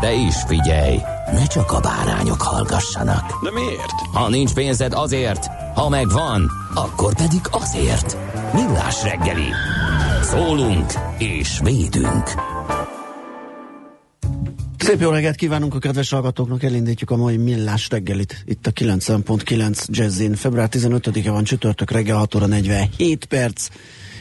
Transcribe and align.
De 0.00 0.12
is 0.12 0.34
figyelj, 0.46 0.98
ne 1.32 1.46
csak 1.46 1.72
a 1.72 1.80
bárányok 1.80 2.42
hallgassanak. 2.42 3.42
De 3.42 3.50
miért? 3.50 3.92
Ha 4.12 4.28
nincs 4.28 4.52
pénzed 4.52 4.92
azért, 4.92 5.46
ha 5.74 5.88
megvan, 5.88 6.50
akkor 6.74 7.14
pedig 7.14 7.40
azért. 7.50 8.16
Millás 8.52 9.02
reggeli. 9.02 9.48
Szólunk 10.22 10.92
és 11.18 11.60
védünk. 11.62 12.24
Szép 14.78 15.00
jó 15.00 15.10
reggelt 15.10 15.36
kívánunk 15.36 15.74
a 15.74 15.78
kedves 15.78 16.10
hallgatóknak, 16.10 16.62
elindítjuk 16.62 17.10
a 17.10 17.16
mai 17.16 17.36
millás 17.36 17.88
reggelit. 17.88 18.42
Itt 18.44 18.66
a 18.66 18.70
90.9 18.70 19.86
Jazzin. 19.86 20.34
Február 20.34 20.68
15-e 20.72 21.30
van 21.30 21.44
csütörtök 21.44 21.90
reggel 21.90 22.16
6 22.16 22.34
óra 22.34 22.46
47 22.46 23.24
perc. 23.24 23.68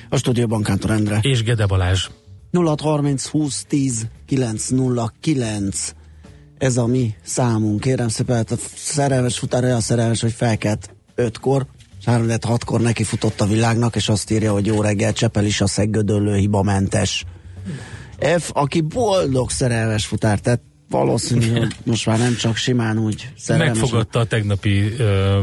A 0.09 0.17
stúdióban 0.17 0.63
Kántor 0.63 0.91
Endre. 0.91 1.19
És 1.21 1.43
Gede 1.43 1.65
Balázs. 1.65 2.07
0630 2.51 3.25
20 3.25 3.65
10 3.67 4.07
909 4.25 5.93
ez 6.57 6.77
a 6.77 6.85
mi 6.85 7.15
számunk. 7.23 7.79
Kérem 7.79 8.07
szépen, 8.07 8.35
hát 8.35 8.51
a 8.51 8.55
szerelmes 8.75 9.39
futár 9.39 9.63
olyan 9.63 9.81
szerelmes, 9.81 10.21
hogy 10.21 10.31
felkelt 10.31 10.95
5-kor, 11.15 11.65
3 12.05 12.27
6-kor 12.29 12.81
neki 12.81 13.03
futott 13.03 13.41
a 13.41 13.45
világnak, 13.45 13.95
és 13.95 14.09
azt 14.09 14.31
írja, 14.31 14.51
hogy 14.51 14.65
jó 14.65 14.81
reggel, 14.81 15.13
Csepel 15.13 15.45
is 15.45 15.61
a 15.61 15.67
szeggödöllő 15.67 16.35
hibamentes. 16.35 17.25
F, 18.37 18.51
aki 18.53 18.81
boldog 18.81 19.49
szerelmes 19.49 20.05
futár, 20.05 20.39
tehát 20.39 20.61
valószínű, 20.89 21.51
hogy 21.51 21.75
most 21.83 22.05
már 22.05 22.17
nem 22.17 22.35
csak 22.35 22.55
simán 22.55 22.97
úgy 22.97 23.29
szerelmes. 23.37 23.79
Megfogadta 23.79 24.19
a 24.19 24.25
tegnapi 24.25 24.93
ö, 24.97 25.39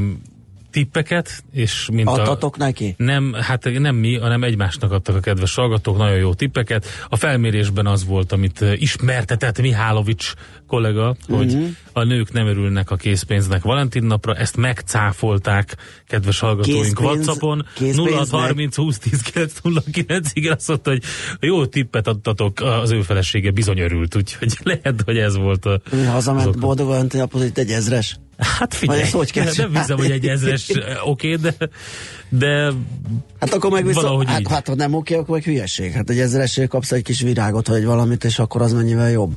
tippeket, 0.77 1.45
és 1.53 1.89
mint 1.93 2.09
Adtatok 2.09 2.55
a, 2.55 2.59
neki? 2.59 2.95
Nem, 2.99 3.33
hát 3.33 3.65
nem 3.79 3.97
mi, 3.97 4.17
hanem 4.17 4.43
egymásnak 4.43 4.93
adtak 4.93 5.17
a 5.17 5.21
kedves 5.21 5.55
hallgatók 5.55 5.97
nagyon 5.97 6.17
jó 6.17 6.35
tippeket. 6.35 6.87
A 7.09 7.17
felmérésben 7.17 7.87
az 7.87 8.07
volt, 8.07 8.33
amit 8.33 8.61
ismertetett 8.61 9.61
Mihálovics 9.61 10.33
kollega, 10.67 11.17
hogy 11.29 11.53
uh-huh. 11.53 11.69
a 11.93 12.03
nők 12.03 12.33
nem 12.33 12.47
örülnek 12.47 12.91
a 12.91 12.97
készpénznek 12.97 13.63
Valentin 13.63 14.05
napra, 14.05 14.35
ezt 14.35 14.57
megcáfolták 14.57 15.77
kedves 16.07 16.39
hallgatóink 16.39 16.85
Készpénz- 16.85 17.27
Whatsappon. 17.27 17.67
készpénznek? 17.75 18.13
0630 18.13 18.77
20 18.77 18.99
10 18.99 19.21
909 19.21 20.31
igen, 20.33 20.53
azt 20.53 20.69
mondta, 20.69 20.91
hogy 20.91 21.03
jó 21.41 21.67
tippet 21.67 22.07
adtatok, 22.07 22.61
az 22.61 22.91
ő 22.91 23.03
felesége 23.03 23.51
bizony 23.51 23.79
örült, 23.79 24.17
úgyhogy 24.17 24.59
lehet, 24.63 25.03
hogy 25.05 25.19
ez 25.19 25.37
volt 25.37 25.65
a... 25.65 25.81
Hazament 26.11 26.59
boldog 26.59 26.87
Valentin 26.87 27.21
napot, 27.21 27.45
itt 27.45 27.59
egy 27.59 27.71
ezres. 27.71 28.19
Hát 28.39 28.75
figyelj, 28.75 29.01
Vagy 29.01 29.11
hogy 29.11 29.33
kell 29.33 29.45
nem 29.57 29.75
hiszem, 29.75 29.97
hogy 29.97 30.11
egy 30.11 30.27
ezres 30.29 30.71
oké, 31.05 31.35
de, 31.35 31.55
de 32.29 32.73
Hát 33.41 33.55
akkor 33.55 33.71
meg 33.71 33.87
viszont, 33.87 34.05
Valahogy 34.05 34.27
hát, 34.29 34.41
így. 34.41 34.47
hát, 34.49 34.67
ha 34.69 34.75
nem 34.75 34.95
oké, 34.95 35.15
akkor 35.15 35.35
meg 35.35 35.45
hülyeség. 35.45 35.93
Hát 35.93 36.11
egy 36.11 36.19
ezresért 36.19 36.69
kapsz 36.69 36.93
egy 36.93 37.03
kis 37.03 37.21
virágot, 37.21 37.69
vagy 37.69 37.85
valamit, 37.85 38.25
és 38.25 38.39
akkor 38.39 38.63
az 38.63 38.73
mennyivel 38.73 39.11
jobb. 39.11 39.33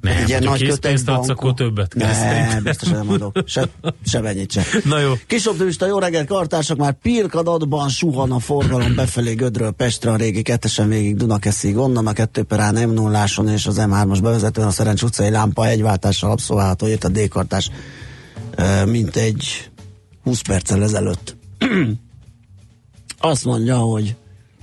nem, 0.00 0.16
egy 0.16 0.28
ilyen 0.28 0.42
nagy 0.42 0.62
készpénzt 0.62 1.08
adsz, 1.08 1.28
akkor 1.28 1.54
többet 1.54 1.94
kell 1.94 2.08
Ne, 2.08 2.14
szerintem. 2.14 2.62
biztos 2.62 2.88
nem 2.88 3.10
adok. 3.10 3.38
Se, 3.46 3.68
se 4.04 4.20
mennyit 4.20 4.50
se. 4.52 4.62
Na 4.84 4.98
jó. 4.98 5.12
Kis 5.26 5.46
optimista, 5.46 5.86
jó 5.86 5.98
reggelt, 5.98 6.26
kartársak, 6.26 6.76
már 6.76 6.92
pirkadatban 7.02 7.88
suhan 7.88 8.30
a 8.32 8.38
forgalom 8.38 8.94
befelé 8.94 9.34
Gödről 9.34 9.70
Pestre, 9.70 10.10
a 10.10 10.16
régi 10.16 10.42
kettesen 10.42 10.88
végig 10.88 11.16
Dunakeszig, 11.16 11.76
onnan 11.76 12.06
a 12.06 12.12
2 12.12 12.42
per 12.42 12.60
A 12.60 12.72
m 12.86 12.90
0 12.92 13.24
és 13.54 13.66
az 13.66 13.76
M3-as 13.80 14.18
bevezetőn 14.22 14.64
a 14.64 14.70
Szerencs 14.70 15.02
utcai 15.02 15.30
lámpa 15.30 15.66
egyváltással 15.68 16.30
abszolválható, 16.30 16.86
jött 16.86 17.04
a 17.04 17.08
D-kartás 17.08 17.70
mint 18.86 19.16
egy 19.16 19.70
20 20.22 20.40
perccel 20.40 20.82
ezelőtt. 20.82 21.36
Azt 23.18 23.44
mondja, 23.44 23.76
hogy 23.76 24.14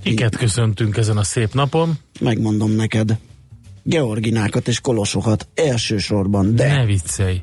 Kiket 0.02 0.36
köszöntünk 0.36 0.96
ezen 0.96 1.16
a 1.16 1.24
szép 1.24 1.54
napon? 1.54 1.98
megmondom 2.20 2.70
neked, 2.70 3.18
Georginákat 3.82 4.68
és 4.68 4.80
Kolosokat 4.80 5.48
elsősorban, 5.54 6.54
de 6.54 6.66
Ne 6.76 6.84
viccelj. 6.84 7.42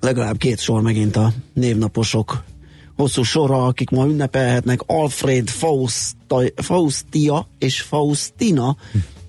legalább 0.00 0.36
két 0.36 0.60
sor 0.60 0.82
megint 0.82 1.16
a 1.16 1.32
névnaposok 1.52 2.44
hosszú 2.96 3.22
sora, 3.22 3.66
akik 3.66 3.90
ma 3.90 4.06
ünnepelhetnek 4.06 4.80
Alfred 4.86 5.48
Fausta, 5.48 6.42
Faustia 6.56 7.48
és 7.58 7.80
Faustina, 7.80 8.76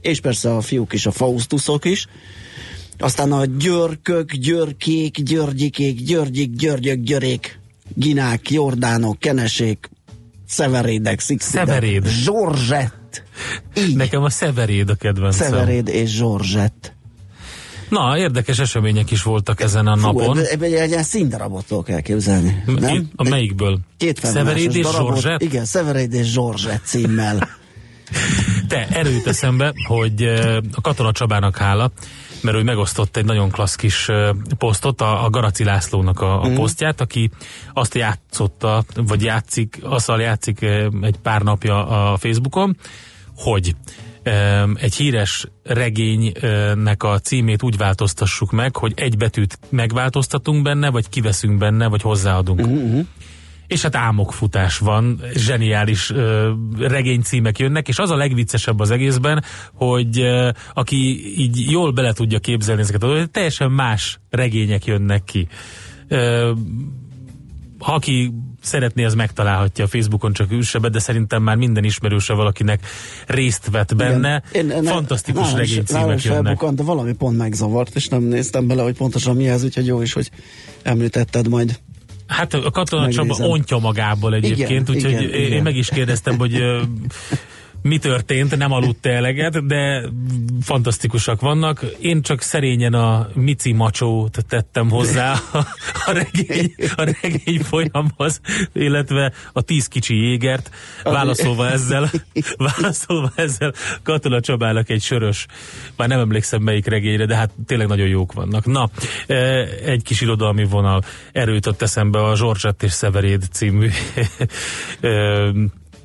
és 0.02 0.20
persze 0.20 0.56
a 0.56 0.62
fiúk 0.62 0.94
is, 0.94 1.06
a 1.06 1.12
Faustusok 1.12 1.86
is. 1.86 2.08
Aztán 3.00 3.32
a 3.32 3.46
Györkök, 3.46 4.32
Györkék, 4.34 5.22
Györgyikék, 5.22 6.02
Györgyik, 6.02 6.56
Györgyök, 6.56 7.00
Györék, 7.00 7.60
Ginák, 7.94 8.50
Jordánok, 8.50 9.20
Kenesék, 9.20 9.90
Szeverédek, 10.48 11.20
Szixidek, 11.20 11.66
Szeveréd. 11.66 12.08
Zsorzsett. 12.08 13.24
Így, 13.78 13.96
Nekem 13.96 14.24
a 14.24 14.30
Szeveréd 14.30 14.90
a 14.90 14.96
kedvencem. 14.96 15.50
Szeveréd 15.50 15.88
és 15.88 16.10
Zsorzsett. 16.10 16.94
Na, 17.90 18.18
érdekes 18.18 18.60
események 18.60 19.12
is 19.12 19.24
voltak 19.24 19.62
ezen 19.62 19.88
a 19.88 19.96
Fú, 19.98 20.02
napon. 20.02 20.38
ebbe- 20.38 20.48
ebbe 20.52 20.66
egy 20.66 20.90
ilyen 20.90 21.04
színdarabot 21.04 21.84
kell 21.86 22.00
képzelni. 22.02 22.64
Nem? 22.66 23.10
A 23.16 23.30
melyikből? 23.30 23.80
Két 23.98 24.20
Szeveréd 24.26 24.76
és 24.76 24.88
Zsorzsett? 24.96 25.42
Igen, 25.42 25.66
Szeveréd 25.66 26.14
és 26.14 26.26
Zsorzsett 26.32 26.84
címmel. 26.84 27.50
Te, 28.68 28.88
erőt 28.92 29.28
eszembe, 29.28 29.74
hogy 29.88 30.22
eh, 30.22 30.58
a 30.72 30.82
Katona 30.82 31.12
Csabának 31.12 31.58
hála, 31.58 31.92
mert 32.46 32.58
ő 32.58 32.64
megosztott 32.64 33.18
egy 33.18 33.26
nagyon 33.26 33.50
klassz 33.50 33.76
kis 33.76 34.10
posztot, 34.58 35.02
a, 35.02 35.26
a 35.26 35.30
Garaci 35.30 35.64
Lászlónak 35.64 36.22
a, 36.22 36.42
a 36.42 36.54
posztját, 36.54 37.02
aki 37.02 37.30
azt 37.74 37.96
játszotta, 37.96 38.84
vagy 38.96 39.24
játszik, 39.24 39.80
azzal 39.84 40.22
játszik 40.22 40.62
egy 41.02 41.18
pár 41.22 41.42
napja 41.42 41.88
a 42.12 42.18
Facebookon, 42.18 42.78
hogy 43.36 43.76
egy 44.76 44.96
híres 44.96 45.48
regénynek 45.64 47.04
a 47.04 47.20
címét 47.20 47.64
úgy 47.64 47.78
változtassuk 47.78 48.52
meg, 48.52 48.76
hogy 48.76 48.94
egy 48.96 49.18
betűt 49.18 49.60
megváltoztatunk 49.70 50.64
benne, 50.64 50.90
vagy 50.90 51.10
kiveszünk 51.10 51.58
benne, 51.58 51.88
vagy 51.88 52.02
hozzáadunk. 52.02 52.60
Uh-huh. 52.60 53.06
És 53.68 53.82
hát 53.82 53.96
álmokfutás 53.96 54.78
van, 54.78 55.22
zseniális 55.34 56.10
uh, 56.10 56.48
regénycímek 56.80 57.60
jönnek, 57.60 57.88
és 57.88 58.00
az 58.00 58.10
a 58.10 58.16
legviccesebb 58.16 58.80
az 58.80 58.92
egészben, 58.92 59.44
hogy 59.74 60.20
uh, 60.22 60.50
aki 60.74 61.34
így 61.40 61.72
jól 61.72 61.92
bele 61.92 62.14
tudja 62.14 62.40
képzelni 62.40 62.82
ezeket, 62.82 63.00
dolgokat, 63.02 63.30
teljesen 63.30 63.72
más 63.72 64.20
regények 64.30 64.86
jönnek 64.86 65.24
ki. 65.24 65.48
Uh, 66.10 66.50
ha 67.80 67.94
aki 67.94 68.34
szeretné, 68.62 69.04
az 69.04 69.14
megtalálhatja 69.14 69.86
a 69.86 69.88
Facebookon 69.88 70.34
csak 70.34 70.52
űrsebet, 70.52 70.92
de 70.92 71.00
szerintem 71.00 71.44
már 71.44 71.56
minden 71.56 71.84
ismerőse 71.84 72.34
valakinek 72.34 72.88
részt 73.28 73.70
vett 73.72 73.96
benne. 73.96 74.44
Én- 74.52 74.70
én- 74.70 74.84
Fantasztikus 74.84 75.54
regénycímek 75.54 76.24
jönnek. 76.24 76.64
de 76.74 76.84
valami 76.84 77.14
pont 77.14 77.38
megzavart, 77.38 77.96
és 77.96 78.08
nem 78.08 78.24
néztem 78.24 78.68
bele, 78.68 78.82
hogy 78.82 78.96
pontosan 78.96 79.36
mi 79.36 79.48
ez, 79.48 79.64
úgyhogy 79.64 79.86
jó 79.86 80.02
is, 80.02 80.14
hogy 80.14 80.32
említetted 80.84 81.48
majd. 81.48 81.80
Hát 82.28 82.54
a 82.54 82.72
Katona 82.72 83.12
Csaba 83.12 83.36
ontja 83.36 83.78
magából 83.78 84.34
egyébként, 84.34 84.90
úgyhogy 84.90 85.22
én 85.22 85.46
igen. 85.46 85.64
meg 85.64 85.76
is 85.76 85.90
kérdeztem, 85.90 86.38
hogy 86.38 86.54
mi 87.86 87.98
történt, 87.98 88.58
nem 88.58 88.72
aludt 88.72 89.06
eleget, 89.06 89.66
de 89.66 90.10
fantasztikusak 90.62 91.42
vannak. 91.42 91.86
Én 92.00 92.22
csak 92.22 92.42
szerényen 92.42 92.94
a 92.94 93.28
Mici 93.34 93.72
macsót 93.72 94.46
tettem 94.48 94.90
hozzá 94.90 95.34
a, 95.52 95.58
a, 96.06 96.12
regény, 96.12 96.76
a 96.96 97.16
regény 97.22 97.64
folyamhoz, 97.64 98.42
illetve 98.74 99.32
a 99.54 99.62
tíz 99.62 99.88
kicsi 99.88 100.16
jégert, 100.16 100.70
válaszolva 101.04 101.70
ezzel, 101.70 102.12
válaszolva 102.58 103.32
ezzel 103.36 103.74
Katona 104.04 104.40
Csabának 104.40 104.90
egy 104.90 105.02
sörös, 105.02 105.46
már 105.98 106.08
nem 106.08 106.20
emlékszem 106.20 106.62
melyik 106.62 106.86
regényre, 106.86 107.26
de 107.26 107.36
hát 107.36 107.52
tényleg 107.66 107.88
nagyon 107.88 108.08
jók 108.08 108.34
vannak. 108.34 108.66
Na, 108.66 108.90
egy 109.86 110.04
kis 110.04 110.22
irodalmi 110.22 110.64
vonal 110.64 111.04
erőtött 111.32 111.82
eszembe 111.82 112.24
a 112.24 112.36
Zsorzsett 112.36 112.84
és 112.84 112.92
Szeveréd 112.92 113.44
című 113.52 113.90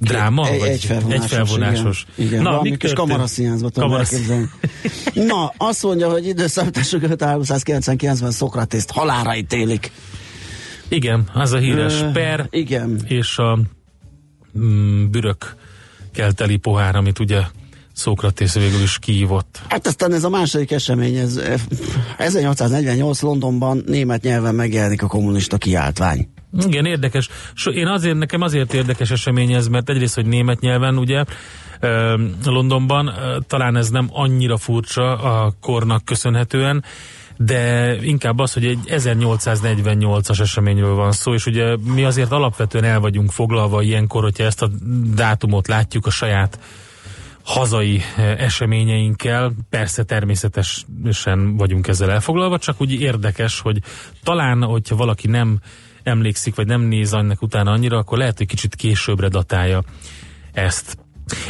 dráma? 0.00 0.48
Egy, 0.48 0.62
egy 0.62 0.84
felvonásos. 0.84 1.22
Egy 1.24 1.30
felvonásos. 1.30 2.06
Igen, 2.14 2.30
igen. 2.30 2.42
Na, 2.42 2.50
valami 2.50 2.76
kis 2.76 2.92
kamaraszínházba 2.92 3.68
tudom 3.68 3.88
Kamarasz- 3.88 4.12
elképzelni. 4.12 4.48
Na, 5.14 5.52
azt 5.56 5.82
mondja, 5.82 6.10
hogy 6.10 6.26
időszámítások 6.26 7.00
399-ben 7.04 8.30
Szokratészt 8.30 8.90
halára 8.90 9.36
ítélik. 9.36 9.90
Igen, 10.88 11.28
az 11.34 11.52
a 11.52 11.58
híres 11.58 12.00
Ö, 12.00 12.10
per 12.10 12.46
Igen. 12.50 13.00
és 13.08 13.38
a 13.38 13.58
mm, 14.58 15.10
bürök 15.10 15.54
kelteli 16.12 16.56
pohár, 16.56 16.96
amit 16.96 17.18
ugye 17.18 17.40
Szókratész 17.92 18.54
végül 18.54 18.82
is 18.82 18.98
kiívott. 18.98 19.60
Hát 19.68 19.86
aztán 19.86 20.12
ez 20.12 20.24
a 20.24 20.28
második 20.28 20.70
esemény, 20.70 21.14
ez 21.16 21.36
eh, 21.36 21.60
1848 22.18 23.20
Londonban 23.20 23.82
német 23.86 24.22
nyelven 24.22 24.54
megjelenik 24.54 25.02
a 25.02 25.06
kommunista 25.06 25.56
kiáltvány. 25.58 26.28
Igen, 26.58 26.84
érdekes. 26.84 27.28
Én 27.72 27.86
azért, 27.86 28.18
nekem 28.18 28.40
azért 28.40 28.74
érdekes 28.74 29.10
esemény 29.10 29.52
ez, 29.52 29.68
mert 29.68 29.88
egyrészt, 29.90 30.14
hogy 30.14 30.26
német 30.26 30.60
nyelven, 30.60 30.98
ugye, 30.98 31.24
Londonban, 32.44 33.12
talán 33.46 33.76
ez 33.76 33.88
nem 33.88 34.08
annyira 34.12 34.56
furcsa 34.56 35.18
a 35.18 35.52
kornak 35.60 36.04
köszönhetően, 36.04 36.84
de 37.36 37.94
inkább 38.02 38.38
az, 38.38 38.52
hogy 38.52 38.64
egy 38.64 38.78
1848-as 38.86 40.40
eseményről 40.40 40.94
van 40.94 41.12
szó, 41.12 41.34
és 41.34 41.46
ugye 41.46 41.76
mi 41.94 42.04
azért 42.04 42.32
alapvetően 42.32 42.84
el 42.84 43.00
vagyunk 43.00 43.30
foglalva 43.30 43.82
ilyenkor, 43.82 44.22
hogyha 44.22 44.44
ezt 44.44 44.62
a 44.62 44.68
dátumot 45.14 45.68
látjuk 45.68 46.06
a 46.06 46.10
saját 46.10 46.58
hazai 47.44 48.02
eseményeinkkel, 48.36 49.52
persze 49.70 50.02
természetesen 50.02 51.56
vagyunk 51.56 51.88
ezzel 51.88 52.10
elfoglalva, 52.10 52.58
csak 52.58 52.80
úgy 52.80 53.00
érdekes, 53.00 53.60
hogy 53.60 53.78
talán, 54.22 54.62
hogyha 54.62 54.96
valaki 54.96 55.26
nem 55.26 55.60
emlékszik, 56.02 56.54
vagy 56.54 56.66
nem 56.66 56.80
néz 56.80 57.12
annak 57.12 57.42
utána 57.42 57.70
annyira, 57.70 57.98
akkor 57.98 58.18
lehet, 58.18 58.38
hogy 58.38 58.46
kicsit 58.46 58.74
későbbre 58.74 59.28
datálja 59.28 59.82
ezt. 60.52 60.98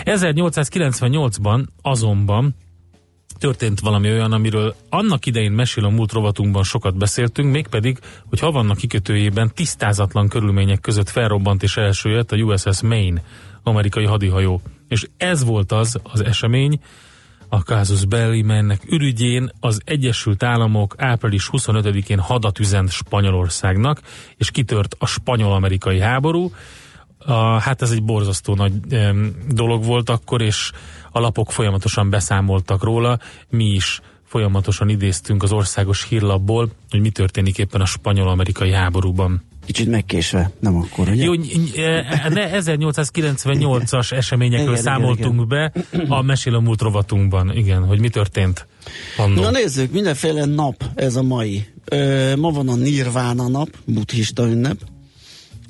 1898-ban 0.05 1.65
azonban 1.83 2.55
történt 3.39 3.81
valami 3.81 4.11
olyan, 4.11 4.33
amiről 4.33 4.75
annak 4.89 5.27
idején 5.27 5.53
mesél 5.53 5.85
a 5.85 5.89
múlt 5.89 6.13
rovatunkban 6.13 6.63
sokat 6.63 6.97
beszéltünk, 6.97 7.53
mégpedig, 7.53 7.99
hogy 8.29 8.41
Havanna 8.41 8.75
kikötőjében 8.75 9.51
tisztázatlan 9.55 10.29
körülmények 10.29 10.81
között 10.81 11.09
felrobbant 11.09 11.63
és 11.63 11.77
elsőjött 11.77 12.33
a 12.33 12.37
USS 12.37 12.83
Maine, 12.83 13.23
amerikai 13.63 14.05
hadihajó. 14.05 14.61
És 14.89 15.07
ez 15.17 15.45
volt 15.45 15.73
az 15.73 16.01
az 16.03 16.21
esemény, 16.21 16.81
a 17.53 17.59
Casus 17.59 18.05
Belli, 18.05 18.43
melynek 18.43 18.81
ürügyén 18.87 19.51
az 19.61 19.81
Egyesült 19.85 20.43
Államok 20.43 20.95
április 20.99 21.49
25-én 21.53 22.19
hadat 22.19 22.59
üzent 22.59 22.91
Spanyolországnak, 22.91 24.01
és 24.37 24.51
kitört 24.51 24.97
a 24.99 25.07
spanyol-amerikai 25.07 26.01
háború. 26.01 26.53
A, 27.19 27.33
hát 27.43 27.83
ez 27.83 27.91
egy 27.91 28.03
borzasztó 28.03 28.55
nagy 28.55 28.73
em, 28.91 29.35
dolog 29.49 29.85
volt 29.85 30.11
akkor, 30.11 30.43
és 30.43 30.73
a 31.11 31.21
lapok 31.21 31.53
folyamatosan 31.53 32.11
beszámoltak 32.11 32.83
róla. 32.83 33.19
Mi 33.49 33.65
is 33.65 34.01
folyamatosan 34.25 34.89
idéztünk 34.89 35.43
az 35.43 35.53
országos 35.53 36.05
hírlapból, 36.05 36.69
hogy 36.91 37.01
mi 37.01 37.11
történik 37.11 37.59
éppen 37.59 37.81
a 37.81 37.87
spanyol-amerikai 37.87 38.73
háborúban. 38.73 39.43
Kicsit 39.73 39.89
megkésve, 39.89 40.51
nem 40.61 40.77
akkor, 40.77 41.09
ugye? 41.09 41.25
Jó, 41.25 41.33
ny- 41.33 41.77
e, 41.77 42.29
ne 42.29 42.51
1898-as 42.61 44.13
eseményekről 44.13 44.63
Igen, 44.63 44.81
igen, 44.81 44.83
számoltunk 44.83 45.47
be 45.47 45.73
a 46.09 46.23
Mesél 46.23 46.55
a 46.55 46.61
múlt 46.61 46.81
rovatunkban, 46.81 47.57
igen, 47.57 47.85
hogy 47.85 48.01
mi 48.01 48.09
történt 48.09 48.67
annó. 49.17 49.43
Na 49.43 49.51
nézzük, 49.51 49.93
mindenféle 49.93 50.45
nap 50.45 50.85
ez 50.95 51.17
a 51.17 51.23
mai. 51.23 51.67
Ö, 51.85 52.37
ma 52.37 52.51
van 52.51 52.69
a 52.69 52.75
Nirvana 52.75 53.49
nap, 53.49 53.69
buddhista 53.85 54.47
ünnep. 54.47 54.79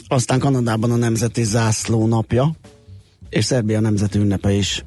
Aztán 0.08 0.38
Kanadában 0.38 0.90
a 0.90 0.96
Nemzeti 0.96 1.42
Zászló 1.42 2.06
napja, 2.06 2.54
és 3.30 3.44
Szerbia 3.44 3.80
nemzeti 3.80 4.18
ünnepe 4.18 4.52
is. 4.52 4.84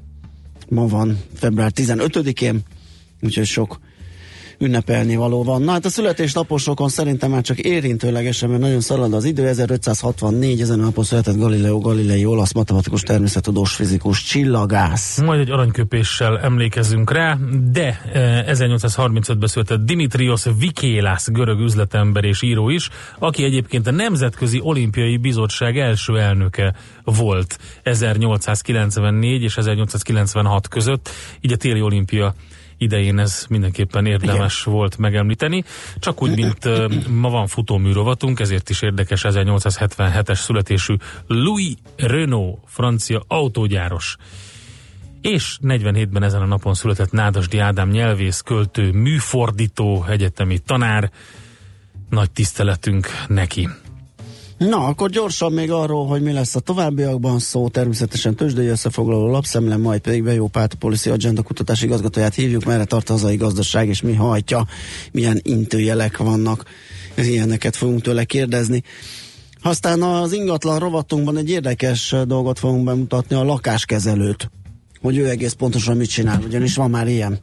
Ma 0.70 0.88
van 0.88 1.20
február 1.34 1.72
15-én, 1.76 2.62
úgyhogy 3.22 3.46
sok 3.46 3.80
ünnepelni 4.60 5.16
való 5.16 5.44
van. 5.44 5.62
Na 5.62 5.72
hát 5.72 5.86
a 5.86 5.90
születésnaposokon 5.90 6.90
szerintem 6.90 7.32
már 7.32 7.42
csak 7.42 7.60
érintőlegesen, 7.60 8.50
mert 8.50 8.62
nagyon 8.62 8.82
szalad 8.82 9.14
az 9.14 9.26
idő. 9.26 9.48
1564 9.48 10.62
ezen 10.62 10.80
a 10.80 10.84
napon 10.84 11.04
született 11.04 11.38
Galileo 11.38 11.80
Galilei 11.80 12.26
olasz 12.26 12.54
matematikus, 12.54 13.02
természettudós, 13.02 13.74
fizikus, 13.74 14.24
csillagász. 14.24 15.22
Majd 15.22 15.40
egy 15.40 15.52
aranyköpéssel 15.52 16.40
emlékezünk 16.40 17.12
rá, 17.12 17.38
de 17.72 18.02
eh, 18.14 18.46
1835-ben 18.48 19.48
született 19.48 19.86
Dimitrios 19.86 20.44
Vikélász, 20.58 21.30
görög 21.32 21.60
üzletember 21.60 22.24
és 22.24 22.42
író 22.42 22.70
is, 22.70 22.90
aki 23.20 23.44
egyébként 23.44 23.88
a 23.88 23.92
Nemzetközi 23.92 24.60
Olimpiai 24.64 25.18
Bizottság 25.18 25.78
első 25.78 26.20
elnöke 26.20 26.74
volt 27.04 27.60
1894 27.84 29.42
és 29.44 29.58
1896 29.58 30.68
között, 30.68 31.10
így 31.42 31.52
a 31.52 31.56
téli 31.56 31.82
olimpia 31.82 32.36
idején 32.84 33.20
ez 33.20 33.46
mindenképpen 33.50 34.06
érdemes 34.06 34.62
Igen. 34.62 34.74
volt 34.74 34.98
megemlíteni. 34.98 35.64
Csak 36.00 36.22
úgy, 36.22 36.36
mint 36.36 36.68
ma 37.10 37.30
van 37.30 37.48
futómű 37.48 37.92
rovatunk, 37.92 38.40
ezért 38.40 38.70
is 38.70 38.82
érdekes 38.82 39.22
1877-es 39.28 40.40
születésű 40.40 40.96
Louis 41.28 41.74
Renault, 41.98 42.58
francia 42.66 43.24
autógyáros. 43.28 44.16
És 45.22 45.58
47-ben 45.62 46.24
ezen 46.24 46.42
a 46.42 46.46
napon 46.46 46.74
született 46.74 47.12
Nádasdi 47.12 47.58
Ádám 47.58 47.90
nyelvész, 47.90 48.40
költő, 48.40 48.92
műfordító, 48.92 50.06
egyetemi 50.10 50.60
tanár. 50.60 51.12
Nagy 52.10 52.32
tiszteletünk 52.32 53.08
neki. 53.28 53.70
Na, 54.70 54.86
akkor 54.86 55.10
gyorsan 55.10 55.52
még 55.52 55.72
arról, 55.72 56.08
hogy 56.08 56.22
mi 56.22 56.32
lesz 56.32 56.56
a 56.56 56.60
továbbiakban. 56.60 57.40
Szó, 57.40 57.68
természetesen 57.68 58.36
tőzsdei 58.36 58.68
összefoglaló 58.68 59.32
lapszemle, 59.32 59.78
majd 59.78 60.02
pedig 60.02 60.24
Bejó 60.24 60.48
Pát, 60.48 60.74
a 60.74 60.76
Policy 60.80 61.10
Agenda 61.10 61.42
kutatási 61.42 61.86
igazgatóját 61.86 62.34
hívjuk, 62.34 62.64
merre 62.66 62.86
tart 62.86 63.10
a 63.10 63.14
hazai 63.14 63.36
gazdaság, 63.36 63.88
és 63.88 64.02
mi 64.02 64.14
hajtja, 64.14 64.68
milyen 65.12 65.40
intőjelek 65.44 66.18
vannak, 66.18 66.64
ilyeneket 67.16 67.76
fogunk 67.76 68.02
tőle 68.02 68.24
kérdezni. 68.24 68.84
Aztán 69.62 70.02
az 70.02 70.34
ingatlan 70.34 70.80
rovatunkban 70.80 71.38
egy 71.38 71.50
érdekes 71.50 72.16
dolgot 72.26 72.60
fogunk 72.60 72.84
bemutatni, 72.84 73.36
a 73.36 73.44
lakáskezelőt 73.44 74.50
hogy 75.04 75.18
ő 75.18 75.30
egész 75.30 75.52
pontosan 75.52 75.98
mit 75.98 76.10
csinál, 76.10 76.42
ugyanis 76.46 76.76
van 76.76 76.90
már 76.90 77.08
ilyen. 77.08 77.40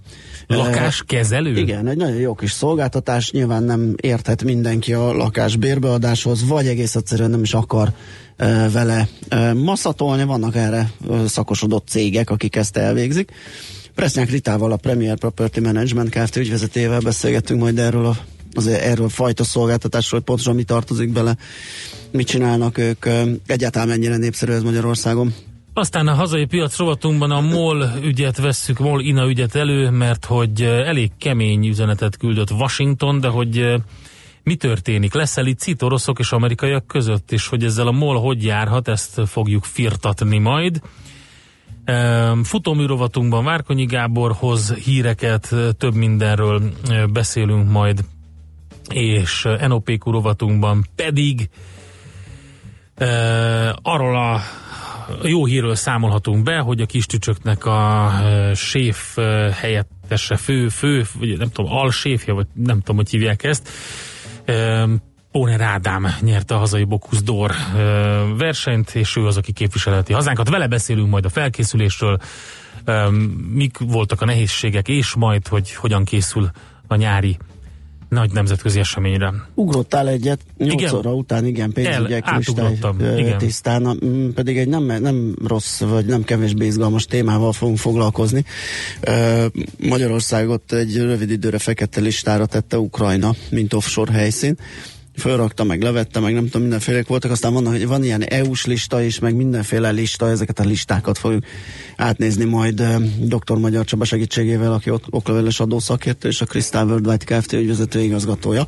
Lakáskezelő? 0.47 1.57
Igen, 1.57 1.87
egy 1.87 1.97
nagyon 1.97 2.17
jó 2.17 2.35
kis 2.35 2.51
szolgáltatás, 2.51 3.31
nyilván 3.31 3.63
nem 3.63 3.94
érthet 4.01 4.44
mindenki 4.44 4.93
a 4.93 5.13
lakás 5.13 5.56
bérbeadáshoz, 5.56 6.49
vagy 6.49 6.67
egész 6.67 6.94
egyszerűen 6.94 7.31
nem 7.31 7.43
is 7.43 7.55
akar 7.55 7.93
e, 8.37 8.69
vele 8.69 9.08
e, 9.29 9.53
masszatolni, 9.53 10.25
vannak 10.25 10.56
erre 10.56 10.91
e, 11.11 11.27
szakosodott 11.27 11.89
cégek, 11.89 12.31
akik 12.31 12.56
ezt 12.56 12.77
elvégzik. 12.77 13.31
Presznyák 13.94 14.31
Ritával, 14.31 14.73
a 14.73 14.77
Premier 14.77 15.19
Property 15.19 15.61
Management 15.61 16.11
Kft. 16.11 16.37
ügyvezetével 16.37 17.01
beszélgettünk 17.01 17.61
majd 17.61 17.79
erről 17.79 18.06
a 18.06 18.17
az 18.55 18.67
erről 18.67 19.08
fajta 19.08 19.44
szolgáltatásról, 19.44 20.20
hogy 20.20 20.29
pontosan 20.29 20.55
mi 20.55 20.63
tartozik 20.63 21.13
bele, 21.13 21.37
mit 22.11 22.27
csinálnak 22.27 22.79
ők, 22.79 23.06
egyáltalán 23.46 23.89
mennyire 23.89 24.17
népszerű 24.17 24.53
ez 24.53 24.63
Magyarországon. 24.63 25.34
Aztán 25.72 26.08
a 26.08 26.15
hazai 26.15 26.44
piac 26.44 26.79
rovatunkban 26.79 27.31
a 27.31 27.41
MOL 27.41 27.91
ügyet 28.03 28.36
vesszük, 28.36 28.79
MOL 28.79 29.00
INA 29.00 29.29
ügyet 29.29 29.55
elő, 29.55 29.91
mert 29.91 30.24
hogy 30.24 30.62
elég 30.62 31.10
kemény 31.19 31.67
üzenetet 31.67 32.17
küldött 32.17 32.50
Washington, 32.50 33.20
de 33.20 33.29
hogy 33.29 33.74
mi 34.43 34.55
történik? 34.55 35.15
Lesz-e 35.15 35.41
licit 35.41 35.82
oroszok 35.82 36.19
és 36.19 36.32
amerikaiak 36.32 36.86
között, 36.86 37.32
és 37.32 37.46
hogy 37.46 37.65
ezzel 37.65 37.86
a 37.86 37.93
MOL 37.93 38.20
hogy 38.20 38.44
járhat, 38.44 38.89
ezt 38.89 39.20
fogjuk 39.27 39.65
firtatni 39.65 40.39
majd. 40.39 40.81
Futómű 42.43 42.86
rovatunkban 42.86 43.44
Várkonyi 43.44 43.84
Gáborhoz 43.84 44.74
híreket, 44.74 45.55
több 45.79 45.94
mindenről 45.94 46.62
beszélünk 47.12 47.70
majd, 47.70 48.05
és 48.89 49.48
NOPQ 49.67 50.10
rovatunkban 50.10 50.86
pedig 50.96 51.48
arról 53.82 54.17
a 54.17 54.41
jó 55.22 55.44
hírről 55.44 55.74
számolhatunk 55.74 56.43
be, 56.43 56.58
hogy 56.58 56.81
a 56.81 56.86
kis 56.86 57.06
tücsöknek 57.06 57.64
a 57.67 58.10
séf 58.55 59.17
helyettese, 59.52 60.36
fő, 60.36 60.69
fő, 60.69 61.05
vagy 61.19 61.38
nem 61.38 61.50
tudom, 61.50 61.72
alséfje, 61.72 62.32
vagy 62.32 62.46
nem 62.55 62.79
tudom, 62.79 62.96
hogy 62.96 63.10
hívják 63.10 63.44
ezt, 63.44 63.69
Póner 65.32 65.60
Ádám 65.60 66.06
nyerte 66.20 66.55
a 66.55 66.58
hazai 66.58 66.84
Bokusz 66.84 67.22
Dor 67.22 67.52
versenyt, 68.36 68.94
és 68.94 69.17
ő 69.17 69.26
az, 69.26 69.36
aki 69.36 69.52
képviselheti 69.52 70.12
hazánkat. 70.12 70.48
Vele 70.48 70.67
beszélünk 70.67 71.10
majd 71.10 71.24
a 71.24 71.29
felkészülésről, 71.29 72.19
mik 73.52 73.79
voltak 73.79 74.20
a 74.20 74.24
nehézségek, 74.24 74.88
és 74.88 75.14
majd, 75.14 75.48
hogy 75.48 75.74
hogyan 75.74 76.05
készül 76.05 76.50
a 76.86 76.94
nyári 76.94 77.38
nagy 78.10 78.32
nemzetközi 78.32 78.79
eseményre. 78.79 79.32
Ugrottál 79.55 80.08
egyet, 80.08 80.40
8 80.58 80.93
óra 80.93 81.14
után, 81.14 81.46
igen, 81.46 81.72
pénzügyek 81.72 82.36
listáj 82.36 82.79
tisztán, 83.38 83.98
pedig 84.34 84.58
egy 84.58 84.69
nem, 84.69 84.84
nem 84.84 85.36
rossz, 85.46 85.81
vagy 85.81 86.06
nem 86.06 86.24
kevésbé 86.24 86.67
izgalmas 86.67 87.05
témával 87.05 87.52
fogunk 87.52 87.79
foglalkozni. 87.79 88.44
Magyarországot 89.79 90.72
egy 90.72 90.96
rövid 90.96 91.31
időre 91.31 91.58
fekete 91.58 92.00
listára 92.00 92.46
tette 92.46 92.79
Ukrajna, 92.79 93.31
mint 93.50 93.72
offshore 93.72 94.12
helyszín 94.12 94.56
fölrakta, 95.17 95.64
meg 95.64 95.82
levette, 95.82 96.20
meg 96.20 96.34
nem 96.34 96.44
tudom, 96.44 96.60
mindenfélek 96.60 97.06
voltak, 97.06 97.31
aztán 97.31 97.52
van, 97.52 97.67
hogy 97.67 97.86
van 97.86 98.05
ilyen 98.05 98.22
EU-s 98.22 98.67
lista 98.67 99.02
is, 99.02 99.19
meg 99.19 99.34
mindenféle 99.34 99.90
lista, 99.90 100.29
ezeket 100.29 100.58
a 100.58 100.64
listákat 100.64 101.19
fogjuk 101.19 101.44
átnézni 101.96 102.44
majd 102.44 102.82
dr. 103.19 103.56
Magyar 103.58 103.84
Csaba 103.84 104.05
segítségével, 104.05 104.72
aki 104.72 104.90
ott 104.90 105.05
okleveles 105.10 105.60
adószakértő, 105.60 106.29
és 106.29 106.40
a 106.40 106.44
Crystal 106.44 106.86
Worldwide 106.86 107.24
Kft. 107.24 107.52
ügyvezető 107.52 108.00
igazgatója. 108.00 108.67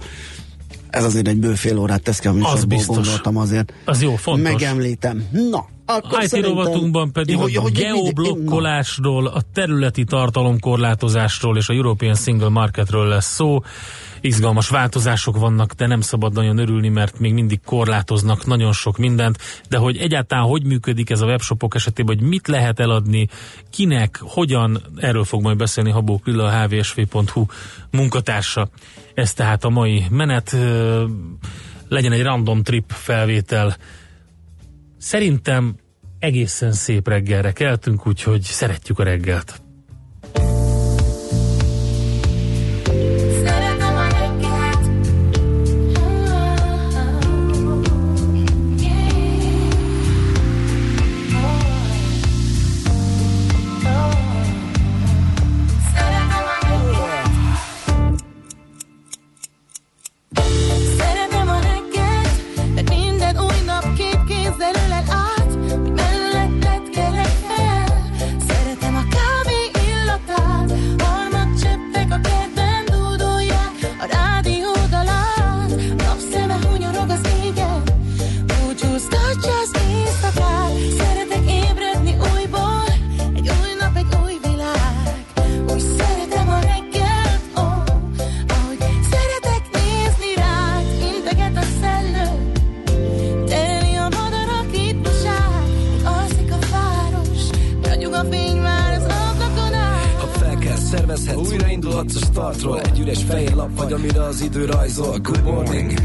Ez 0.91 1.05
azért 1.05 1.29
egy 1.29 1.37
bőfél 1.37 1.79
órát 1.79 2.03
tesz 2.03 2.19
ki 2.19 2.27
a 2.27 2.33
műsorból, 2.33 2.79
gondoltam 2.87 3.37
azért. 3.37 3.73
Az 3.85 4.03
jó, 4.03 4.17
fontos. 4.17 4.53
Megemlítem. 4.53 5.29
Na, 5.51 5.67
akkor 5.87 6.23
IT 6.23 6.45
rovatunkban 6.45 7.13
pedig 7.13 7.37
hogy, 7.37 7.57
a 7.57 7.61
hogy, 7.61 7.73
geoblokkolásról, 7.73 9.27
a 9.27 9.41
területi 9.53 10.05
tartalomkorlátozásról 10.05 11.57
és 11.57 11.69
a 11.69 11.73
European 11.73 12.15
Single 12.15 12.49
Marketről 12.49 13.07
lesz 13.07 13.35
szó 13.35 13.63
izgalmas 14.23 14.69
változások 14.69 15.39
vannak, 15.39 15.73
de 15.73 15.87
nem 15.87 16.01
szabad 16.01 16.33
nagyon 16.33 16.59
örülni, 16.59 16.89
mert 16.89 17.19
még 17.19 17.33
mindig 17.33 17.61
korlátoznak 17.65 18.47
nagyon 18.47 18.73
sok 18.73 18.99
mindent, 18.99 19.39
de 19.69 19.77
hogy 19.77 19.97
egyáltalán 19.97 20.45
hogy 20.45 20.65
működik 20.65 21.11
ez 21.11 21.21
a 21.21 21.27
webshopok 21.27 21.75
esetében, 21.75 22.17
hogy 22.17 22.29
mit 22.29 22.49
lehet 22.49 22.81
eladni, 22.81 23.29
kinek, 23.71 24.19
hogyan, 24.21 24.83
erről 24.97 25.25
fog 25.25 25.43
majd 25.43 25.57
beszélni 25.57 25.91
Habó 25.91 26.21
Lilla, 26.25 26.45
a 26.45 26.67
hvsv.hu 26.67 27.47
munkatársa. 27.91 28.69
Ez 29.15 29.33
tehát 29.33 29.65
a 29.65 29.69
mai 29.69 30.05
menet. 30.11 30.57
Legyen 31.89 32.13
egy 32.13 32.23
random 32.23 32.63
trip 32.63 32.93
felvétel. 32.93 33.77
Szerintem 34.99 35.77
egészen 36.19 36.73
szép 36.73 37.09
reggelre 37.09 37.53
keltünk, 37.53 38.07
úgyhogy 38.07 38.43
szeretjük 38.43 38.99
a 38.99 39.03
reggelt. 39.03 39.63
good 105.21 105.45
morning. 105.45 106.02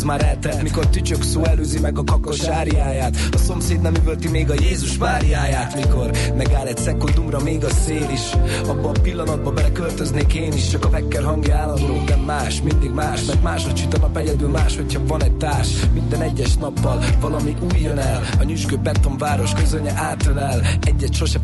Az 0.00 0.02
már 0.02 0.24
eltelt. 0.24 0.62
Mikor 0.62 0.86
tücsök 0.86 1.22
szó 1.22 1.44
előzi 1.44 1.78
meg 1.78 1.98
a 1.98 2.04
kakos 2.04 2.46
áriáját. 2.46 3.16
A 3.32 3.36
szomszéd 3.36 3.80
nem 3.80 3.94
üvölti 3.94 4.28
még 4.28 4.50
a 4.50 4.54
Jézus 4.60 4.98
Máriáját. 4.98 5.74
Mikor 5.74 6.10
megáll 6.36 6.66
egy 6.66 6.76
szekundumra 6.76 7.40
még 7.42 7.64
a 7.64 7.70
szél 7.70 8.08
is. 8.12 8.32
Abba 8.68 8.88
a 8.88 9.00
pillanatba 9.02 9.50
beleköltöznék 9.50 10.34
én 10.34 10.52
is. 10.52 10.68
Csak 10.68 10.84
a 10.84 10.90
vekker 10.90 11.22
hangja 11.22 11.56
állandó, 11.56 12.02
de 12.06 12.16
más, 12.16 12.62
mindig 12.62 12.90
más. 12.90 13.24
Mert 13.24 13.42
máshogy 13.42 13.76
süt 13.76 13.94
a 13.94 13.98
nap 13.98 14.16
egyedül 14.16 14.48
más, 14.48 14.76
hogyha 14.76 15.00
van 15.06 15.22
egy 15.22 15.36
társ. 15.36 15.68
Minden 15.92 16.22
egyes 16.22 16.56
nappal 16.56 17.04
valami 17.20 17.56
új 17.62 17.80
jön 17.80 17.98
el. 17.98 18.22
A 18.38 18.42
nyüzsgő 18.42 18.76
betonváros 18.76 19.52
közönye 19.54 19.92
átölel 19.96 20.60
Egyet 20.80 21.14
sose 21.14 21.38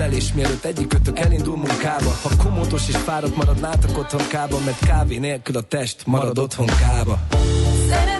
ölelés 0.00 0.32
mielőtt 0.32 0.64
egyikőtök 0.64 1.18
elindul 1.18 1.56
munkába 1.56 2.10
Ha 2.22 2.30
komótos 2.42 2.88
és 2.88 2.96
fáradt 2.96 3.36
maradnátok 3.36 3.98
otthon 3.98 4.28
kába 4.28 4.58
Mert 4.64 4.78
kávé 4.78 5.16
nélkül 5.18 5.56
a 5.56 5.60
test 5.60 6.06
marad 6.06 6.38
otthon 6.38 6.66
kába 6.66 7.18
Szeretem 7.88 8.19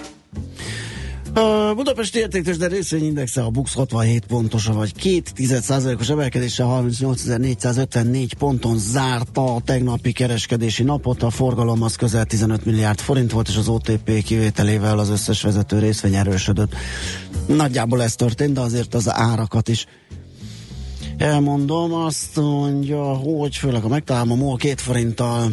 A 1.33 1.73
Budapesti 1.75 2.19
értékes, 2.19 2.57
de 2.57 2.67
részvényindexe 2.67 3.41
a 3.41 3.49
BUX 3.49 3.73
67 3.73 4.25
pontos, 4.25 4.65
vagy 4.65 4.93
2 4.93 5.95
os 5.99 6.09
emelkedése 6.09 6.63
38.454 6.67 8.31
ponton 8.37 8.77
zárta 8.77 9.55
a 9.55 9.61
tegnapi 9.65 10.11
kereskedési 10.11 10.83
napot. 10.83 11.23
A 11.23 11.29
forgalom 11.29 11.83
az 11.83 11.95
közel 11.95 12.25
15 12.25 12.65
milliárd 12.65 12.99
forint 12.99 13.31
volt, 13.31 13.47
és 13.47 13.57
az 13.57 13.67
OTP 13.67 14.23
kivételével 14.23 14.99
az 14.99 15.09
összes 15.09 15.41
vezető 15.41 15.79
részvény 15.79 16.15
erősödött. 16.15 16.75
Nagyjából 17.45 18.03
ez 18.03 18.15
történt, 18.15 18.53
de 18.53 18.59
azért 18.59 18.93
az 18.93 19.09
árakat 19.09 19.67
is 19.67 19.85
elmondom, 21.21 21.93
azt 21.93 22.35
mondja, 22.35 23.03
hogy 23.03 23.55
főleg 23.55 23.83
a 23.83 23.87
megtalálom, 23.87 24.31
a 24.31 24.35
MOL 24.35 24.57
2 24.57 24.73
forinttal 24.77 25.51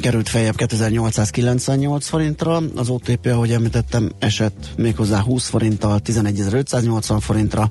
került 0.00 0.28
feljebb 0.28 0.54
2898 0.54 2.06
forintra, 2.06 2.62
az 2.76 2.88
OTP, 2.88 3.26
ahogy 3.26 3.52
említettem, 3.52 4.12
esett 4.18 4.68
méghozzá 4.76 5.20
20 5.20 5.48
forinttal 5.48 6.00
11.580 6.04 7.16
forintra. 7.20 7.70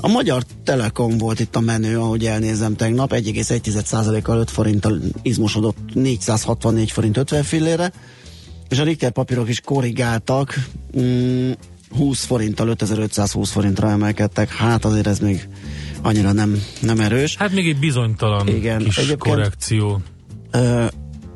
A 0.00 0.08
Magyar 0.08 0.42
Telekom 0.64 1.18
volt 1.18 1.40
itt 1.40 1.56
a 1.56 1.60
menő, 1.60 1.98
ahogy 1.98 2.26
elnézem 2.26 2.76
tegnap, 2.76 3.12
1,1%-kal 3.12 4.38
5 4.38 4.50
forinttal 4.50 4.98
izmosodott 5.22 5.94
464 5.94 6.90
forint 6.90 7.16
50 7.16 7.42
fillére, 7.42 7.92
és 8.68 8.78
a 8.78 8.84
Richter 8.84 9.10
papírok 9.10 9.48
is 9.48 9.60
korrigáltak, 9.60 10.54
mm, 10.98 11.50
20 11.96 12.24
forinttal 12.24 12.68
5520 12.68 13.50
forintra 13.50 13.90
emelkedtek, 13.90 14.52
hát 14.52 14.84
azért 14.84 15.06
ez 15.06 15.18
még 15.18 15.48
annyira 16.02 16.32
nem, 16.32 16.62
nem 16.80 17.00
erős. 17.00 17.36
Hát 17.36 17.52
még 17.52 17.68
egy 17.68 17.78
bizonytalan 17.78 18.48
Igen, 18.48 18.78
kis 18.78 18.96
egyébként- 18.96 19.18
korrekció. 19.20 20.00
Ö, 20.50 20.84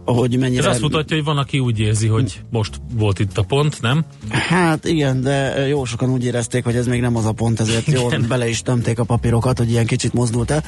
hogy 0.04 0.38
mennyire... 0.38 0.61
Ez 0.62 0.66
azt 0.71 0.80
mutatja, 0.80 1.16
hogy 1.16 1.25
van, 1.25 1.37
aki 1.38 1.59
úgy 1.59 1.78
érzi, 1.80 2.06
hogy 2.06 2.40
most 2.50 2.80
volt 2.94 3.18
itt 3.18 3.38
a 3.38 3.42
pont, 3.42 3.80
nem? 3.80 4.04
Hát 4.28 4.85
igen, 4.85 5.21
de 5.21 5.66
jó 5.66 5.85
sokan 5.85 6.11
úgy 6.11 6.25
érezték, 6.25 6.64
hogy 6.64 6.76
ez 6.76 6.87
még 6.87 7.00
nem 7.00 7.16
az 7.16 7.25
a 7.26 7.33
pont, 7.33 7.61
ezért 7.61 7.87
jól 7.87 8.12
Igen. 8.12 8.28
bele 8.28 8.49
is 8.49 8.62
tömték 8.62 8.99
a 8.99 9.04
papírokat, 9.04 9.59
hogy 9.59 9.71
ilyen 9.71 9.87
kicsit 9.87 10.12
mozdult 10.12 10.50
el. 10.50 10.64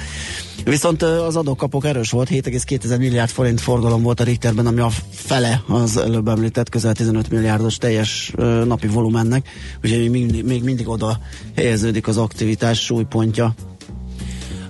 Viszont 0.65 1.03
ö, 1.03 1.25
az 1.25 1.37
adókapok 1.37 1.85
erős 1.85 2.11
volt, 2.11 2.29
7,2 2.31 2.99
milliárd 2.99 3.31
forint 3.31 3.61
forgalom 3.61 4.03
volt 4.03 4.21
a 4.21 4.25
Richterben, 4.25 4.67
ami 4.67 4.81
a 4.81 4.91
fele 5.11 5.63
az 5.69 5.97
előbb 5.97 6.29
említett 6.29 6.69
közel 6.69 6.93
15 6.95 7.31
milliárdos 7.31 7.77
teljes 7.77 8.33
napi 8.65 8.87
volumennek, 8.87 9.49
úgyhogy 9.85 9.99
még 9.99 10.11
mindig, 10.11 10.45
még 10.45 10.63
mindig 10.63 10.89
oda 10.89 11.19
helyeződik 11.57 12.09
az 12.09 12.17
aktivitás 12.17 12.85
súlypontja. 12.85 13.55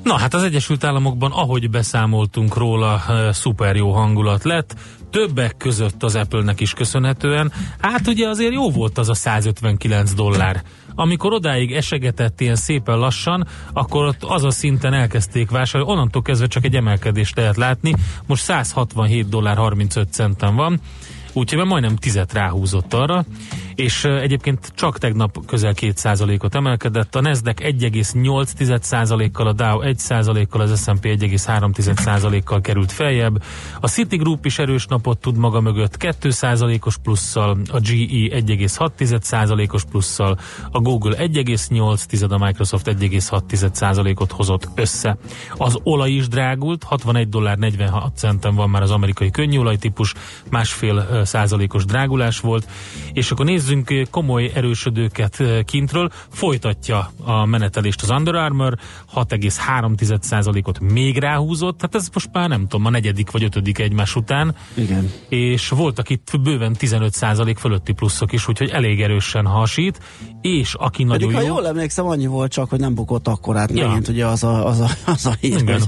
Na 0.06 0.18
hát 0.18 0.34
az 0.34 0.42
Egyesült 0.42 0.84
Államokban, 0.84 1.32
ahogy 1.32 1.70
beszámoltunk 1.70 2.56
róla, 2.56 3.02
eh, 3.08 3.32
szuper 3.32 3.76
jó 3.76 3.92
hangulat 3.92 4.44
lett, 4.44 4.74
többek 5.10 5.56
között 5.56 6.02
az 6.02 6.14
Apple-nek 6.14 6.60
is 6.60 6.72
köszönhetően, 6.72 7.52
hát 7.80 8.06
ugye 8.06 8.28
azért 8.28 8.52
jó 8.52 8.70
volt 8.70 8.98
az 8.98 9.08
a 9.08 9.14
159 9.14 10.14
dollár. 10.14 10.62
Amikor 10.94 11.32
odáig 11.32 11.72
esegetett 11.72 12.40
ilyen 12.40 12.56
szépen 12.56 12.98
lassan, 12.98 13.46
akkor 13.72 14.04
ott 14.04 14.22
az 14.24 14.44
a 14.44 14.50
szinten 14.50 14.92
elkezdték 14.92 15.50
vásárolni, 15.50 15.92
onnantól 15.92 16.22
kezdve 16.22 16.46
csak 16.46 16.64
egy 16.64 16.76
emelkedést 16.76 17.36
lehet 17.36 17.56
látni, 17.56 17.94
most 18.26 18.42
167 18.42 19.28
dollár 19.28 19.56
35 19.56 20.12
centen 20.12 20.56
van, 20.56 20.80
úgyhogy 21.32 21.58
már 21.58 21.66
majdnem 21.66 21.96
tizet 21.96 22.32
ráhúzott 22.32 22.94
arra, 22.94 23.24
és 23.76 24.04
egyébként 24.04 24.72
csak 24.74 24.98
tegnap 24.98 25.46
közel 25.46 25.72
2%-ot 25.76 26.54
emelkedett, 26.54 27.14
a 27.14 27.20
Nasdaq 27.20 27.62
1,8%-kal, 27.62 29.46
a 29.46 29.52
Dow 29.52 29.80
1%-kal, 29.82 30.60
az 30.60 30.82
S&P 30.82 31.04
1,3%-kal 31.04 32.60
került 32.60 32.92
feljebb, 32.92 33.42
a 33.80 33.88
Citigroup 33.88 34.44
is 34.44 34.58
erős 34.58 34.86
napot 34.86 35.18
tud 35.18 35.36
maga 35.36 35.60
mögött 35.60 35.96
2%-os 35.98 36.96
plusszal, 37.02 37.58
a 37.72 37.78
GE 37.78 38.40
1,6%-os 38.40 39.84
plusszal, 39.84 40.38
a 40.70 40.80
Google 40.80 41.16
1,8, 41.16 42.30
a 42.30 42.44
Microsoft 42.44 42.86
1,6%-ot 42.86 44.32
hozott 44.32 44.68
össze. 44.74 45.16
Az 45.56 45.78
olaj 45.82 46.10
is 46.10 46.28
drágult, 46.28 46.82
61 46.82 47.28
dollár 47.28 47.58
46 47.58 48.16
centen 48.16 48.54
van 48.54 48.70
már 48.70 48.82
az 48.82 48.90
amerikai 48.90 49.30
könnyűolaj 49.30 49.76
típus, 49.76 50.14
másfél 50.50 51.24
százalékos 51.24 51.84
drágulás 51.84 52.40
volt, 52.40 52.68
és 53.12 53.30
akkor 53.30 53.44
nézzünk 53.66 54.10
komoly 54.10 54.50
erősödőket 54.54 55.40
ö, 55.40 55.60
kintről, 55.64 56.10
folytatja 56.28 57.10
a 57.24 57.44
menetelést 57.44 58.02
az 58.02 58.10
Under 58.10 58.34
Armour, 58.34 58.74
6,3 59.14 60.18
százalékot 60.20 60.80
még 60.80 61.18
ráhúzott, 61.18 61.80
hát 61.80 61.94
ez 61.94 62.08
most 62.12 62.28
már 62.32 62.48
nem 62.48 62.60
tudom, 62.60 62.86
a 62.86 62.90
negyedik 62.90 63.30
vagy 63.30 63.44
ötödik 63.44 63.78
egymás 63.78 64.16
után, 64.16 64.54
Igen. 64.74 65.10
és 65.28 65.68
voltak 65.68 66.10
itt 66.10 66.40
bőven 66.42 66.72
15 66.72 67.12
százalék 67.12 67.58
fölötti 67.58 67.92
pluszok 67.92 68.32
is, 68.32 68.48
úgyhogy 68.48 68.70
elég 68.70 69.02
erősen 69.02 69.46
hasít, 69.46 70.00
és 70.40 70.74
aki 70.74 71.04
nagyon 71.04 71.28
Pedig, 71.28 71.34
ha 71.34 71.40
jó... 71.40 71.54
jól 71.54 71.66
emlékszem, 71.66 72.06
annyi 72.06 72.26
volt 72.26 72.52
csak, 72.52 72.70
hogy 72.70 72.80
nem 72.80 72.94
bukott 72.94 73.28
akkorát. 73.28 73.70
Ja. 73.72 73.86
Megint 73.86 74.08
ugye 74.08 74.26
az 74.26 74.44
a, 74.44 74.66
az 74.66 74.80
a, 74.80 74.88
az 75.06 75.26
a 75.26 75.36
hír, 75.40 75.58
Igen. 75.58 75.82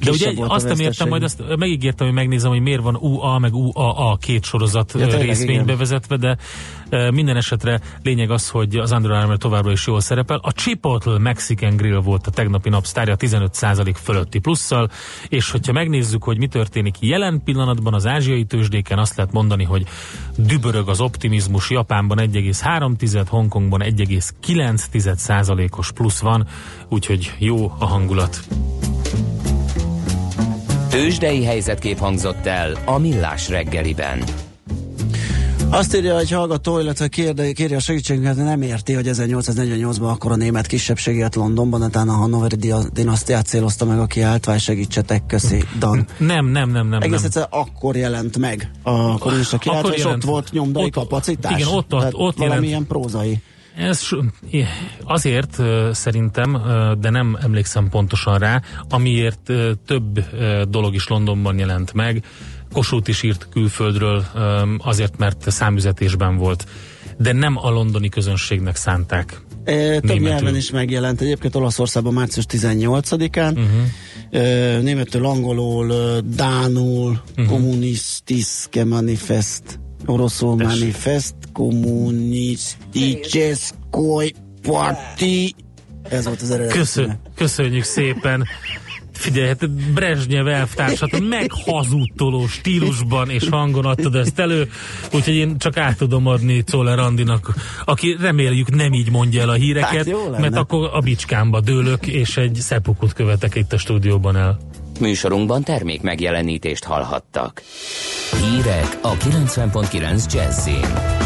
De 0.00 0.10
ugye 0.10 0.32
azt 0.36 0.68
nem 0.68 0.78
értem, 0.78 1.08
majd 1.08 1.22
azt 1.22 1.42
megígértem, 1.56 2.06
hogy 2.06 2.16
megnézem, 2.16 2.50
hogy 2.50 2.60
miért 2.60 2.82
van 2.82 2.96
UA 2.96 3.38
meg 3.38 3.54
UAA 3.54 4.16
két 4.16 4.44
sorozat 4.44 4.92
Ja, 4.94 5.00
ja, 5.00 5.06
tényleg, 5.06 5.26
részvény 5.26 5.50
igen. 5.50 5.66
bevezetve, 5.66 6.16
de 6.16 6.36
e, 6.88 7.10
minden 7.22 7.42
esetre 7.42 7.80
lényeg 8.02 8.30
az, 8.30 8.48
hogy 8.48 8.76
az 8.76 8.92
Under 8.92 9.10
Armour 9.10 9.38
továbbra 9.38 9.70
is 9.70 9.86
jól 9.86 10.00
szerepel. 10.00 10.40
A 10.42 10.52
Chipotle 10.52 11.18
Mexican 11.18 11.76
Grill 11.76 12.00
volt 12.00 12.26
a 12.26 12.30
tegnapi 12.30 12.68
napsztárja 12.68 13.16
15% 13.18 13.94
fölötti 14.02 14.38
plusszal, 14.38 14.90
és 15.28 15.50
hogyha 15.50 15.72
megnézzük, 15.72 16.22
hogy 16.22 16.38
mi 16.38 16.46
történik 16.46 16.94
jelen 17.00 17.42
pillanatban 17.44 17.94
az 17.94 18.06
ázsiai 18.06 18.44
tőzsdéken, 18.44 18.98
azt 18.98 19.16
lehet 19.16 19.32
mondani, 19.32 19.64
hogy 19.64 19.84
dübörög 20.36 20.88
az 20.88 21.00
optimizmus, 21.00 21.70
Japánban 21.70 22.18
1,3, 22.18 23.24
Hongkongban 23.28 23.80
1,9%-os 23.84 25.92
plusz 25.92 26.20
van, 26.20 26.46
úgyhogy 26.88 27.32
jó 27.38 27.72
a 27.78 27.86
hangulat. 27.86 28.40
Tősdei 30.90 31.44
helyzetkép 31.44 31.98
hangzott 31.98 32.46
el 32.46 32.76
a 32.84 32.98
Millás 32.98 33.48
reggeliben. 33.48 34.22
Azt 35.74 35.96
írja 35.96 36.18
egy 36.18 36.30
hallgató, 36.30 36.78
illetve 36.78 37.08
kérde, 37.08 37.52
kéri 37.52 37.74
a 37.74 37.78
segítségünket, 37.78 38.36
nem 38.36 38.62
érti, 38.62 38.92
hogy 38.92 39.08
1848-ban 39.12 40.10
akkor 40.10 40.32
a 40.32 40.36
német 40.36 40.66
kisebbség 40.66 41.16
élt 41.16 41.34
Londonban, 41.34 41.82
utána 41.82 42.12
a 42.12 42.16
Hannoveri 42.16 42.56
dia- 42.56 42.92
dinasztiát 42.92 43.46
célozta 43.46 43.84
meg 43.84 43.98
a 43.98 44.06
kiáltvány, 44.06 44.58
segítsetek, 44.58 45.26
köszi, 45.26 45.64
Dan. 45.78 46.06
Nem, 46.18 46.46
nem, 46.46 46.70
nem, 46.70 46.88
nem. 46.88 47.00
Egész 47.02 47.16
nem. 47.16 47.24
egyszer 47.24 47.46
akkor 47.50 47.96
jelent 47.96 48.38
meg 48.38 48.70
a 48.82 49.18
kommunista 49.18 49.58
kiáltvány, 49.58 49.92
és 49.94 50.04
ott 50.04 50.22
volt 50.24 50.52
nyomdai 50.52 50.84
Ott- 50.84 50.92
kapacitás. 50.92 51.60
igen, 51.60 51.72
ott- 51.74 51.94
ott- 51.94 52.14
ott 52.14 52.36
valamilyen 52.36 52.64
jelent. 52.68 52.86
prózai. 52.86 53.40
Ez 53.76 54.00
azért 55.04 55.58
szerintem, 55.92 56.62
de 57.00 57.10
nem 57.10 57.38
emlékszem 57.42 57.88
pontosan 57.88 58.38
rá, 58.38 58.62
amiért 58.88 59.52
több 59.86 60.24
dolog 60.68 60.94
is 60.94 61.08
Londonban 61.08 61.58
jelent 61.58 61.92
meg. 61.92 62.24
Kossuth 62.72 63.08
is 63.08 63.22
írt 63.22 63.48
külföldről 63.52 64.24
azért, 64.78 65.18
mert 65.18 65.50
számüzetésben 65.50 66.36
volt. 66.36 66.66
De 67.18 67.32
nem 67.32 67.56
a 67.56 67.70
londoni 67.70 68.08
közönségnek 68.08 68.76
szánták. 68.76 69.40
E, 69.64 70.00
több 70.00 70.18
nyelven 70.18 70.56
is 70.56 70.70
megjelent. 70.70 71.20
Egyébként 71.20 71.54
Olaszországban 71.54 72.12
március 72.12 72.44
18-án. 72.48 73.52
Mhm. 73.54 73.62
Uh-huh. 73.62 73.82
E, 74.42 74.78
németül, 74.78 75.26
angolul, 75.26 75.90
ö, 75.90 76.18
dánul, 76.34 77.10
Mhm. 77.10 77.18
uh-huh. 77.36 77.46
kommunistiske 77.46 78.84
manifest, 78.84 79.62
oroszul 80.06 80.56
Tessék. 80.56 80.78
manifest, 80.80 81.34
kommunisticheskoj 81.52 84.32
parti. 84.62 85.54
Ez 86.08 86.24
volt 86.24 86.42
az 86.42 86.50
eredeti. 86.50 86.78
Köszön, 86.78 87.18
köszönjük 87.34 87.84
szépen! 87.84 88.44
Figyelj, 89.22 89.46
hát 89.46 89.70
Brezsnyev 89.70 90.46
elvtársat 90.46 91.20
meghazudtoló 91.28 92.46
stílusban 92.46 93.30
és 93.30 93.48
hangon 93.48 93.84
adtad 93.84 94.14
ezt 94.14 94.38
elő, 94.38 94.70
úgyhogy 95.12 95.34
én 95.34 95.58
csak 95.58 95.76
át 95.76 95.96
tudom 95.96 96.26
adni 96.26 96.62
Czoller 96.62 96.98
Andinak, 96.98 97.54
aki 97.84 98.16
reméljük 98.20 98.74
nem 98.74 98.92
így 98.92 99.10
mondja 99.10 99.40
el 99.40 99.48
a 99.48 99.52
híreket, 99.52 100.06
Hát 100.06 100.38
mert 100.40 100.56
akkor 100.56 100.90
a 100.92 101.00
bicskámba 101.00 101.60
dőlök, 101.60 102.06
és 102.06 102.36
egy 102.36 102.54
szepukut 102.54 103.12
követek 103.12 103.54
itt 103.54 103.72
a 103.72 103.78
stúdióban 103.78 104.36
el. 104.36 104.58
Műsorunkban 105.00 105.62
termék 105.62 106.02
megjelenítést 106.02 106.84
hallhattak. 106.84 107.62
Hírek 108.40 108.98
a 109.02 109.12
90.9 109.16 110.32
Jazzin. 110.32 111.21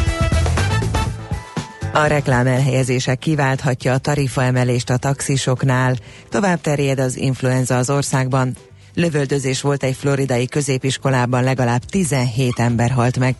A 1.96 2.06
reklám 2.06 2.46
elhelyezése 2.46 3.14
kiválthatja 3.14 3.92
a 3.92 3.98
tarifaemelést 3.98 4.90
a 4.90 4.96
taxisoknál. 4.96 5.96
Tovább 6.28 6.60
terjed 6.60 6.98
az 6.98 7.16
influenza 7.16 7.76
az 7.76 7.90
országban. 7.90 8.56
Lövöldözés 8.94 9.60
volt 9.60 9.82
egy 9.82 9.96
floridai 9.96 10.46
középiskolában, 10.46 11.44
legalább 11.44 11.84
17 11.84 12.58
ember 12.58 12.90
halt 12.90 13.18
meg. 13.18 13.34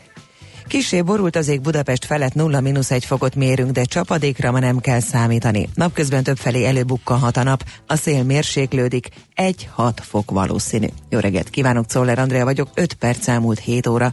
Kisé 0.67 1.03
borult 1.03 1.37
az 1.37 1.49
ég 1.49 1.61
Budapest 1.61 2.05
felett 2.05 2.33
0-1 2.35 3.03
fokot 3.07 3.35
mérünk, 3.35 3.71
de 3.71 3.85
csapadékra 3.85 4.51
ma 4.51 4.59
nem 4.59 4.79
kell 4.79 5.01
számítani. 5.01 5.69
Napközben 5.75 6.23
többfelé 6.23 6.65
előbukkanhat 6.65 7.37
a 7.37 7.43
nap, 7.43 7.65
a 7.87 7.97
szél 7.97 8.23
mérséklődik, 8.23 9.09
1-6 9.37 9.93
fok 10.01 10.31
valószínű. 10.31 10.87
Jó 11.09 11.19
reggelt 11.19 11.51
kívánok, 11.51 11.87
Czoller 11.87 12.19
Andrea 12.19 12.45
vagyok, 12.45 12.69
5 12.75 12.95
perc 12.95 13.29
elmúlt 13.29 13.59
7 13.59 13.87
óra. 13.87 14.13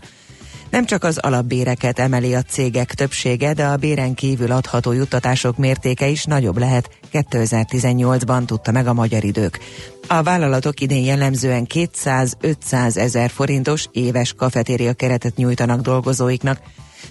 Nem 0.73 0.85
csak 0.85 1.03
az 1.03 1.17
alapbéreket 1.17 1.99
emeli 1.99 2.35
a 2.35 2.41
cégek 2.41 2.93
többsége, 2.93 3.53
de 3.53 3.65
a 3.65 3.77
béren 3.77 4.13
kívül 4.13 4.51
adható 4.51 4.91
juttatások 4.91 5.57
mértéke 5.57 6.07
is 6.07 6.23
nagyobb 6.23 6.57
lehet. 6.57 6.89
2018-ban, 7.11 8.45
tudta 8.45 8.71
meg 8.71 8.87
a 8.87 8.93
magyar 8.93 9.23
idők. 9.23 9.59
A 10.07 10.23
vállalatok 10.23 10.79
idén 10.79 11.03
jellemzően 11.03 11.67
200-500 11.73 12.97
ezer 12.97 13.29
forintos 13.29 13.87
éves 13.91 14.33
kafetéria 14.33 14.93
keretet 14.93 15.35
nyújtanak 15.35 15.81
dolgozóiknak, 15.81 16.59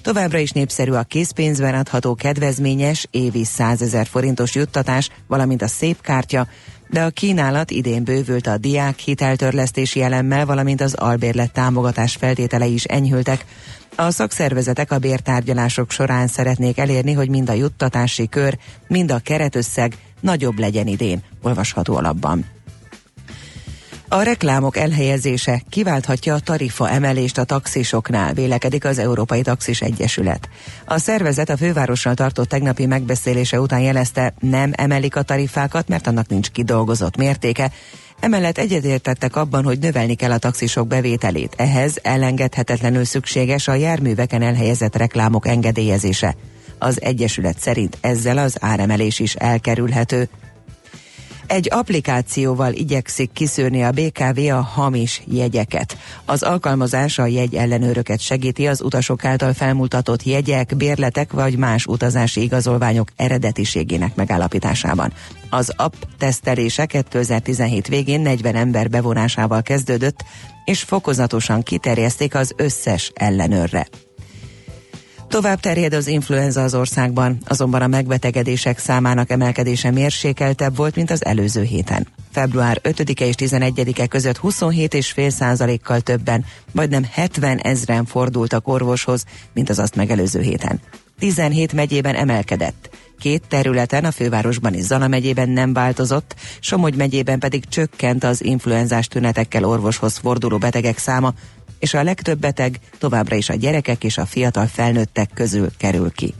Továbbra 0.03 0.38
is 0.38 0.51
népszerű 0.51 0.92
a 0.92 1.03
készpénzben 1.03 1.75
adható 1.75 2.14
kedvezményes, 2.14 3.07
évi 3.11 3.44
100 3.44 3.83
ezer 3.83 4.07
forintos 4.07 4.55
juttatás, 4.55 5.11
valamint 5.27 5.62
a 5.62 5.68
szép 5.68 6.01
kártya, 6.01 6.46
de 6.92 7.02
a 7.02 7.11
kínálat 7.11 7.70
idén 7.70 8.05
bővült 8.05 8.46
a 8.46 8.57
diák 8.57 8.98
hiteltörlesztési 8.98 10.02
elemmel, 10.02 10.46
valamint 10.46 10.81
az 10.81 10.94
albérlet 10.94 11.52
támogatás 11.52 12.16
feltételei 12.16 12.72
is 12.72 12.85
enyhültek. 12.85 13.44
A 13.96 14.11
szakszervezetek 14.11 14.92
a 14.92 14.98
bértárgyalások 14.98 15.90
során 15.90 16.26
szeretnék 16.26 16.78
elérni, 16.78 17.12
hogy 17.12 17.28
mind 17.28 17.48
a 17.48 17.52
juttatási 17.52 18.28
kör, 18.28 18.59
mind 18.88 19.11
a 19.11 19.18
keretösszeg 19.18 19.96
nagyobb 20.20 20.59
legyen 20.59 20.87
idén, 20.87 21.22
olvasható 21.42 21.96
alapban. 21.96 22.44
A 24.12 24.22
reklámok 24.22 24.77
elhelyezése 24.77 25.62
kiválthatja 25.68 26.35
a 26.35 26.38
tarifa 26.38 26.90
emelést 26.90 27.38
a 27.38 27.44
taxisoknál, 27.44 28.33
vélekedik 28.33 28.85
az 28.85 28.98
Európai 28.98 29.42
Taxis 29.42 29.81
Egyesület. 29.81 30.48
A 30.85 30.98
szervezet 30.98 31.51
a 31.51 31.57
fővárossal 31.57 32.14
tartott 32.14 32.48
tegnapi 32.48 32.87
megbeszélése 32.87 33.61
után 33.61 33.81
jelezte, 33.81 34.35
nem 34.40 34.70
emelik 34.75 35.16
a 35.16 35.22
tarifákat, 35.22 35.88
mert 35.88 36.07
annak 36.07 36.29
nincs 36.29 36.51
kidolgozott 36.51 37.16
mértéke, 37.16 37.72
Emellett 38.20 38.59
egyetértettek 38.59 39.37
abban, 39.37 39.64
hogy 39.64 39.79
növelni 39.79 40.14
kell 40.14 40.31
a 40.31 40.38
taxisok 40.38 40.87
bevételét. 40.87 41.55
Ehhez 41.57 41.98
elengedhetetlenül 42.03 43.05
szükséges 43.05 43.68
a 43.68 43.75
járműveken 43.75 44.42
elhelyezett 44.42 44.96
reklámok 44.96 45.46
engedélyezése. 45.46 46.37
Az 46.79 47.03
Egyesület 47.03 47.59
szerint 47.59 47.98
ezzel 48.01 48.38
az 48.38 48.57
áremelés 48.61 49.18
is 49.18 49.35
elkerülhető. 49.35 50.29
Egy 51.46 51.68
applikációval 51.70 52.72
igyekszik 52.72 53.33
kiszűrni 53.33 53.83
a 53.83 53.90
BKV 53.90 54.38
a 54.38 54.61
hamis 54.61 55.22
jegyeket. 55.26 55.96
Az 56.24 56.42
alkalmazás 56.42 57.18
a 57.18 57.26
jegy 57.26 57.55
ellenőröket 57.55 58.20
segíti 58.20 58.66
az 58.66 58.83
utasok 58.83 59.24
által 59.24 59.52
felmutatott 59.52 60.22
jegyek, 60.22 60.76
bérletek 60.76 61.33
vagy 61.33 61.57
más 61.57 61.87
utazási 61.87 62.42
igazolványok 62.42 63.09
eredetiségének 63.16 64.14
megállapításában. 64.14 65.12
Az 65.50 65.72
app 65.76 65.94
tesztelése 66.18 66.87
2017 66.87 67.88
végén 67.88 68.20
40 68.20 68.55
ember 68.55 68.88
bevonásával 68.88 69.62
kezdődött, 69.62 70.24
és 70.64 70.83
fokozatosan 70.83 71.62
kiterjeszték 71.62 72.35
az 72.35 72.52
összes 72.57 73.12
ellenőrre. 73.14 73.87
Tovább 75.33 75.61
terjed 75.61 75.92
az 75.92 76.07
influenza 76.07 76.62
az 76.62 76.75
országban, 76.75 77.38
azonban 77.47 77.83
a 77.83 77.87
megbetegedések 77.87 78.79
számának 78.79 79.31
emelkedése 79.31 79.90
mérsékeltebb 79.90 80.77
volt, 80.77 80.97
mint 80.97 81.11
az 81.11 81.25
előző 81.25 81.62
héten. 81.62 82.07
Február 82.33 82.81
5-e 82.83 83.25
és 83.25 83.35
11-e 83.38 84.07
között 84.07 84.38
27,5 84.42 85.31
százalékkal 85.31 86.01
többen, 86.01 86.45
majdnem 86.73 87.05
70 87.11 87.59
ezren 87.59 88.05
fordultak 88.05 88.68
orvoshoz, 88.68 89.25
mint 89.55 89.71
az 89.71 89.79
azt 89.79 89.97
megelőző 89.97 90.40
héten. 90.40 90.81
17 91.18 91.73
megyében 91.73 92.14
emelkedett. 92.14 92.90
Két 93.18 93.42
területen, 93.49 94.05
a 94.05 94.11
fővárosban 94.11 94.75
és 94.75 94.85
Zala 94.85 95.09
megyében 95.09 95.49
nem 95.49 95.73
változott, 95.73 96.35
Somogy 96.61 96.95
megyében 96.97 97.38
pedig 97.38 97.64
csökkent 97.68 98.25
az 98.25 98.45
influenzás 98.45 99.07
tünetekkel 99.07 99.64
orvoshoz 99.64 100.16
forduló 100.16 100.59
betegek 100.59 100.99
száma, 100.99 101.35
és 101.83 101.95
a 101.95 102.03
legtöbb 102.03 102.38
beteg 102.38 102.79
továbbra 102.99 103.37
is 103.37 103.49
a 103.49 103.55
gyerekek 103.55 104.05
és 104.05 104.18
a 104.18 104.27
fiatal 104.27 104.66
felnőttek 104.66 105.31
közül 105.35 105.71
kerül 105.77 106.11
ki. 106.11 106.35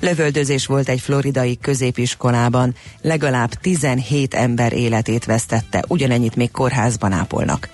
Lövöldözés 0.00 0.66
volt 0.66 0.88
egy 0.88 1.00
floridai 1.00 1.58
középiskolában, 1.58 2.74
legalább 3.02 3.54
17 3.54 4.34
ember 4.34 4.72
életét 4.72 5.24
vesztette, 5.24 5.84
ugyanennyit 5.88 6.36
még 6.36 6.50
kórházban 6.50 7.12
ápolnak. 7.12 7.68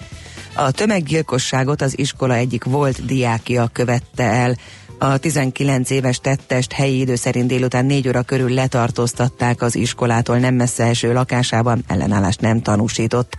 A 0.55 0.71
tömeggyilkosságot 0.71 1.83
az 1.83 1.99
iskola 1.99 2.35
egyik 2.35 2.65
volt 2.65 3.05
diákja 3.05 3.69
követte 3.73 4.25
el, 4.25 4.57
a 4.99 5.17
19 5.17 5.91
éves 5.91 6.19
tettest 6.19 6.73
helyi 6.73 6.99
idő 6.99 7.15
szerint 7.15 7.47
délután 7.47 7.85
4 7.85 8.09
óra 8.09 8.23
körül 8.23 8.51
letartóztatták 8.51 9.63
az 9.63 9.77
iskolától 9.77 10.39
nem 10.39 10.55
messze 10.55 10.85
eső 10.85 11.13
lakásában, 11.13 11.85
ellenállást 11.87 12.41
nem 12.41 12.63
tanúsított. 12.63 13.37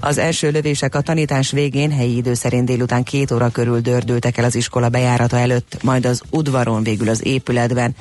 Az 0.00 0.18
első 0.18 0.50
lövések 0.50 0.94
a 0.94 1.00
tanítás 1.00 1.50
végén 1.50 1.90
helyi 1.90 2.16
idő 2.16 2.34
szerint 2.34 2.66
délután 2.66 3.02
két 3.02 3.30
óra 3.30 3.48
körül 3.48 3.80
dördültek 3.80 4.36
el 4.36 4.44
az 4.44 4.54
iskola 4.54 4.88
bejárata 4.88 5.38
előtt, 5.38 5.82
majd 5.82 6.06
az 6.06 6.22
udvaron 6.30 6.82
végül 6.82 7.08
az 7.08 7.26
épületben. 7.26 7.94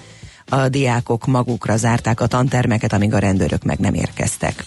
A 0.46 0.70
diákok 0.70 1.26
magukra 1.26 1.78
zárták 1.78 2.22
a 2.22 2.28
tantermeket, 2.28 2.94
amíg 2.94 3.14
a 3.14 3.20
rendőrök 3.20 3.64
meg 3.64 3.80
nem 3.80 3.94
érkeztek. 3.94 4.66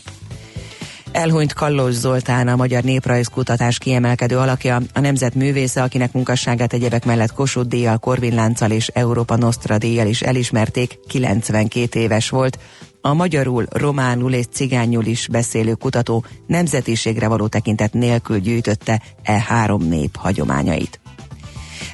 Elhunyt 1.19 1.53
Kallós 1.53 1.95
Zoltán, 1.95 2.49
a 2.49 2.57
Magyar 2.57 2.83
Néprajzkutatás 2.83 3.79
kiemelkedő 3.79 4.37
alakja, 4.37 4.81
a 4.95 5.01
nemzet 5.01 5.35
művésze, 5.35 5.83
akinek 5.83 6.13
munkasságát 6.13 6.73
egyebek 6.73 7.05
mellett 7.05 7.33
Kossuth 7.33 7.69
díjjal, 7.69 7.99
Korvin 7.99 8.57
és 8.69 8.89
Európa 8.89 9.37
Nostra 9.37 9.79
díjjal 9.79 10.07
is 10.07 10.23
elismerték, 10.23 10.99
92 11.09 12.01
éves 12.01 12.29
volt. 12.29 12.59
A 13.01 13.13
magyarul, 13.13 13.67
románul 13.71 14.33
és 14.33 14.45
cigányul 14.53 15.05
is 15.05 15.29
beszélő 15.31 15.75
kutató 15.75 16.25
nemzetiségre 16.47 17.29
való 17.29 17.47
tekintet 17.47 17.93
nélkül 17.93 18.39
gyűjtötte 18.39 19.03
e 19.23 19.45
három 19.47 19.83
nép 19.89 20.17
hagyományait. 20.17 21.01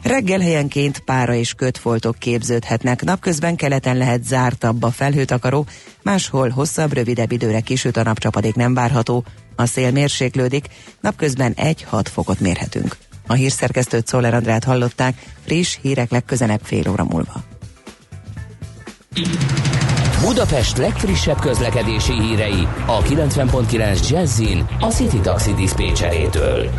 Reggel 0.04 0.40
helyenként 0.40 0.98
pára 0.98 1.34
és 1.34 1.54
kötfoltok 1.54 2.18
képződhetnek, 2.18 3.02
napközben 3.02 3.56
keleten 3.56 3.96
lehet 3.96 4.24
zártabb 4.24 4.82
a 4.82 4.90
felhőtakaró, 4.90 5.66
máshol 6.02 6.48
hosszabb, 6.48 6.92
rövidebb 6.92 7.32
időre 7.32 7.60
kisüt 7.60 7.96
a 7.96 8.02
napcsapadék 8.02 8.54
nem 8.54 8.74
várható, 8.74 9.24
a 9.56 9.66
szél 9.66 9.90
mérséklődik, 9.90 10.66
napközben 11.00 11.54
1-6 11.56 12.04
fokot 12.12 12.40
mérhetünk. 12.40 12.96
A 13.26 13.32
hírszerkesztőt 13.32 14.06
Szoller 14.06 14.34
Andrát 14.34 14.64
hallották, 14.64 15.22
friss 15.44 15.78
hírek 15.82 16.10
legközelebb 16.10 16.60
fél 16.62 16.90
óra 16.90 17.04
múlva. 17.04 17.44
Budapest 20.20 20.76
legfrissebb 20.76 21.40
közlekedési 21.40 22.20
hírei 22.20 22.68
a 22.86 23.02
90.9 23.02 24.08
Jazzin 24.08 24.66
a 24.80 24.86
City 24.86 25.20
Taxi 25.20 25.54
Dispécsejétől. 25.54 26.70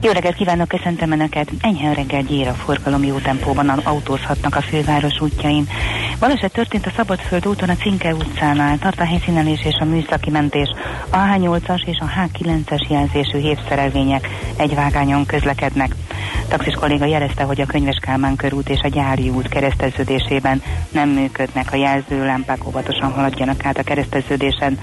Jó 0.00 0.10
reggelt 0.12 0.34
kívánok, 0.34 0.68
köszöntöm 0.68 1.10
Önöket! 1.10 1.50
Enyhen 1.60 1.94
reggel 1.94 2.22
gyér 2.22 2.48
a 2.48 2.54
forgalom 2.54 3.04
jó 3.04 3.18
tempóban 3.18 3.68
autózhatnak 3.68 4.56
a 4.56 4.60
főváros 4.60 5.20
útjain. 5.20 5.68
Baleset 6.18 6.52
történt 6.52 6.86
a 6.86 6.92
Szabadföld 6.96 7.46
úton 7.46 7.68
a 7.68 7.76
Cinke 7.76 8.14
utcánál, 8.14 8.78
tart 8.78 9.00
a 9.00 9.04
helyszínelés 9.04 9.64
és 9.64 9.74
a 9.80 9.84
műszaki 9.84 10.30
mentés. 10.30 10.68
A 11.10 11.16
H8-as 11.16 11.86
és 11.86 11.98
a 11.98 12.10
H9-es 12.20 12.88
jelzésű 12.88 13.38
hévszerelvények 13.38 14.28
egy 14.56 14.74
vágányon 14.74 15.26
közlekednek. 15.26 15.94
Taxis 16.48 16.74
kolléga 16.74 17.04
jelezte, 17.04 17.44
hogy 17.44 17.60
a 17.60 17.66
Könyves 17.66 17.98
Kálmán 18.00 18.36
körút 18.36 18.68
és 18.68 18.80
a 18.82 18.88
Gyári 18.88 19.28
út 19.28 19.48
kereszteződésében 19.48 20.62
nem 20.90 21.08
működnek 21.08 21.72
a 21.72 21.76
jelzőlámpák, 21.76 22.66
óvatosan 22.66 23.12
haladjanak 23.12 23.64
át 23.64 23.78
a 23.78 23.82
kereszteződésen. 23.82 24.78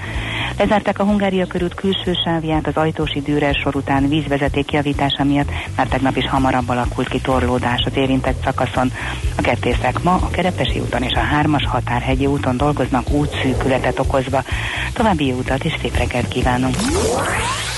Lezárták 0.58 1.00
a 1.00 1.04
Hungária 1.04 1.46
körút 1.48 1.74
külső 1.74 2.14
sávját 2.26 2.68
az 2.68 2.76
Ajtósi 2.76 3.22
Dürer 3.22 3.56
sor 3.56 3.76
után 3.76 4.10
vízvezeték 4.10 4.72
javítása 4.72 5.24
miatt, 5.24 5.50
már 5.78 5.88
tegnap 5.88 6.16
is 6.16 6.30
hamarabb 6.30 6.70
alakult 6.70 7.08
ki 7.08 7.20
torlódás 7.20 7.84
az 7.86 7.98
érintett 7.98 8.44
szakaszon. 8.44 8.92
A 9.38 9.42
kertészek 9.42 10.04
ma 10.04 10.14
a 10.14 10.30
Kerepesi 10.30 10.80
úton 10.80 11.04
és 11.04 11.14
a 11.14 11.20
hármas 11.20 11.66
határhegyi 11.66 12.26
úton 12.26 12.58
dolgoznak 12.58 13.10
útszűkületet 13.10 14.00
okozva. 14.00 14.44
További 14.94 15.32
utat 15.32 15.64
és 15.64 15.74
szép 15.82 15.98
reggelt 15.98 16.28
kívánunk! 16.28 16.76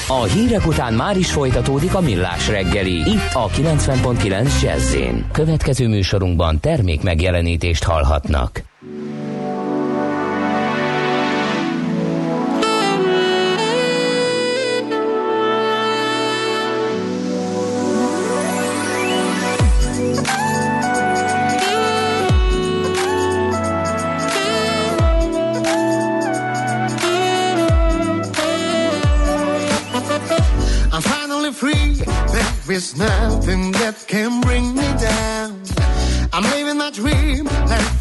A 0.07 0.23
hírek 0.23 0.67
után 0.67 0.93
már 0.93 1.17
is 1.17 1.31
folytatódik 1.31 1.95
a 1.95 2.01
millás 2.01 2.47
reggeli, 2.47 2.95
itt 2.95 3.33
a 3.33 3.47
90.9 3.47 4.61
jazz 4.61 4.95
Következő 5.31 5.87
műsorunkban 5.87 6.59
termék 6.59 7.01
megjelenítést 7.01 7.83
hallhatnak. 7.83 8.63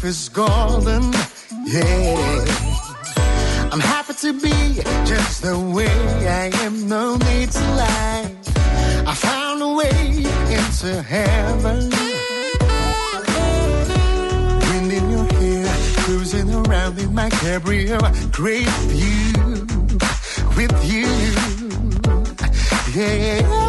Is 0.05 0.29
golden, 0.29 1.11
yeah. 1.65 2.45
I'm 3.71 3.79
happy 3.79 4.13
to 4.13 4.33
be 4.33 4.81
just 5.05 5.41
the 5.41 5.57
way 5.57 5.87
I 6.27 6.51
am, 6.63 6.87
no 6.87 7.15
need 7.15 7.51
to 7.51 7.59
lie. 7.59 8.35
I 9.07 9.13
found 9.15 9.61
a 9.63 9.73
way 9.73 10.07
into 10.57 11.01
heaven. 11.01 11.89
Wind 14.67 14.91
in 14.93 15.09
your 15.09 15.25
hair, 15.33 15.75
cruising 16.03 16.53
around 16.53 16.99
in 16.99 17.13
my 17.13 17.29
cabrio, 17.29 17.99
great 18.31 18.69
view 18.91 19.33
with 20.55 20.75
you. 20.85 21.07
Yeah, 22.93 23.64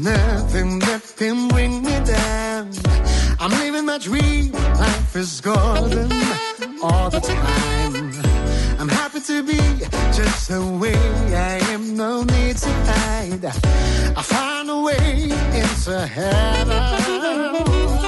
Nothing 0.00 0.78
that 0.80 1.02
can 1.16 1.48
bring 1.48 1.82
me 1.82 1.98
down. 2.04 2.70
I'm 3.40 3.50
living 3.50 3.86
my 3.86 3.98
dream. 3.98 4.52
Life 4.52 5.16
is 5.16 5.40
golden 5.40 6.12
all 6.80 7.10
the 7.10 7.20
time. 7.20 8.12
I'm 8.78 8.88
happy 8.88 9.20
to 9.20 9.42
be 9.42 9.58
just 10.12 10.48
the 10.48 10.62
way 10.80 10.94
I 11.34 11.58
am. 11.72 11.96
No 11.96 12.22
need 12.22 12.56
to 12.58 12.72
hide. 12.90 13.44
I 13.44 14.22
find 14.22 14.70
a 14.70 14.80
way 14.80 15.32
into 15.52 16.06
heaven. 16.06 18.07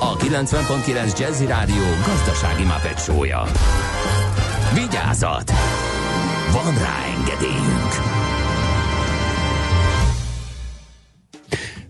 a 0.00 0.16
90.9 0.16 1.18
Jazzy 1.18 1.46
Rádió 1.46 1.82
gazdasági 2.06 2.64
mapetsója. 2.64 3.42
Vigyázat! 4.74 5.52
Van 6.52 6.74
rá 6.78 7.04
engedélyünk! 7.18 8.18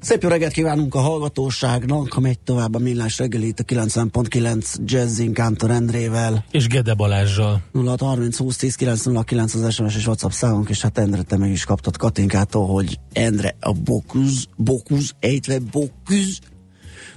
Szép 0.01 0.23
jó 0.23 0.29
reggelt 0.29 0.53
kívánunk 0.53 0.95
a 0.95 0.99
hallgatóságnak, 0.99 2.13
ha 2.13 2.21
megy 2.21 2.39
tovább 2.39 2.75
a 2.75 2.79
millás 2.79 3.19
reggeli 3.19 3.47
itt 3.47 3.59
a 3.59 3.65
90.9 3.65 4.75
Jazzin 4.85 5.33
Kántor 5.33 5.71
Endrével. 5.71 6.45
És 6.51 6.67
Gede 6.67 6.95
Balázsjal. 6.95 7.63
0630 7.73 8.37
20 8.37 8.57
10 8.57 8.75
909 8.75 9.55
az 9.55 9.75
SMS 9.75 9.97
és 9.97 10.07
WhatsApp 10.07 10.31
számunk, 10.31 10.69
és 10.69 10.81
hát 10.83 10.99
Endre, 10.99 11.23
te 11.23 11.37
meg 11.37 11.51
is 11.51 11.65
kaptad 11.65 11.97
Katinkától, 11.97 12.67
hogy 12.67 12.99
Endre 13.13 13.57
a 13.61 13.73
Bokuz, 13.73 14.49
Bokuz, 14.57 15.15
ejtve 15.21 15.59
Bokuz, 15.59 16.39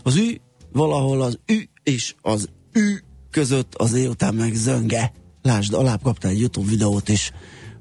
az 0.03 0.15
ü, 0.15 0.36
valahol 0.73 1.21
az 1.21 1.39
ü 1.45 1.59
és 1.83 2.15
az 2.21 2.49
ü 2.73 2.95
között 3.31 3.75
az 3.75 3.93
után 3.93 4.36
meg 4.36 4.53
zönge. 4.53 5.12
Lásd, 5.41 5.73
alább 5.73 6.01
kaptál 6.01 6.31
egy 6.31 6.39
YouTube 6.39 6.69
videót 6.69 7.09
is, 7.09 7.31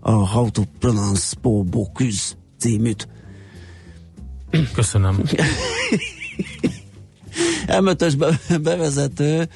a 0.00 0.10
How 0.10 0.50
to 0.50 0.62
Pronounce 0.78 1.36
Po 1.40 1.62
Bokuz 1.62 2.36
címűt. 2.58 3.08
Köszönöm. 4.74 5.22
M5-ös 7.66 8.14
be- 8.18 8.58
bevezető, 8.58 9.48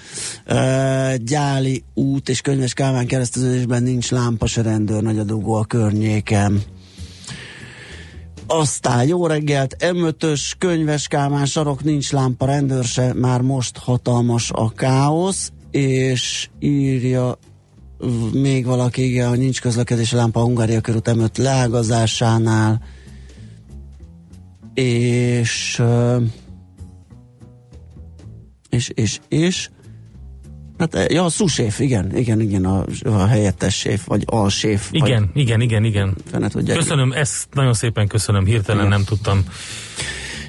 uh, 0.49 1.14
Gyáli 1.14 1.85
út 1.94 2.29
és 2.29 2.40
Könyves 2.40 2.72
Kálmán 2.72 3.07
kereszteződésben 3.07 3.83
nincs 3.83 4.11
lámpa, 4.11 4.46
se 4.46 4.62
rendőr, 4.62 5.03
nagy 5.03 5.18
a 5.18 5.25
dugó 5.25 5.55
a 5.55 5.64
környéken. 5.64 6.62
Aztán 8.47 9.07
jó 9.07 9.27
reggelt, 9.27 9.77
M5-ös 9.79 10.53
Könyves 10.59 11.09
Kálmán 11.09 11.47
sarok, 11.47 11.85
nincs 11.85 12.13
lámpa, 12.13 12.47
rendőr 12.47 12.85
se, 12.85 13.13
már 13.15 13.41
most 13.41 13.77
hatalmas 13.77 14.51
a 14.55 14.71
káosz, 14.71 15.53
és 15.71 16.49
írja 16.59 17.39
még 18.33 18.67
valaki, 18.67 19.05
igen, 19.05 19.29
hogy 19.29 19.39
nincs 19.39 19.61
közlekedési 19.61 20.15
lámpa 20.15 20.41
a 20.41 20.45
Hungária 20.45 20.81
körút 20.81 21.11
M5 21.11 21.39
leágazásánál, 21.39 22.83
és 24.75 25.83
és, 28.71 28.91
és, 28.95 29.19
és 29.29 29.69
Hát, 30.79 30.95
eh, 30.95 31.11
ja, 31.11 31.25
a 31.25 31.29
szuséf, 31.29 31.81
igen, 31.81 32.17
igen, 32.17 32.41
igen, 32.41 32.65
a, 32.65 32.85
a 33.05 33.27
helyettes 33.27 33.75
séf, 33.79 34.05
vagy 34.07 34.23
alséf. 34.27 34.89
Igen, 34.93 35.31
vagy, 35.33 35.43
igen, 35.43 35.61
igen, 35.61 35.85
igen. 35.85 36.15
Fene 36.31 36.49
tudja. 36.49 36.75
Köszönöm, 36.75 37.12
ezt 37.12 37.47
nagyon 37.53 37.75
szépen 37.75 38.07
köszönöm, 38.07 38.45
hirtelen 38.45 38.79
Igen. 38.79 38.91
nem 38.91 39.05
tudtam. 39.05 39.45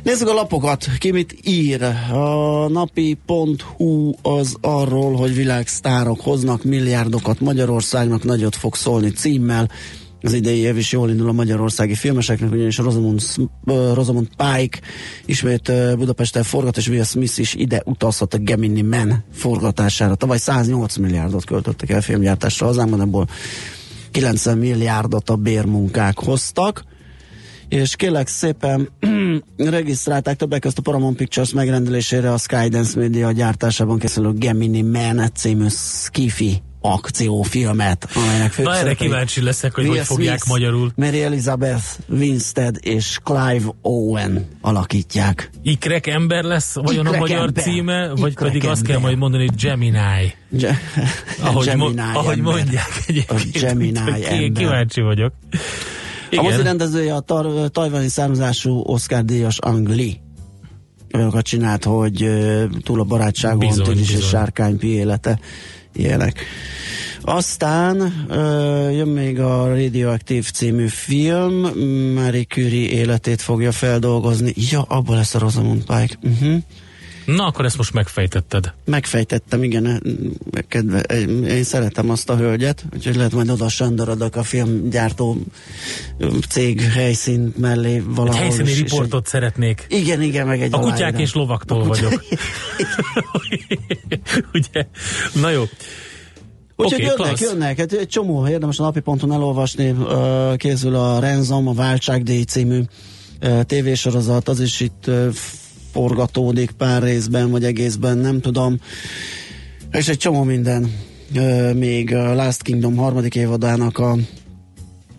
Nézzük 0.03 0.27
a 0.27 0.33
lapokat, 0.33 0.89
ki 0.99 1.11
mit 1.11 1.35
ír. 1.43 1.83
A 2.11 2.67
napi.hu 2.67 4.13
az 4.21 4.55
arról, 4.61 5.15
hogy 5.15 5.35
világsztárok 5.35 6.21
hoznak 6.21 6.63
milliárdokat 6.63 7.39
Magyarországnak, 7.39 8.23
nagyot 8.23 8.55
fog 8.55 8.75
szólni 8.75 9.09
címmel. 9.09 9.69
Az 10.21 10.33
idei 10.33 10.59
év 10.59 10.77
is 10.77 10.91
jól 10.91 11.09
indul 11.09 11.29
a 11.29 11.31
magyarországi 11.31 11.95
filmeseknek, 11.95 12.51
ugyanis 12.51 12.77
Rosamund, 12.77 13.21
Rosamund 13.93 14.27
Pike 14.27 14.79
ismét 15.25 15.71
Budapesten 15.97 16.43
forgat, 16.43 16.77
és 16.77 16.87
Will 16.87 17.03
Smith 17.03 17.39
is 17.39 17.53
ide 17.53 17.81
utazhat 17.85 18.33
a 18.33 18.37
Gemini 18.37 18.81
Man 18.81 19.23
forgatására. 19.33 20.15
Tavaly 20.15 20.37
108 20.37 20.97
milliárdot 20.97 21.45
költöttek 21.45 21.89
el 21.89 22.01
filmgyártásra 22.01 22.65
hazánkban, 22.65 23.01
ebből 23.01 23.25
90 24.11 24.57
milliárdot 24.57 25.29
a 25.29 25.35
bérmunkák 25.35 26.19
hoztak 26.19 26.83
és 27.69 27.95
kérlek 27.95 28.27
szépen 28.27 28.89
regisztrálták 29.57 30.35
többek 30.35 30.61
között 30.61 30.77
a 30.77 30.81
Paramount 30.81 31.17
Pictures 31.17 31.53
megrendelésére 31.53 32.33
a 32.33 32.37
Skydance 32.37 32.99
Media 32.99 33.31
gyártásában 33.31 33.99
készülő 33.99 34.33
Gemini 34.33 34.81
Man 34.81 35.29
című 35.33 35.67
skifi 35.69 36.61
akciófilmet, 36.87 38.07
amelynek 38.15 38.57
Na 38.57 38.75
erre 38.75 38.93
kíváncsi 38.93 39.41
leszek, 39.43 39.73
hogy 39.73 39.83
Will 39.87 39.97
hogy 39.97 40.05
fogják 40.05 40.37
Smith, 40.43 40.47
magyarul. 40.59 40.91
Mary 40.95 41.23
Elizabeth 41.23 41.83
Winstead 42.09 42.75
és 42.81 43.19
Clive 43.23 43.65
Owen 43.81 44.47
alakítják. 44.61 45.49
Ikrek 45.63 46.07
ember 46.07 46.43
lesz 46.43 46.73
vajon 46.75 47.05
a 47.05 47.17
magyar 47.17 47.39
ember. 47.39 47.63
címe, 47.63 48.09
vagy 48.15 48.31
Ikrek 48.31 48.47
pedig 48.51 48.65
azt 48.69 48.81
kell 48.81 48.95
ember. 48.95 49.07
majd 49.09 49.17
mondani, 49.17 49.45
hogy 49.45 49.55
Gemini. 49.61 50.33
Ge- 50.49 50.75
Ahogy, 51.41 51.75
mo- 51.75 51.93
Gemini 51.95 52.15
ahogy 52.15 52.37
ember. 52.37 52.53
mondják 52.53 53.03
egyébként. 53.07 53.55
A 53.55 53.59
Gemini 53.59 53.91
Ki- 53.91 54.25
ember. 54.25 54.51
Kíváncsi 54.51 55.01
vagyok. 55.01 55.33
A 56.31 56.41
mozi 56.41 56.53
Igen. 56.53 56.63
rendezője 56.65 57.13
a 57.15 57.19
tar- 57.19 57.71
tajvani 57.71 58.07
származású 58.07 58.81
Oscar 58.85 59.23
díjas 59.25 59.59
Ang 59.59 59.87
Lee. 59.87 60.13
Olyanokat 61.13 61.45
csinált, 61.45 61.83
hogy 61.83 62.29
túl 62.83 62.99
a 62.99 63.03
barátságon, 63.03 63.59
Bizony, 63.59 63.85
Tüdis 63.85 64.01
és 64.09 64.15
bizony. 64.15 64.29
sárkánypi 64.29 64.87
élete 64.87 65.39
ilyenek. 65.93 66.45
Aztán 67.21 68.25
ö, 68.29 68.89
jön 68.89 69.07
még 69.07 69.39
a 69.39 69.67
Radioactive 69.67 70.47
című 70.53 70.87
film, 70.87 71.53
Marie 72.13 72.43
Curie 72.43 72.89
életét 72.89 73.41
fogja 73.41 73.71
feldolgozni. 73.71 74.53
Ja, 74.71 74.81
abból 74.81 75.15
lesz 75.15 75.35
a 75.35 75.39
Rosamund 75.39 75.83
Pike. 75.85 76.17
Uh-huh. 76.23 76.61
Na, 77.35 77.45
akkor 77.45 77.65
ezt 77.65 77.77
most 77.77 77.93
megfejtetted. 77.93 78.73
Megfejtettem, 78.85 79.63
igen, 79.63 80.03
kedve, 80.67 80.99
én 81.47 81.63
szeretem 81.63 82.09
azt 82.09 82.29
a 82.29 82.35
hölgyet, 82.37 82.85
úgyhogy 82.93 83.15
lehet 83.15 83.31
majd 83.31 83.49
oda 83.49 83.69
sandarodok 83.69 84.35
a 84.35 84.43
filmgyártó 84.43 85.37
cég 86.49 86.81
helyszín 86.81 87.53
mellé 87.57 87.93
Egy 87.95 88.03
valahol. 88.05 88.39
helyszíni 88.41 88.69
és- 88.69 88.79
és- 88.81 88.81
riportot 88.91 89.27
szeretnék. 89.27 89.85
Igen, 89.89 90.21
igen, 90.21 90.47
meg 90.47 90.61
egy 90.61 90.73
A 90.73 90.77
kutyák 90.79 90.97
aláírás. 90.97 91.21
és 91.21 91.33
lovaktól 91.33 91.81
A 91.81 91.87
kutya- 91.87 92.03
vagyok. 92.03 92.23
Ugye? 94.53 94.87
Na 95.41 95.49
jó. 95.49 95.63
Úgyhogy 96.75 96.93
Oké, 96.93 97.03
jönnek, 97.03 97.15
klassz. 97.27 97.41
jönnek, 97.41 97.77
hát 97.77 97.91
egy 97.93 98.07
csomó 98.07 98.47
érdemes 98.47 98.79
a 98.79 98.83
napi 98.83 98.99
ponton 98.99 99.31
elolvasni, 99.31 99.95
készül 100.55 100.95
a 100.95 101.19
Renzom, 101.19 101.67
a 101.67 101.73
Váltságdíj 101.73 102.43
című 102.43 102.81
tévésorozat, 103.65 104.47
az 104.49 104.59
is 104.59 104.79
itt 104.79 105.09
forgatódik 105.91 106.71
pár 106.71 107.03
részben, 107.03 107.51
vagy 107.51 107.63
egészben, 107.63 108.17
nem 108.17 108.41
tudom. 108.41 108.79
És 109.91 110.07
egy 110.07 110.17
csomó 110.17 110.43
minden. 110.43 110.91
Még 111.73 112.11
Last 112.11 112.61
Kingdom 112.61 112.95
harmadik 112.95 113.35
évadának 113.35 113.97
a, 113.97 114.17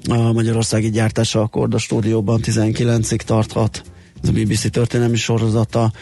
a 0.08 0.32
magyarországi 0.32 0.90
gyártása 0.90 1.40
a 1.40 1.46
Korda 1.46 1.78
stúdióban 1.78 2.40
19-ig 2.42 3.20
tarthat. 3.20 3.82
Ez 4.22 4.28
a 4.28 4.32
BBC 4.32 4.70
történelmi 4.70 5.16
sorozata. 5.16 5.92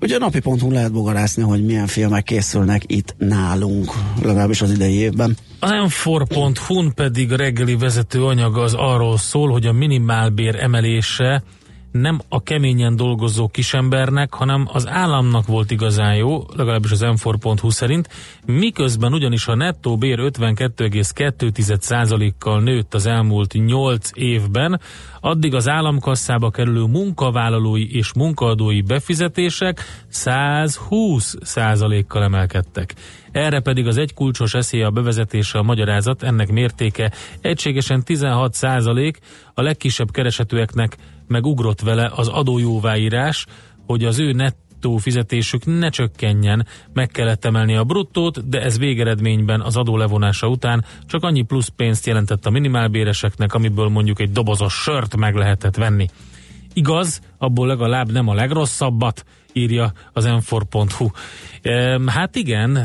Ugye 0.00 0.16
a 0.16 0.18
napi.hu 0.18 0.70
lehet 0.70 0.92
bogarászni, 0.92 1.42
hogy 1.42 1.64
milyen 1.64 1.86
filmek 1.86 2.22
készülnek 2.22 2.82
itt 2.86 3.14
nálunk, 3.18 3.92
legalábbis 4.22 4.60
az 4.60 4.70
idei 4.70 4.94
évben. 4.94 5.36
Az 5.60 5.70
m4.hu-n 5.70 6.92
pedig 6.94 7.32
a 7.32 7.36
reggeli 7.36 7.76
vezető 7.76 8.24
anyag 8.24 8.56
az 8.56 8.74
arról 8.74 9.18
szól, 9.18 9.50
hogy 9.50 9.66
a 9.66 9.72
minimálbér 9.72 10.56
emelése 10.56 11.42
nem 11.92 12.20
a 12.28 12.42
keményen 12.42 12.96
dolgozó 12.96 13.48
kisembernek, 13.48 14.34
hanem 14.34 14.68
az 14.72 14.88
államnak 14.88 15.46
volt 15.46 15.70
igazán 15.70 16.14
jó, 16.14 16.44
legalábbis 16.56 16.90
az 16.90 17.04
m4.hu 17.04 17.70
szerint, 17.70 18.08
miközben 18.46 19.12
ugyanis 19.12 19.46
a 19.46 19.54
nettó 19.54 19.96
bér 19.96 20.18
52,2%-kal 20.22 22.60
nőtt 22.60 22.94
az 22.94 23.06
elmúlt 23.06 23.52
8 23.52 24.10
évben, 24.14 24.80
addig 25.20 25.54
az 25.54 25.68
államkasszába 25.68 26.50
kerülő 26.50 26.84
munkavállalói 26.84 27.96
és 27.96 28.12
munkaadói 28.12 28.82
befizetések 28.82 29.84
120%-kal 30.12 32.22
emelkedtek. 32.22 32.94
Erre 33.32 33.60
pedig 33.60 33.86
az 33.86 33.96
egy 33.96 34.14
kulcsos 34.14 34.54
eszély 34.54 34.82
a 34.82 34.90
bevezetése 34.90 35.58
a 35.58 35.62
magyarázat, 35.62 36.22
ennek 36.22 36.52
mértéke 36.52 37.12
egységesen 37.40 38.04
16 38.04 38.54
százalék, 38.54 39.18
a 39.54 39.62
legkisebb 39.62 40.10
keresetőeknek 40.10 40.96
meg 41.28 41.44
vele 41.82 42.10
az 42.14 42.28
adójóváírás, 42.28 43.46
hogy 43.86 44.04
az 44.04 44.18
ő 44.18 44.32
nettó 44.32 44.96
fizetésük 44.96 45.64
ne 45.64 45.88
csökkenjen, 45.88 46.66
meg 46.92 47.08
kellett 47.08 47.44
emelni 47.44 47.76
a 47.76 47.84
bruttót, 47.84 48.48
de 48.48 48.62
ez 48.62 48.78
végeredményben 48.78 49.60
az 49.60 49.76
adó 49.76 49.96
levonása 49.96 50.48
után 50.48 50.84
csak 51.06 51.22
annyi 51.22 51.42
plusz 51.42 51.68
pénzt 51.68 52.06
jelentett 52.06 52.46
a 52.46 52.50
minimálbéreseknek, 52.50 53.54
amiből 53.54 53.88
mondjuk 53.88 54.20
egy 54.20 54.30
dobozos 54.30 54.74
sört 54.74 55.16
meg 55.16 55.34
lehetett 55.34 55.76
venni. 55.76 56.08
Igaz, 56.72 57.20
abból 57.38 57.66
legalább 57.66 58.12
nem 58.12 58.28
a 58.28 58.34
legrosszabbat, 58.34 59.24
írja 59.58 59.92
az 60.12 60.24
m4.hu. 60.28 61.06
Ehm, 61.62 62.06
Hát 62.06 62.36
igen, 62.36 62.76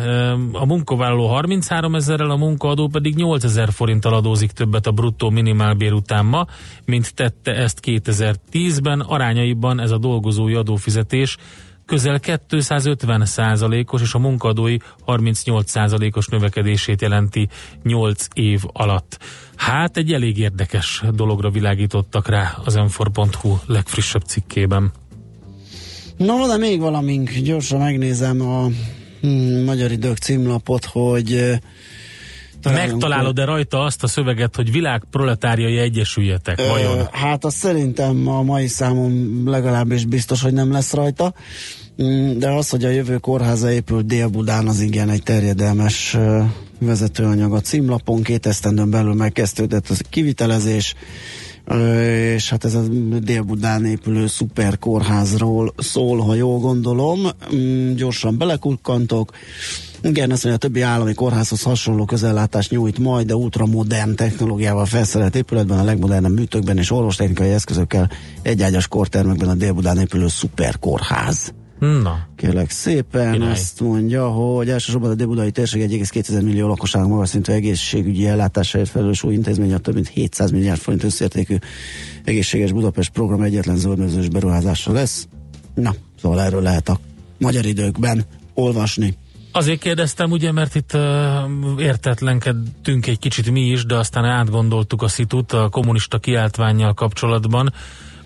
a 0.52 0.66
munkavállaló 0.66 1.28
33 1.28 1.96
ezerrel, 1.96 2.30
a 2.30 2.36
munkaadó 2.36 2.88
pedig 2.88 3.16
8 3.16 3.44
ezer 3.44 3.72
forinttal 3.72 4.14
adózik 4.14 4.52
többet 4.52 4.88
a 4.88 4.92
bruttó 4.92 5.30
minimálbér 5.30 5.94
után 5.94 6.26
ma, 6.26 6.48
mint 6.86 7.14
tette 7.16 7.52
ezt 7.52 7.80
2010-ben. 7.82 9.00
Arányaiban 9.00 9.80
ez 9.80 9.92
a 9.92 9.98
dolgozói 9.98 10.54
adófizetés 10.54 11.38
közel 11.86 12.20
250 12.20 13.26
százalékos 13.26 14.02
és 14.02 14.14
a 14.14 14.20
munkadói 14.20 14.78
38 15.06 15.70
százalékos 15.70 16.28
növekedését 16.28 17.02
jelenti 17.02 17.48
8 17.84 18.28
év 18.34 18.62
alatt. 18.74 19.20
Hát 19.56 19.98
egy 19.98 20.14
elég 20.14 20.38
érdekes 20.38 21.04
dologra 21.14 21.50
világítottak 21.50 22.28
rá 22.28 22.58
az 22.66 22.76
m4.hu 22.78 23.56
legfrissebb 23.66 24.22
cikkében. 24.22 24.92
Na, 26.18 26.48
de 26.48 26.58
még 26.58 26.80
valamink, 26.80 27.32
gyorsan 27.32 27.80
megnézem 27.80 28.42
a 28.42 28.68
hmm, 29.22 29.64
Magyar 29.64 29.92
Idők 29.92 30.18
címlapot, 30.18 30.86
hogy 30.86 31.34
eh, 31.34 31.58
Megtalálod-e 32.72 33.46
rajta 33.46 33.84
azt 33.84 34.04
a 34.04 34.08
szöveget, 34.08 34.56
hogy 34.56 34.72
világ 34.72 35.04
proletárjai 35.12 35.78
egyesüljetek, 35.78 36.60
Ö, 36.60 36.68
vajon? 36.68 37.08
Hát 37.12 37.46
azt 37.46 37.58
szerintem 37.58 38.28
a 38.28 38.42
mai 38.42 38.68
számom 38.68 39.42
legalábbis 39.50 40.06
biztos, 40.06 40.42
hogy 40.42 40.54
nem 40.54 40.72
lesz 40.72 40.94
rajta. 40.94 41.34
Mm, 42.04 42.38
De 42.38 42.50
az, 42.50 42.70
hogy 42.70 42.86
a 42.86 42.90
jövő 42.90 43.18
kórháza 43.18 43.72
épül 43.72 44.02
Dél-Budán, 44.02 44.68
az 44.68 44.80
igen 44.80 45.10
egy 45.10 45.24
terjedelmes 45.24 46.14
ö, 46.14 46.42
vezetőanyag 46.80 47.54
a 47.54 47.60
címlapon. 47.60 48.24
Két 48.24 48.46
esztendőn 48.46 48.90
belül 48.90 49.14
megkezdődött 49.14 49.90
az 49.90 50.02
kivitelezés, 50.10 50.96
és 52.36 52.50
hát 52.50 52.66
ez 52.66 52.74
a 52.74 52.82
Dél-Budán 53.20 53.86
épülő 53.86 54.28
szuperkórházról 54.28 55.74
szól, 55.78 56.20
ha 56.20 56.36
jól 56.36 56.60
gondolom. 56.60 57.28
Mm, 57.56 57.94
Gyorsan 57.94 58.38
belekukkantok. 58.38 59.32
Igen, 60.02 60.32
azt 60.32 60.44
mondja, 60.44 60.54
a 60.54 60.68
többi 60.68 60.82
állami 60.82 61.14
kórházhoz 61.14 61.62
hasonló 61.62 62.06
közellátást 62.06 62.70
nyújt 62.70 63.00
majd, 63.00 63.28
de 63.28 63.36
ultramodern 63.36 64.16
technológiával 64.16 64.86
felszerelt 64.86 65.36
épületben, 65.36 65.80
a 65.80 65.84
legmodernebb 65.84 66.34
műtőkben 66.34 66.78
és 66.78 66.92
orvostechnikai 66.92 67.50
eszközökkel 67.50 68.12
egyágyas 68.42 68.88
kortermekben 68.88 69.50
a 69.50 69.54
Dél-Budán 69.54 69.98
épülő 69.98 70.28
szuperkórház. 70.28 71.54
Na, 71.84 72.28
Kérlek 72.36 72.70
szépen, 72.70 73.32
Király. 73.32 73.52
azt 73.52 73.80
mondja, 73.80 74.30
hogy 74.30 74.70
elsősorban 74.70 75.10
a 75.10 75.14
Débudai 75.14 75.52
térség 75.52 75.82
1,2 75.90 76.44
millió 76.44 76.68
lakosság 76.68 77.08
magas 77.08 77.30
szintű 77.30 77.52
egészségügyi 77.52 78.28
ellátásáért 78.28 78.90
felelős 78.90 79.24
új 79.24 79.34
intézmény 79.34 79.74
a 79.74 79.78
több 79.78 79.94
mint 79.94 80.08
700 80.08 80.52
milliárd 80.52 80.80
forint 80.80 81.04
összértékű 81.04 81.56
egészséges 82.24 82.72
Budapest 82.72 83.12
program 83.12 83.42
egyetlen 83.42 83.76
zöldmezős 83.76 84.30
beruházása 84.30 84.92
lesz. 84.92 85.28
Na, 85.74 85.94
szóval 86.22 86.42
erről 86.42 86.62
lehet 86.62 86.90
a 86.90 87.00
magyar 87.38 87.66
időkben 87.66 88.26
olvasni. 88.54 89.18
Azért 89.52 89.80
kérdeztem, 89.80 90.32
ugye, 90.32 90.52
mert 90.52 90.76
itt 90.76 90.94
uh, 90.94 91.02
értetlenkedtünk 91.78 93.08
egy 93.08 93.20
kicsit 93.20 93.52
mi 93.52 93.62
is, 93.62 93.86
de 93.86 93.96
aztán 93.96 94.26
átgondoltuk 94.26 95.02
a 95.02 95.08
szitut 95.08 95.52
a 95.52 95.70
kommunista 95.70 96.20
kiáltványjal 96.20 96.94
kapcsolatban, 96.94 97.74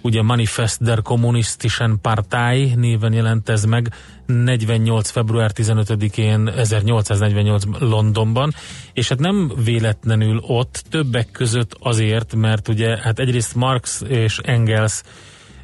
ugye 0.08 0.22
Manifest 0.22 0.84
der 0.84 1.02
Kommunistischen 1.02 2.00
Partei 2.02 2.74
néven 2.76 3.13
jelent 3.13 3.50
ez 3.50 3.63
meg 3.65 3.93
48. 4.26 5.10
február 5.10 5.52
15-én 5.56 6.47
1848 6.47 7.64
Londonban, 7.80 8.53
és 8.93 9.10
hát 9.10 9.20
nem 9.20 9.51
véletlenül 9.64 10.38
ott, 10.38 10.84
többek 10.89 11.32
között 11.32 11.78
azért, 11.80 12.36
mert 12.36 12.68
ugye 12.68 12.97
hát 12.97 13.20
egyrészt 13.20 13.55
Marx 13.55 14.01
és 14.08 14.38
Engels 14.38 15.01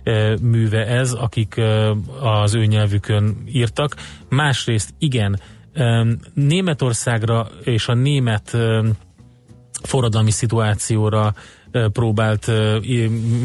eh, 0.03 0.35
műve 0.37 0.85
ez, 0.85 1.13
akik 1.13 1.57
eh, 1.57 1.89
az 2.41 2.55
ő 2.55 2.65
nyelvükön 2.65 3.43
írtak. 3.47 3.95
Másrészt 4.29 4.93
igen, 4.97 5.39
em, 5.73 6.19
Németországra 6.33 7.47
és 7.63 7.87
a 7.87 7.93
német 7.93 8.57
forradalmi 9.83 10.31
szituációra 10.31 11.33
próbált 11.93 12.51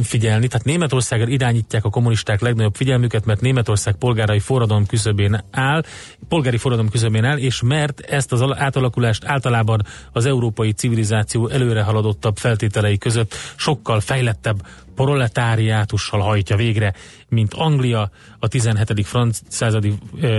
figyelni. 0.03 0.49
Tehát 0.49 0.65
Németországra 0.65 1.27
irányítják 1.27 1.85
a 1.85 1.91
kommunisták 1.91 2.41
legnagyobb 2.41 2.75
figyelmüket, 2.75 3.25
mert 3.25 3.41
Németország 3.41 3.95
polgárai 3.95 4.39
forradalom 4.39 4.87
küszöbén 4.87 5.45
áll, 5.51 5.83
polgári 6.29 6.57
forradalom 6.57 6.91
küszöbén 6.91 7.25
áll, 7.25 7.39
és 7.39 7.63
mert 7.63 8.01
ezt 8.01 8.33
az 8.33 8.41
al- 8.41 8.59
átalakulást 8.59 9.25
általában 9.25 9.83
az 10.13 10.27
európai 10.27 10.73
civilizáció 10.73 11.49
előre 11.49 11.83
haladottabb 11.83 12.37
feltételei 12.37 12.99
között 12.99 13.35
sokkal 13.57 14.01
fejlettebb 14.01 14.63
proletáriátussal 14.95 16.21
hajtja 16.21 16.57
végre, 16.57 16.95
mint 17.29 17.55
Anglia 17.55 18.11
a 18.39 18.49
17. 18.49 19.07
Franc- 19.07 19.43
századi 19.49 19.95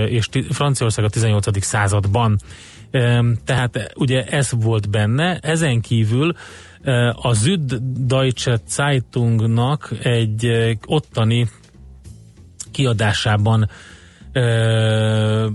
és 0.10 0.30
Franciaország 0.50 1.06
a 1.06 1.10
18. 1.10 1.64
században. 1.64 2.40
Tehát 3.46 3.76
eh, 3.76 3.86
ugye 3.96 4.24
ez 4.24 4.52
volt 4.52 4.90
benne, 4.90 5.38
ezen 5.42 5.82
kívül 5.82 6.36
eh, 6.82 7.26
a 7.26 7.34
Süddeutsche 7.34 8.60
Zeitungnak 8.68 9.92
egy 10.04 10.46
eh, 10.46 10.72
ottani 10.86 11.50
kiadásában 12.72 13.70
ö, 14.32 15.48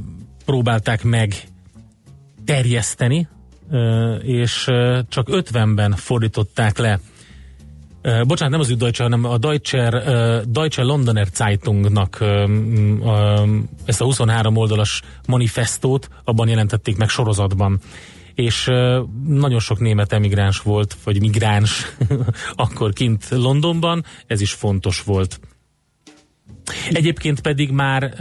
próbálták 0.44 1.02
meg 1.02 1.34
terjeszteni, 2.44 3.28
és 4.22 4.64
csak 5.08 5.28
50-ben 5.30 5.92
fordították 5.92 6.78
le 6.78 7.00
Ö, 8.06 8.22
bocsánat, 8.24 8.52
nem 8.52 8.60
az 8.60 8.68
Süddeutsche, 8.68 9.02
hanem 9.02 9.24
a 9.24 9.38
Deutscher, 9.38 9.94
ö, 9.94 10.40
Deutsche 10.46 10.82
Londoner 10.82 11.26
Zeitungnak 11.34 12.20
ö, 12.20 12.46
m, 12.46 13.02
ö, 13.02 13.44
ezt 13.84 14.00
a 14.00 14.04
23 14.04 14.56
oldalas 14.56 15.02
manifestót 15.26 16.08
abban 16.24 16.48
jelentették 16.48 16.96
meg 16.96 17.08
sorozatban. 17.08 17.80
És 18.34 18.64
nagyon 19.26 19.58
sok 19.58 19.80
német 19.80 20.12
emigráns 20.12 20.58
volt, 20.58 20.96
vagy 21.04 21.20
migráns 21.20 21.86
akkor 22.64 22.92
kint 22.92 23.28
Londonban, 23.28 24.04
ez 24.26 24.40
is 24.40 24.52
fontos 24.52 25.02
volt. 25.02 25.40
Egyébként 26.90 27.40
pedig 27.40 27.70
már 27.70 28.14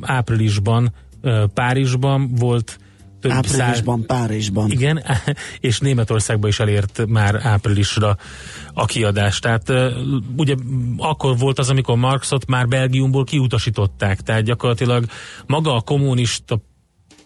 áprilisban 0.00 0.92
Párizsban 1.54 2.34
volt 2.34 2.78
több 3.22 3.32
Áprilisban, 3.32 4.06
Párizsban. 4.06 4.70
igen, 4.70 5.04
és 5.60 5.78
Németországban 5.78 6.50
is 6.50 6.60
elért 6.60 7.06
már 7.06 7.40
áprilisra 7.42 8.16
a 8.74 8.84
kiadás. 8.84 9.38
Tehát 9.38 9.72
ugye 10.36 10.54
akkor 10.96 11.38
volt 11.38 11.58
az, 11.58 11.70
amikor 11.70 11.96
Marxot 11.96 12.46
már 12.46 12.68
Belgiumból 12.68 13.24
kiutasították, 13.24 14.20
tehát 14.20 14.42
gyakorlatilag 14.42 15.04
maga 15.46 15.74
a 15.74 15.80
kommunista 15.80 16.60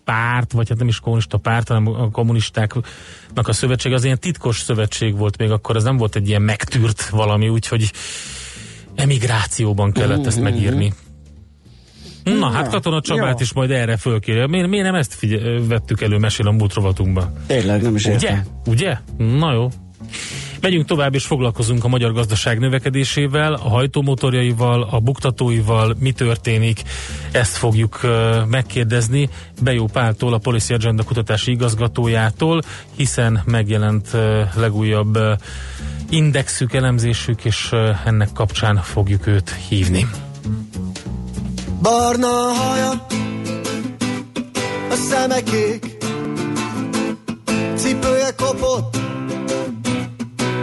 párt, 0.04 0.52
vagy 0.52 0.68
hát 0.68 0.78
nem 0.78 0.88
is 0.88 1.00
kommunista 1.00 1.38
párt, 1.38 1.68
hanem 1.68 1.86
a 1.86 2.10
kommunistáknak 2.10 3.48
a 3.48 3.52
szövetség, 3.52 3.92
az 3.92 4.04
ilyen 4.04 4.20
titkos 4.20 4.58
szövetség 4.58 5.16
volt 5.16 5.38
még 5.38 5.50
akkor, 5.50 5.76
az 5.76 5.84
nem 5.84 5.96
volt 5.96 6.16
egy 6.16 6.28
ilyen 6.28 6.42
megtűrt 6.42 7.08
valami, 7.08 7.48
úgyhogy 7.48 7.90
emigrációban 8.94 9.92
kellett 9.92 10.26
ezt 10.26 10.40
megírni. 10.40 10.94
Na, 12.34 12.50
hát 12.50 12.68
Katona 12.68 13.00
Csabát 13.00 13.30
Jó. 13.30 13.36
is 13.40 13.52
majd 13.52 13.70
erre 13.70 13.96
fölkérje. 13.96 14.46
Miért, 14.46 14.68
miért 14.68 14.84
nem 14.84 14.94
ezt 14.94 15.14
figy- 15.14 15.66
vettük 15.68 16.00
elő 16.00 16.18
mesél 16.18 16.46
a 16.46 16.50
múlt 16.50 16.74
rovatunkba? 16.74 17.32
Tényleg, 17.46 17.82
nem 17.82 17.94
is 17.94 18.04
Ugye? 18.04 18.12
értem. 18.12 18.42
Ugye? 18.66 18.96
Na 19.16 19.52
jó. 19.52 19.68
Megyünk 20.60 20.86
tovább 20.86 21.14
és 21.14 21.24
foglalkozunk 21.26 21.84
a 21.84 21.88
magyar 21.88 22.12
gazdaság 22.12 22.58
növekedésével, 22.58 23.52
a 23.52 23.68
hajtómotorjaival, 23.68 24.82
a 24.90 25.00
buktatóival, 25.00 25.96
mi 25.98 26.12
történik, 26.12 26.82
ezt 27.32 27.56
fogjuk 27.56 28.00
megkérdezni 28.48 29.28
Bejó 29.62 29.86
Páltól, 29.92 30.34
a 30.34 30.38
Policy 30.38 30.74
Agenda 30.74 31.02
kutatási 31.02 31.50
igazgatójától, 31.50 32.62
hiszen 32.96 33.42
megjelent 33.44 34.08
legújabb 34.54 35.18
indexük, 36.10 36.74
elemzésük, 36.74 37.44
és 37.44 37.70
ennek 38.04 38.28
kapcsán 38.32 38.76
fogjuk 38.76 39.26
őt 39.26 39.54
hívni. 39.68 40.06
Barna 41.82 42.26
haja, 42.28 43.06
a 44.90 44.94
szeme 45.08 45.42
kék, 45.42 45.96
cipője 47.76 48.30
kopott, 48.36 48.96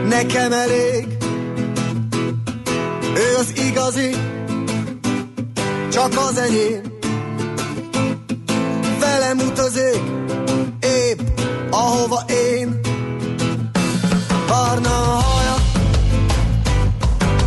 nekem 0.10 0.52
elég. 0.52 1.08
Ő 3.16 3.36
az 3.40 3.54
igazi, 3.56 4.16
csak 5.92 6.12
az 6.18 6.38
enyém. 6.38 6.82
Velem 9.00 9.38
utazik, 9.38 10.02
épp 10.80 11.20
ahova 11.70 12.24
én. 12.28 12.80
Barna 14.48 14.90
haja, 14.90 15.56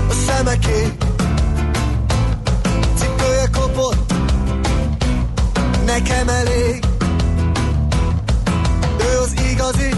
a 0.08 0.12
szeme 0.26 0.58
kék, 0.58 1.05
nekem 5.98 6.28
elég. 6.28 6.84
Ő 9.00 9.18
az 9.18 9.34
igazi, 9.50 9.90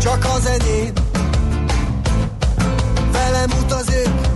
csak 0.00 0.24
az 0.24 0.46
enyém. 0.46 0.92
Velem 3.12 3.50
utazik, 3.62 4.27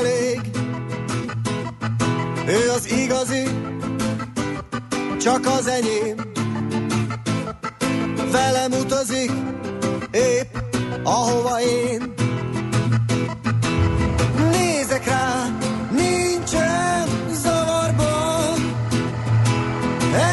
elég. 0.00 0.40
Ő 2.46 2.70
az 2.70 2.90
igazi, 2.90 3.42
csak 5.20 5.46
az 5.46 5.66
enyém. 5.66 6.16
Velem 8.32 8.72
utazik, 8.72 9.32
épp 10.10 10.56
ahova 11.02 11.60
én. 11.60 12.14
Nézek 14.50 15.04
rá, 15.04 15.46
nincsen 15.90 17.08
zavarban, 17.42 18.74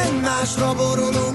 egymásra 0.04 0.74
borulunk 0.74 1.27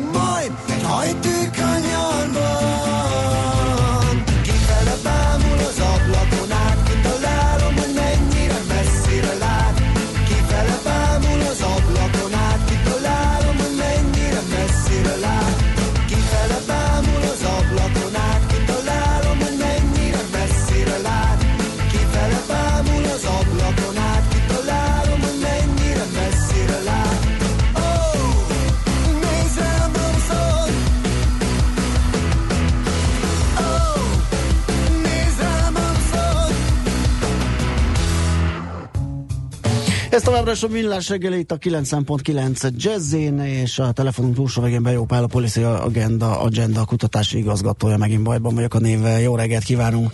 Ez 40.23 40.29
továbbra 40.29 40.53
is 40.53 40.63
a 40.63 40.69
millás 40.69 41.09
reggeli 41.09 41.39
itt 41.39 41.51
a 41.51 41.57
9.9 41.57 42.71
Jazzin, 42.77 43.39
és 43.39 43.79
a 43.79 43.93
telefonunk 43.93 44.35
túlsó 44.35 44.63
végén 44.63 44.83
Bejó 44.83 45.05
Pál, 45.05 45.23
a 45.23 45.27
Policy 45.27 45.63
Agenda, 45.63 46.41
Agenda 46.41 46.85
kutatási 46.85 47.39
igazgatója, 47.39 47.97
megint 47.97 48.23
bajban 48.23 48.55
vagyok 48.55 48.75
a 48.75 48.79
névvel. 48.79 49.21
Jó 49.21 49.37
reggelt 49.37 49.65
kívánunk! 49.65 50.11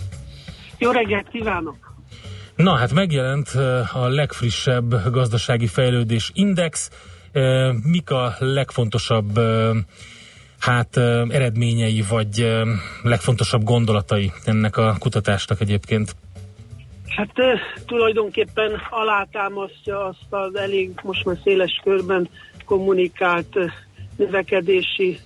Jó 0.77 0.91
reggelt 0.91 1.27
kívánok! 1.29 1.75
Na 2.55 2.75
hát 2.75 2.93
megjelent 2.93 3.47
a 3.93 4.07
legfrissebb 4.07 5.11
gazdasági 5.11 5.67
fejlődés 5.67 6.31
index. 6.33 6.89
Mik 7.83 8.09
a 8.11 8.35
legfontosabb 8.39 9.39
hát 10.59 10.97
eredményei, 11.29 12.03
vagy 12.09 12.47
legfontosabb 13.03 13.63
gondolatai 13.63 14.31
ennek 14.45 14.77
a 14.77 14.95
kutatásnak 14.99 15.61
egyébként? 15.61 16.15
Hát 17.15 17.33
tulajdonképpen 17.85 18.81
alátámasztja 18.89 20.05
azt 20.05 20.25
az 20.29 20.55
elég 20.55 20.91
most 21.03 21.25
már 21.25 21.37
széles 21.43 21.81
körben 21.83 22.29
kommunikált 22.65 23.57
növekedési 24.17 25.19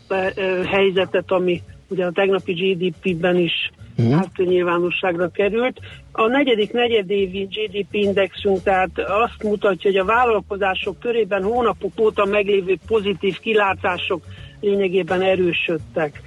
helyzetet, 0.65 1.31
ami 1.31 1.61
ugye 1.87 2.05
a 2.05 2.11
tegnapi 2.11 2.53
GDP-ben 2.53 3.37
is 3.37 3.71
Mhm. 3.97 4.11
hát 4.11 4.37
nyilvánosságra 4.37 5.29
került. 5.29 5.79
A 6.11 6.27
negyedik 6.27 6.71
negyedévi 6.71 7.43
GDP 7.43 7.93
indexünk 7.93 8.63
tehát 8.63 8.89
azt 8.99 9.43
mutatja, 9.43 9.91
hogy 9.91 9.99
a 9.99 10.05
vállalkozások 10.05 10.99
körében 10.99 11.43
hónapok 11.43 11.99
óta 11.99 12.25
meglévő 12.25 12.77
pozitív 12.87 13.39
kilátások 13.39 14.23
lényegében 14.61 15.21
erősödtek. 15.21 16.21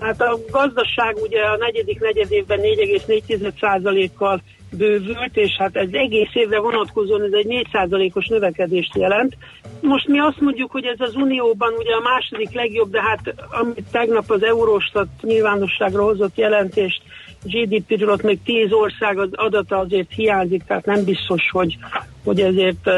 Hát 0.00 0.20
a 0.20 0.38
gazdaság 0.50 1.16
ugye 1.22 1.40
a 1.40 1.56
negyedik 1.56 2.00
negyedévben 2.00 2.58
4,4%-kal 2.60 4.42
bővült, 4.76 5.36
és 5.36 5.56
hát 5.58 5.76
ez 5.76 5.88
egész 5.92 6.30
évre 6.32 6.60
vonatkozóan 6.60 7.22
ez 7.22 7.32
egy 7.32 7.66
4%-os 7.72 8.26
növekedést 8.26 8.96
jelent. 8.96 9.36
Most 9.80 10.08
mi 10.08 10.18
azt 10.18 10.40
mondjuk, 10.40 10.70
hogy 10.70 10.84
ez 10.84 11.00
az 11.08 11.14
Unióban 11.14 11.72
ugye 11.78 11.94
a 11.94 12.00
második 12.00 12.52
legjobb, 12.52 12.90
de 12.90 13.02
hát 13.02 13.34
amit 13.50 13.84
tegnap 13.90 14.30
az 14.30 14.42
Eurostat 14.42 15.08
nyilvánosságra 15.22 16.02
hozott 16.02 16.36
jelentést 16.36 17.02
GDP-ről 17.44 18.10
ott 18.10 18.22
még 18.22 18.42
10 18.44 18.72
ország 18.72 19.18
az 19.18 19.28
adata 19.32 19.78
azért 19.78 20.12
hiányzik, 20.12 20.62
tehát 20.64 20.84
nem 20.84 21.04
biztos, 21.04 21.50
hogy, 21.50 21.78
hogy 22.24 22.40
ezért 22.40 22.90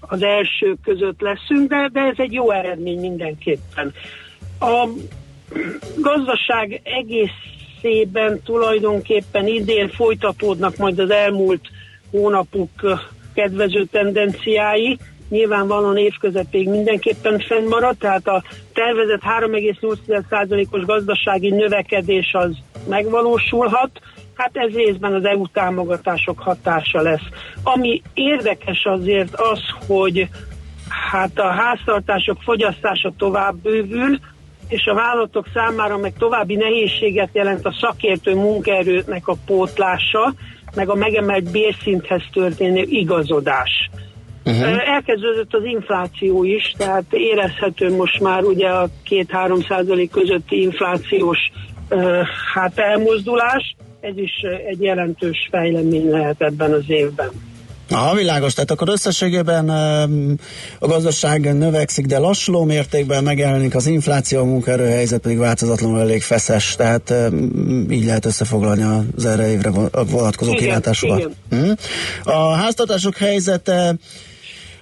az 0.00 0.22
első 0.22 0.76
között 0.84 1.20
leszünk, 1.20 1.68
de, 1.68 1.88
de 1.92 2.00
ez 2.00 2.14
egy 2.16 2.32
jó 2.32 2.50
eredmény 2.50 3.00
mindenképpen. 3.00 3.92
A 4.60 4.88
gazdaság 5.96 6.80
egészében 7.82 8.40
tulajdonképpen 8.44 9.46
idén 9.46 9.88
folytatódnak 9.88 10.76
majd 10.76 10.98
az 10.98 11.10
elmúlt 11.10 11.60
hónapok 12.10 12.70
kedvező 13.34 13.84
tendenciái. 13.84 14.98
Nyilvánvalóan 15.28 15.96
évközepéig 15.96 16.68
mindenképpen 16.68 17.38
fennmarad, 17.38 17.96
tehát 17.96 18.26
a 18.26 18.42
tervezett 18.72 19.22
3,8%-os 19.22 20.84
gazdasági 20.84 21.50
növekedés 21.50 22.30
az 22.32 22.56
megvalósulhat. 22.88 23.90
Hát 24.34 24.50
ez 24.52 24.74
részben 24.74 25.14
az 25.14 25.24
EU 25.24 25.46
támogatások 25.46 26.38
hatása 26.38 27.00
lesz. 27.00 27.26
Ami 27.62 28.02
érdekes 28.14 28.84
azért 28.84 29.34
az, 29.34 29.60
hogy 29.86 30.28
hát 31.10 31.38
a 31.38 31.50
háztartások 31.50 32.42
fogyasztása 32.42 33.12
tovább 33.18 33.56
bővül, 33.56 34.18
és 34.72 34.86
a 34.86 34.94
vállalatok 34.94 35.46
számára 35.54 35.96
meg 35.96 36.12
további 36.18 36.54
nehézséget 36.54 37.28
jelent 37.32 37.66
a 37.66 37.76
szakértő 37.80 38.34
munkaerőnek 38.34 39.28
a 39.28 39.36
pótlása, 39.46 40.32
meg 40.74 40.88
a 40.88 40.94
megemelt 40.94 41.50
bérszinthez 41.50 42.22
történő 42.32 42.82
igazodás. 42.82 43.90
Uh-huh. 44.44 44.88
Elkezdődött 44.88 45.54
az 45.54 45.64
infláció 45.64 46.44
is, 46.44 46.74
tehát 46.76 47.04
érezhető 47.10 47.96
most 47.96 48.20
már 48.20 48.42
ugye 48.42 48.68
a 48.68 48.88
2-3 49.10 49.68
százalék 49.68 50.10
közötti 50.10 50.62
inflációs 50.62 51.38
hát 52.54 52.78
elmozdulás, 52.78 53.76
ez 54.00 54.16
is 54.16 54.32
egy 54.68 54.82
jelentős 54.82 55.48
fejlemény 55.50 56.10
lehet 56.10 56.42
ebben 56.42 56.72
az 56.72 56.84
évben. 56.86 57.30
Aha, 57.92 58.14
világos, 58.14 58.54
tehát 58.54 58.70
akkor 58.70 58.88
összességében 58.88 59.68
a 60.78 60.86
gazdaság 60.86 61.54
növekszik, 61.54 62.06
de 62.06 62.18
lassuló 62.18 62.64
mértékben 62.64 63.22
megjelenik 63.22 63.74
az 63.74 63.86
infláció, 63.86 64.40
a 64.40 64.44
munkaerőhelyzet 64.44 65.20
pedig 65.20 65.38
változatlanul 65.38 66.00
elég 66.00 66.22
feszes, 66.22 66.74
tehát 66.76 67.14
így 67.90 68.04
lehet 68.04 68.24
összefoglalni 68.24 69.06
az 69.16 69.24
erre 69.24 69.50
évre 69.50 69.70
vonatkozó 70.10 70.52
kilátásokat. 70.52 71.30
Hm? 71.50 71.70
A 72.22 72.52
háztartások 72.52 73.16
helyzete 73.16 73.94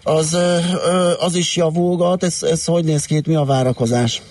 az, 0.03 0.37
az 1.19 1.35
is 1.35 1.57
javulgat, 1.57 2.23
ez, 2.23 2.43
ez 2.43 2.65
hogy 2.65 2.85
néz 2.85 3.05
ki, 3.05 3.17
itt 3.17 3.27
mi 3.27 3.35
a 3.35 3.45
várakozás? 3.45 4.23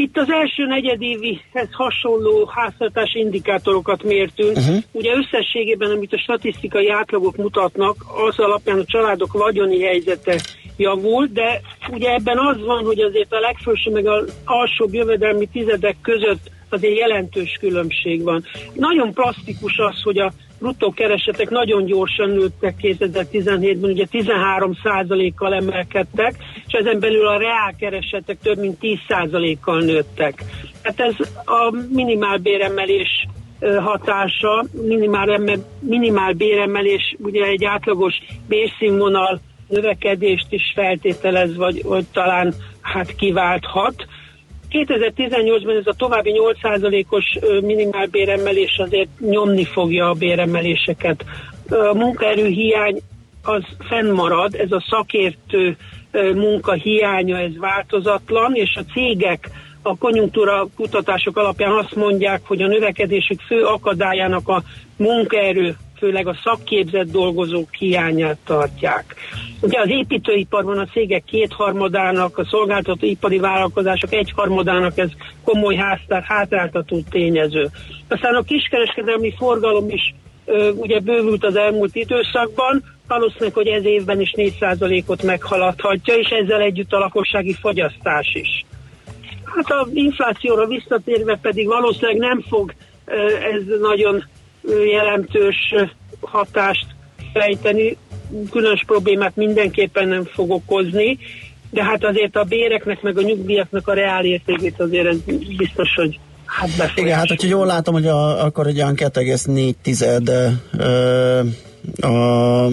Itt 0.00 0.16
az 0.16 0.30
első 0.30 0.66
negyedévihez 0.66 1.68
hasonló 1.72 2.50
háztartási 2.54 3.18
indikátorokat 3.18 4.02
mértünk. 4.02 4.56
Uh-huh. 4.56 4.76
Ugye 4.92 5.10
összességében, 5.14 5.90
amit 5.90 6.12
a 6.12 6.18
statisztikai 6.18 6.90
átlagok 6.90 7.36
mutatnak, 7.36 7.96
az 8.28 8.38
alapján 8.38 8.78
a 8.78 8.84
családok 8.84 9.32
vagyoni 9.32 9.82
helyzete 9.82 10.40
javul, 10.76 11.28
de 11.32 11.60
ugye 11.90 12.14
ebben 12.14 12.38
az 12.38 12.64
van, 12.64 12.84
hogy 12.84 13.00
azért 13.00 13.32
a 13.32 13.40
legfelső 13.40 13.90
meg 13.90 14.06
az 14.06 14.34
alsóbb 14.44 14.94
jövedelmi 14.94 15.46
tizedek 15.46 15.96
között 16.02 16.50
azért 16.68 16.98
jelentős 16.98 17.56
különbség 17.60 18.22
van. 18.22 18.44
Nagyon 18.74 19.12
plastikus 19.12 19.78
az, 19.78 20.02
hogy 20.02 20.18
a 20.18 20.32
bruttó 20.60 20.92
keresetek 20.92 21.50
nagyon 21.50 21.84
gyorsan 21.84 22.30
nőttek 22.30 22.74
2017-ben, 22.82 23.90
ugye 23.90 24.06
13% 24.12 25.32
kal 25.36 25.54
emelkedtek, 25.54 26.34
és 26.66 26.72
ezen 26.72 27.00
belül 27.00 27.26
a 27.26 27.38
reál 27.38 27.74
keresetek 27.78 28.38
több 28.42 28.58
mint 28.58 28.78
10% 28.80 29.56
kal 29.60 29.80
nőttek. 29.80 30.44
Hát 30.82 31.00
ez 31.00 31.14
a 31.44 31.74
minimál 31.92 32.38
béremelés 32.38 33.26
ö, 33.58 33.74
hatása, 33.74 34.64
minimál, 34.72 35.40
minimál 35.80 36.32
béremelés 36.32 37.16
ugye 37.18 37.44
egy 37.44 37.64
átlagos 37.64 38.14
bérszínvonal 38.48 39.40
növekedést 39.68 40.46
is 40.48 40.72
feltételez, 40.74 41.56
vagy, 41.56 41.82
vagy 41.82 42.04
talán 42.12 42.54
hát 42.80 43.14
kiválthat. 43.14 44.06
2018-ban 44.70 45.78
ez 45.78 45.86
a 45.86 45.94
további 45.96 46.32
8%-os 46.62 47.24
ö, 47.40 47.60
minimálbéremelés 47.60 48.78
azért 48.78 49.08
nyomni 49.20 49.64
fogja 49.64 50.08
a 50.08 50.14
béremeléseket. 50.14 51.24
A 51.68 51.94
munkaerőhiány 51.94 53.00
az 53.42 53.62
fennmarad, 53.88 54.54
ez 54.54 54.72
a 54.72 54.84
szakértő 54.88 55.76
munka 56.34 56.72
hiánya, 56.72 57.38
ez 57.38 57.58
változatlan, 57.58 58.54
és 58.54 58.74
a 58.74 58.92
cégek 58.92 59.50
a 59.82 59.96
konjunktúra 59.96 60.66
kutatások 60.76 61.36
alapján 61.36 61.72
azt 61.72 61.94
mondják, 61.94 62.40
hogy 62.44 62.62
a 62.62 62.66
növekedésük 62.66 63.40
fő 63.40 63.62
akadályának 63.64 64.48
a 64.48 64.62
munkaerő 64.96 65.76
főleg 66.00 66.26
a 66.26 66.36
szakképzett 66.44 67.10
dolgozók 67.10 67.74
hiányát 67.74 68.38
tartják. 68.44 69.14
Ugye 69.60 69.80
az 69.80 69.88
építőiparban 69.88 70.78
a 70.78 70.86
cégek 70.86 71.24
kétharmadának, 71.24 72.38
a 72.38 72.44
szolgáltatóipari 72.44 73.38
vállalkozások 73.38 74.12
egyharmadának 74.12 74.98
ez 74.98 75.10
komoly 75.44 75.74
háztár, 75.74 76.22
hátráltató 76.22 77.00
tényező. 77.10 77.68
Aztán 78.08 78.34
a 78.34 78.42
kiskereskedelmi 78.42 79.34
forgalom 79.36 79.88
is 79.88 80.14
ö, 80.44 80.70
ugye 80.70 81.00
bővült 81.00 81.44
az 81.44 81.56
elmúlt 81.56 81.94
időszakban, 81.94 82.84
valószínűleg, 83.08 83.54
hogy 83.54 83.66
ez 83.66 83.84
évben 83.84 84.20
is 84.20 84.32
4%-ot 84.36 85.22
meghaladhatja, 85.22 86.14
és 86.14 86.28
ezzel 86.28 86.60
együtt 86.60 86.92
a 86.92 86.98
lakossági 86.98 87.52
fogyasztás 87.52 88.34
is. 88.34 88.64
Hát 89.44 89.70
a 89.70 89.88
inflációra 89.92 90.66
visszatérve 90.66 91.38
pedig 91.42 91.66
valószínűleg 91.66 92.16
nem 92.16 92.40
fog 92.48 92.74
ez 93.52 93.62
nagyon 93.80 94.24
jelentős 94.92 95.74
hatást 96.20 96.86
fejteni, 97.32 97.96
különös 98.50 98.82
problémát 98.86 99.36
mindenképpen 99.36 100.08
nem 100.08 100.24
fog 100.24 100.50
okozni, 100.50 101.18
de 101.70 101.84
hát 101.84 102.04
azért 102.04 102.36
a 102.36 102.44
béreknek 102.44 103.02
meg 103.02 103.18
a 103.18 103.22
nyugdíjaknak 103.22 103.88
a 103.88 103.92
reál 103.92 104.24
értékét 104.24 104.80
azért 104.80 105.06
ez 105.06 105.16
biztos, 105.56 105.94
hogy 105.94 106.18
hát 106.44 106.68
befolyás. 106.68 106.96
Igen, 106.96 107.18
hát 107.18 107.28
hogyha 107.28 107.48
jól 107.48 107.66
látom, 107.66 107.94
hogy 107.94 108.06
a, 108.06 108.44
akkor 108.44 108.66
egy 108.66 108.76
olyan 108.76 108.94
2,4 108.96 110.52
ö, 110.78 111.40
a 112.00 112.66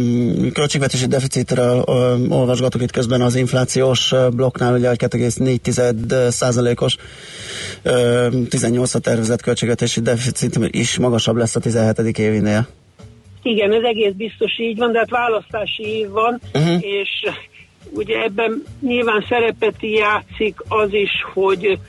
költségvetési 0.53 1.05
deficitről 1.05 1.83
olvasgatok 2.29 2.81
itt 2.81 2.91
közben 2.91 3.21
az 3.21 3.35
inflációs 3.35 4.13
blokknál, 4.31 4.73
ugye 4.73 4.89
egy 4.89 5.03
2,4 5.03 6.29
százalékos 6.29 6.95
18 8.49 8.93
a 8.93 8.99
tervezett 8.99 9.41
költségvetési 9.41 10.01
deficit 10.01 10.59
is 10.71 10.97
magasabb 10.97 11.35
lesz 11.35 11.55
a 11.55 11.59
17. 11.59 12.17
évinél. 12.17 12.67
Igen, 13.41 13.73
ez 13.73 13.83
egész 13.83 14.13
biztos 14.13 14.59
így 14.59 14.77
van, 14.77 14.91
de 14.91 14.97
hát 14.97 15.09
választási 15.09 15.83
év 15.83 16.09
van, 16.09 16.41
uh-huh. 16.53 16.83
és 16.83 17.09
ugye 17.91 18.21
ebben 18.21 18.63
nyilván 18.81 19.25
szerepet 19.29 19.75
játszik 19.79 20.55
az 20.67 20.93
is, 20.93 21.11
hogy 21.33 21.79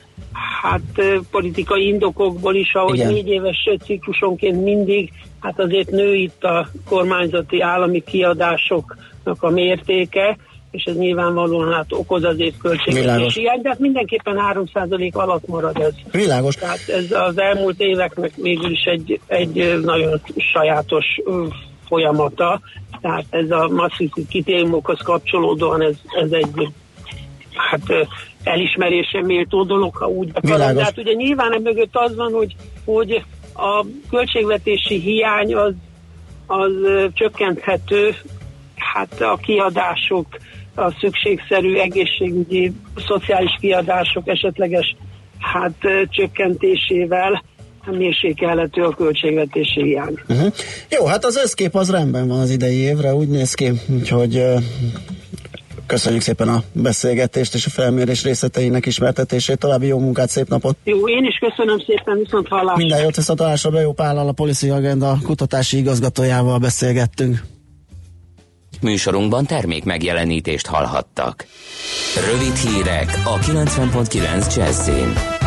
hát 0.63 1.03
politikai 1.31 1.87
indokokból 1.87 2.55
is, 2.55 2.75
ahogy 2.75 2.95
Igen. 2.95 3.13
négy 3.13 3.29
éves 3.29 3.69
ciklusonként 3.85 4.63
mindig, 4.63 5.13
hát 5.41 5.61
azért 5.61 5.91
nő 5.91 6.15
itt 6.15 6.45
a 6.45 6.69
kormányzati 6.89 7.61
állami 7.61 8.03
kiadásoknak 8.05 9.43
a 9.43 9.51
mértéke, 9.51 10.37
és 10.71 10.85
ez 10.85 10.97
nyilvánvalóan 10.97 11.73
hát 11.73 11.93
okoz 11.93 12.25
azért 12.25 12.55
Világos. 12.63 12.83
költségvetési 12.85 13.41
hiányt, 13.41 13.63
de 13.63 13.69
hát 13.69 13.79
mindenképpen 13.79 14.37
3% 14.75 15.13
alatt 15.13 15.47
marad 15.47 15.81
ez. 15.81 15.93
Világos. 16.13 16.55
Tehát 16.55 16.89
ez 16.89 17.13
az 17.13 17.39
elmúlt 17.39 17.81
éveknek 17.81 18.33
végül 18.37 18.71
is 18.71 18.85
egy, 18.85 19.21
egy 19.27 19.81
nagyon 19.83 20.21
sajátos 20.37 21.05
folyamata, 21.87 22.61
tehát 23.01 23.25
ez 23.31 23.51
a 23.51 23.69
masszív 23.69 24.11
kritériumokhoz 24.29 25.01
kapcsolódóan 25.01 25.83
ez, 25.83 25.97
ez 26.23 26.33
egy 26.33 26.69
hát 27.55 28.09
elismerésre 28.49 29.23
méltó 29.23 29.65
dolog, 29.65 29.97
ha 29.97 30.07
úgy 30.07 30.31
akarom. 30.33 30.75
De 30.75 30.85
hát 30.85 30.99
ugye 30.99 31.13
nyilván 31.13 31.53
e 31.53 31.59
mögött 31.59 31.97
az 31.97 32.17
van, 32.17 32.33
hogy, 32.33 32.57
hogy 32.85 33.25
a 33.55 33.87
költségvetési 34.11 35.01
hiány 35.01 35.55
az, 35.55 35.73
az 36.47 36.73
csökkenthető, 37.13 38.15
hát 38.77 39.21
a 39.21 39.37
kiadások, 39.43 40.27
a 40.75 40.91
szükségszerű 41.01 41.75
egészségügyi, 41.75 42.73
szociális 43.07 43.57
kiadások 43.61 44.29
esetleges 44.29 44.97
hát 45.39 45.75
csökkentésével 46.09 47.43
mérsékelhető 47.91 48.83
a 48.83 48.95
költségvetési 48.95 49.83
hiány. 49.83 50.15
Uh-huh. 50.29 50.53
Jó, 50.91 51.07
hát 51.07 51.25
az 51.25 51.37
összkép 51.37 51.75
az 51.75 51.91
rendben 51.91 52.29
van 52.29 52.41
az 52.41 52.51
idei 52.51 52.77
évre, 52.77 53.15
úgy 53.15 53.29
néz 53.29 53.55
ki, 53.55 53.73
úgyhogy 53.89 54.37
uh, 54.37 54.63
köszönjük 55.89 56.23
szépen 56.23 56.49
a 56.49 56.63
beszélgetést 56.73 57.55
és 57.55 57.67
a 57.67 57.71
felmérés 57.71 58.23
részleteinek 58.23 58.87
ismertetését. 58.87 59.59
További 59.59 59.87
jó 59.87 59.99
munkát, 59.99 60.29
szép 60.29 60.49
napot! 60.49 60.77
Jó, 60.85 61.09
én 61.09 61.25
is 61.25 61.39
köszönöm 61.39 61.79
szépen, 61.79 62.19
viszont 62.19 62.49
hallásra. 62.49 62.77
Minden 62.77 63.03
jót 63.03 63.17
viszontalásra, 63.17 63.71
Bejó 63.71 63.93
Pállal, 63.93 64.29
a 64.29 64.33
Policy 64.33 64.71
Agenda 64.71 65.19
kutatási 65.23 65.77
igazgatójával 65.77 66.59
beszélgettünk. 66.59 67.43
Műsorunkban 68.81 69.47
termék 69.47 69.85
megjelenítést 69.85 70.67
hallhattak. 70.67 71.47
Rövid 72.31 72.55
hírek 72.55 73.21
a 73.25 73.39
90.9 73.39 74.57
Jazzin. 74.57 75.38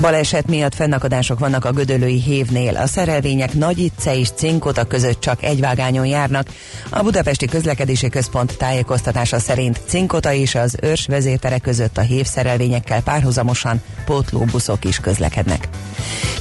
Baleset 0.00 0.46
miatt 0.46 0.74
fennakadások 0.74 1.38
vannak 1.38 1.64
a 1.64 1.72
Gödöllői 1.72 2.20
hévnél. 2.20 2.76
A 2.76 2.86
szerelvények 2.86 3.54
Nagyitce 3.54 4.16
és 4.16 4.30
Cinkota 4.30 4.84
között 4.84 5.20
csak 5.20 5.42
egy 5.42 5.60
vágányon 5.60 6.06
járnak. 6.06 6.48
A 6.90 7.02
Budapesti 7.02 7.46
Közlekedési 7.46 8.08
Központ 8.08 8.56
tájékoztatása 8.56 9.38
szerint 9.38 9.80
Cinkota 9.86 10.32
és 10.32 10.54
az 10.54 10.76
őrs 10.82 11.06
vezértere 11.06 11.58
között 11.58 11.98
a 11.98 12.00
hév 12.00 12.26
szerelvényekkel 12.26 13.02
párhuzamosan 13.02 13.82
pótlóbuszok 14.04 14.84
is 14.84 14.98
közlekednek. 14.98 15.68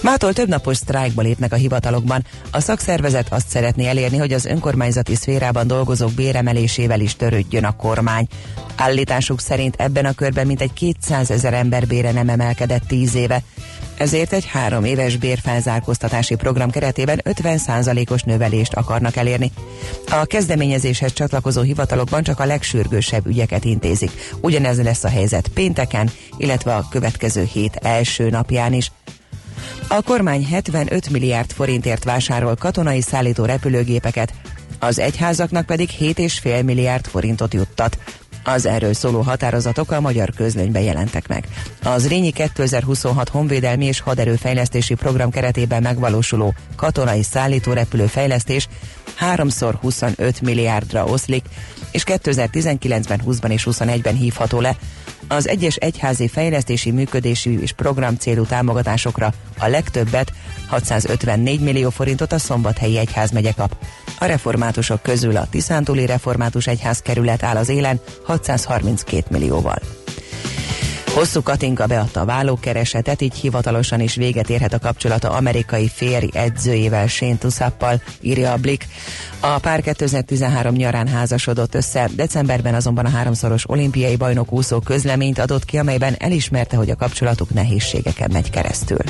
Mától 0.02 0.34
több 0.34 0.48
napos 0.48 0.78
sztrájkba 0.78 1.22
lépnek 1.22 1.54
a 1.54 1.56
hivatalokban. 1.56 2.26
A 2.52 2.60
szakszervezet 2.60 3.28
azt 3.30 3.50
szeretné 3.50 3.88
elérni, 3.88 4.18
hogy 4.18 4.34
az 4.34 4.46
önkormányzati 4.46 5.16
szférában 5.16 5.68
dolgozók 5.68 6.12
béremelésével 6.12 7.00
is 7.00 7.16
törődjön 7.16 7.64
a 7.64 7.76
kormány. 7.76 8.28
Állításuk 8.76 9.40
szerint 9.40 9.76
ebben 9.78 10.06
a 10.06 10.14
körben 10.14 10.48
mintegy 10.48 10.74
200 10.74 11.32
ezer 11.32 11.54
ember 11.54 11.88
bére 11.88 12.12
nem 12.12 12.30
emelkedett 12.30 12.88
10 12.88 13.16
éve. 13.16 13.42
Ezért 13.98 14.34
egy 14.34 14.46
három 14.46 14.84
éves 14.84 15.18
bérfelzárkóztatási 15.18 16.36
program 16.36 16.70
keretében 16.70 17.22
50%-os 17.24 18.22
növelést 18.24 18.74
akarnak 18.74 19.16
elérni. 19.16 19.52
A 20.10 20.26
kezdeményezéshez 20.26 21.14
csatlakozó 21.14 21.62
hivatalokban 21.62 22.24
csak 22.24 22.40
a 22.40 22.46
legsürgősebb 22.46 23.26
ügyeket 23.26 23.66
intézik. 23.66 24.12
Ugyanez 24.42 24.82
lesz 24.84 25.04
a 25.04 25.10
helyzet 25.10 25.48
pénteken, 25.48 26.10
illetve 26.38 26.76
a 26.76 26.88
következő 26.90 27.44
hét 27.54 27.76
első 27.76 28.30
napján 28.30 28.74
is. 28.74 28.92
A 29.88 30.02
kormány 30.02 30.46
75 30.46 31.10
milliárd 31.10 31.52
forintért 31.52 32.04
vásárol 32.04 32.56
katonai 32.56 33.02
szállító 33.02 33.46
repülőgépeket, 33.46 34.34
az 34.80 35.00
egyházaknak 35.00 35.66
pedig 35.66 35.90
7,5 36.00 36.66
milliárd 36.66 37.06
forintot 37.06 37.54
juttat. 37.54 37.98
Az 38.44 38.66
erről 38.66 38.94
szóló 38.94 39.22
határozatok 39.22 39.92
a 39.92 40.02
magyar 40.02 40.32
közlönyben 40.36 40.82
jelentek 40.82 41.28
meg. 41.28 41.48
Az 41.84 42.08
Rényi 42.08 42.32
2026 42.32 43.30
honvédelmi 43.30 43.86
és 43.86 44.00
haderőfejlesztési 44.00 44.94
program 44.94 45.30
keretében 45.30 45.82
megvalósuló 45.82 46.54
katonai 46.76 47.24
szállítórepülő 47.24 48.06
fejlesztés 48.06 48.68
3x 49.20 49.74
25 49.82 50.42
milliárdra 50.42 51.06
oszlik, 51.06 51.46
és 51.92 52.04
2019-ben, 52.06 53.22
20-ban 53.28 53.50
és 53.50 53.68
21-ben 53.72 54.16
hívható 54.16 54.60
le. 54.60 54.76
Az 55.28 55.48
egyes 55.48 55.76
egyházi 55.76 56.28
fejlesztési 56.28 56.92
működési 56.92 57.62
és 57.62 57.72
program 57.72 58.16
célú 58.16 58.44
támogatásokra 58.44 59.34
a 59.58 59.68
legtöbbet 59.68 60.32
654 60.68 61.60
millió 61.60 61.90
forintot 61.90 62.32
a 62.32 62.40
Szombathelyi 62.40 62.98
Egyházmegye 62.98 63.52
kap. 63.52 63.78
A 64.20 64.26
reformátusok 64.26 65.02
közül 65.02 65.38
a 65.38 65.48
Tiszántúli 65.50 66.06
Református 66.06 66.68
Egyház 66.68 67.00
kerület 67.00 67.44
áll 67.44 67.56
az 67.56 67.70
élen 67.70 68.00
632 68.24 69.26
millióval. 69.30 69.80
Hosszú 71.18 71.42
Katinka 71.42 71.86
beadta 71.86 72.20
a 72.20 72.26
vállókeresetet, 72.26 73.22
így 73.22 73.36
hivatalosan 73.36 74.00
is 74.00 74.16
véget 74.16 74.50
érhet 74.50 74.74
a 74.74 74.80
kapcsolata 74.80 75.30
amerikai 75.30 75.88
férj 75.88 76.28
edzőjével 76.34 77.08
Shane 77.08 77.38
Tussappal, 77.38 78.02
írja 78.22 78.52
a 78.52 78.58
Blick. 78.58 78.86
A 79.40 79.60
pár 79.60 79.82
2013 79.82 80.76
nyarán 80.76 81.08
házasodott 81.08 81.76
össze, 81.76 82.10
decemberben 82.16 82.74
azonban 82.74 83.06
a 83.06 83.10
háromszoros 83.10 83.70
olimpiai 83.70 84.16
bajnok 84.16 84.52
úszó 84.52 84.80
közleményt 84.80 85.40
adott 85.40 85.66
ki, 85.66 85.78
amelyben 85.78 86.16
elismerte, 86.18 86.78
hogy 86.78 86.90
a 86.90 86.96
kapcsolatuk 86.96 87.54
nehézségeken 87.54 88.30
megy 88.32 88.50
keresztül. 88.50 89.04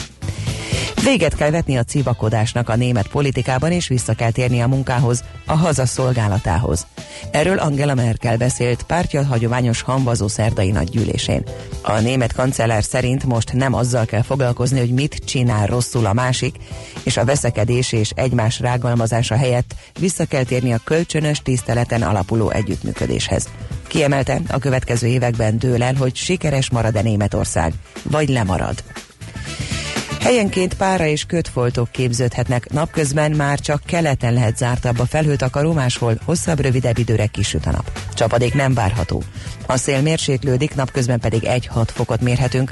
Véget 1.03 1.35
kell 1.35 1.49
vetni 1.49 1.77
a 1.77 1.83
civakodásnak 1.83 2.69
a 2.69 2.75
német 2.75 3.07
politikában, 3.07 3.71
és 3.71 3.87
vissza 3.87 4.13
kell 4.13 4.31
térni 4.31 4.61
a 4.61 4.67
munkához, 4.67 5.23
a 5.45 5.53
haza 5.53 5.85
szolgálatához. 5.85 6.87
Erről 7.31 7.57
Angela 7.57 7.93
Merkel 7.93 8.37
beszélt 8.37 8.83
pártja 8.83 9.25
hagyományos 9.25 9.81
hamvazó 9.81 10.27
szerdai 10.27 10.71
nagygyűlésén. 10.71 11.43
A 11.81 11.99
német 11.99 12.33
kancellár 12.33 12.83
szerint 12.83 13.23
most 13.23 13.53
nem 13.53 13.73
azzal 13.73 14.05
kell 14.05 14.21
foglalkozni, 14.21 14.79
hogy 14.79 14.93
mit 14.93 15.15
csinál 15.25 15.65
rosszul 15.67 16.05
a 16.05 16.13
másik, 16.13 16.55
és 17.03 17.17
a 17.17 17.25
veszekedés 17.25 17.91
és 17.91 18.09
egymás 18.15 18.59
rágalmazása 18.59 19.35
helyett 19.35 19.75
vissza 19.99 20.25
kell 20.25 20.43
térni 20.43 20.73
a 20.73 20.81
kölcsönös 20.83 21.39
tiszteleten 21.39 22.01
alapuló 22.01 22.49
együttműködéshez. 22.49 23.47
Kiemelte, 23.87 24.41
a 24.49 24.59
következő 24.59 25.07
években 25.07 25.57
dől 25.57 25.83
el, 25.83 25.95
hogy 25.95 26.15
sikeres 26.15 26.69
marad-e 26.69 27.01
Németország, 27.01 27.73
vagy 28.03 28.29
lemarad. 28.29 28.83
Helyenként 30.27 30.73
pára 30.73 31.05
és 31.05 31.25
kötfoltok 31.25 31.91
képződhetnek, 31.91 32.69
napközben 32.69 33.31
már 33.31 33.59
csak 33.59 33.81
keleten 33.85 34.33
lehet 34.33 34.57
zártabb 34.57 34.99
a 34.99 35.05
felhőtakaró, 35.05 35.73
máshol 35.73 36.19
hosszabb, 36.25 36.59
rövidebb 36.59 36.97
időre 36.97 37.25
kisüt 37.25 37.65
a 37.65 37.71
nap. 37.71 37.99
Csapadék 38.13 38.53
nem 38.53 38.73
várható. 38.73 39.23
A 39.65 39.77
szél 39.77 40.01
mérséklődik, 40.01 40.75
napközben 40.75 41.19
pedig 41.19 41.41
1-6 41.43 41.87
fokot 41.93 42.21
mérhetünk. 42.21 42.71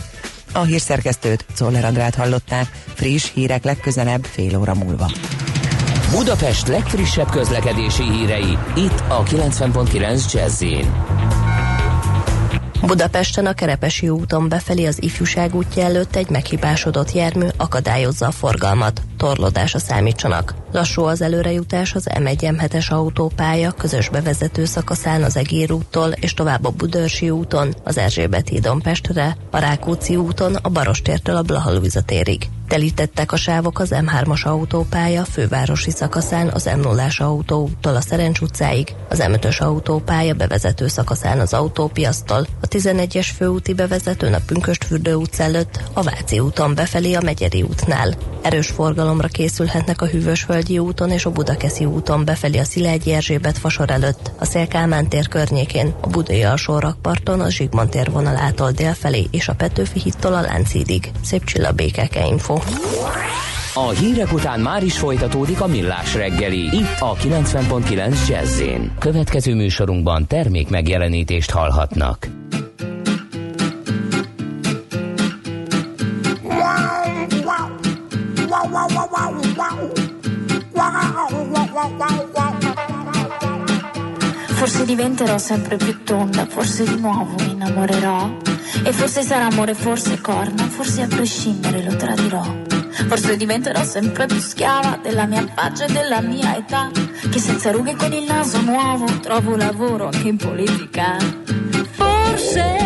A 0.54 0.64
hírszerkesztőt, 0.64 1.46
Czoller 1.54 1.86
Andrát 1.86 2.16
hallották, 2.16 2.68
friss 2.94 3.32
hírek 3.34 3.64
legközelebb 3.64 4.24
fél 4.24 4.58
óra 4.58 4.74
múlva. 4.74 5.12
Budapest 6.12 6.68
legfrissebb 6.68 7.30
közlekedési 7.30 8.04
hírei, 8.04 8.58
itt 8.76 9.04
a 9.08 9.24
90.9 9.24 10.34
jazz 10.34 10.64
Budapesten 12.86 13.46
a 13.46 13.54
Kerepesi 13.54 14.10
úton 14.10 14.50
befelé 14.50 14.86
az 14.86 15.04
ifjúság 15.04 15.56
útja 15.56 15.84
előtt 15.84 16.16
egy 16.16 16.30
meghibásodott 16.30 17.12
jármű 17.12 17.48
akadályozza 17.58 18.28
a 18.28 18.32
forgalmat. 18.32 19.02
Torlódásra 19.26 19.80
számítsanak. 19.80 20.56
Lassú 20.72 21.04
az 21.04 21.22
előrejutás 21.22 21.94
az 21.94 22.08
M1-M7-es 22.14 22.92
autópálya 22.92 23.72
közös 23.72 24.10
bevezető 24.10 24.66
szakaszán 24.66 25.24
az 25.24 25.38
Egér 25.38 25.72
úttól 25.72 26.10
és 26.10 26.34
tovább 26.34 26.66
a 26.66 26.70
Budörsi 26.70 27.30
úton, 27.30 27.76
az 27.84 27.98
Erzsébet 27.98 28.50
hídon 28.50 28.82
Pestre, 28.82 29.38
a 29.52 29.58
Rákóczi 29.58 30.16
úton 30.16 30.56
a 30.56 30.70
Barostértől 30.70 31.36
a 31.36 31.42
Blahalújza 31.42 32.02
térig. 32.02 32.50
Telítettek 32.68 33.32
a 33.32 33.36
sávok 33.36 33.80
az 33.80 33.90
M3-as 33.94 34.44
autópálya 34.44 35.24
fővárosi 35.24 35.92
szakaszán 35.92 36.48
az 36.48 36.70
m 36.76 36.80
0 36.80 37.08
autóúttól 37.18 37.96
a 37.96 38.02
Szerencs 38.02 38.40
utcáig, 38.40 38.96
az 39.10 39.24
M5-ös 39.28 39.62
autópálya 39.62 40.34
bevezető 40.34 40.88
szakaszán 40.88 41.40
az 41.40 41.54
autópiasztól, 41.54 42.48
a 42.62 42.68
11-es 42.68 43.28
főúti 43.36 43.74
bevezetőn 43.74 44.34
a 44.34 44.40
Pünköstfürdő 44.46 45.16
utca 45.16 45.44
előtt, 45.44 45.80
a 45.94 46.02
Váci 46.02 46.40
úton 46.40 46.76
befelé 46.76 47.14
a 47.14 47.22
Megyeri 47.22 47.62
útnál. 47.62 48.14
Erős 48.42 48.68
forgalomra 49.16 49.28
készülhetnek 49.28 50.02
a 50.02 50.06
Hűvösvölgyi 50.06 50.80
úton 50.80 51.12
és 51.12 51.26
a 51.26 51.32
Budakeszi 51.32 51.86
úton 51.86 52.26
befelé 52.26 52.58
a 52.58 52.64
Szilágyi 52.64 53.12
Erzsébet 53.12 53.58
fasor 53.58 53.90
előtt, 53.90 54.32
a 54.40 54.46
Szélkámán 54.46 55.08
tér 55.10 55.28
környékén, 55.28 55.94
a 56.02 56.08
Budai 56.08 56.44
alsó 56.44 56.80
rakparton 56.80 57.40
a 57.40 57.50
Zsigmond 57.50 57.90
tér 57.90 58.12
vonalától 58.12 58.72
délfelé 58.72 59.28
és 59.32 59.48
a 59.48 59.54
Petőfi 59.54 60.00
hittól 60.00 60.34
a 60.34 60.42
Lánchídig. 60.42 61.12
Szép 61.22 61.44
csillabékeke 61.44 62.26
info. 62.28 62.58
A 63.74 63.90
hírek 63.90 64.34
után 64.34 64.60
már 64.60 64.84
is 64.84 64.98
folytatódik 64.98 65.62
a 65.62 65.68
millás 65.68 66.16
reggeli, 66.16 66.64
itt 66.64 67.00
a 67.00 67.16
90.9 67.16 68.28
jazz 68.28 68.62
Következő 69.00 69.56
műsorunkban 69.56 70.28
termék 70.28 70.70
megjelenítést 70.70 71.52
hallhatnak. 71.52 72.28
Forse 84.48 84.86
diventerò 84.86 85.38
sempre 85.38 85.76
più 85.76 86.04
tonda, 86.04 86.46
forse 86.46 86.86
di 86.86 86.98
nuovo 86.98 87.36
mi 87.40 87.52
innamorerò. 87.52 88.38
E 88.86 88.94
forse 88.94 89.24
sarà 89.24 89.48
amore, 89.48 89.74
forse 89.74 90.22
corna, 90.22 90.64
forse 90.64 91.02
a 91.02 91.08
prescindere 91.08 91.84
lo 91.84 91.98
tradirò. 91.98 92.44
Forse 93.08 93.36
diventerò 93.36 93.84
sempre 93.84 94.26
più 94.26 94.40
schiava 94.40 95.00
della 95.02 95.26
mia 95.26 95.46
faccia 95.54 95.84
e 95.84 95.92
della 95.92 96.22
mia 96.22 96.56
età. 96.56 96.90
Che 97.30 97.40
senza 97.40 97.72
rughe 97.72 97.98
con 97.98 98.14
il 98.14 98.24
naso 98.24 98.62
nuovo 98.62 99.06
trovo 99.20 99.58
lavoro 99.58 100.06
anche 100.06 100.30
in 100.30 100.38
politica. 100.38 101.18
Forse. 101.92 102.86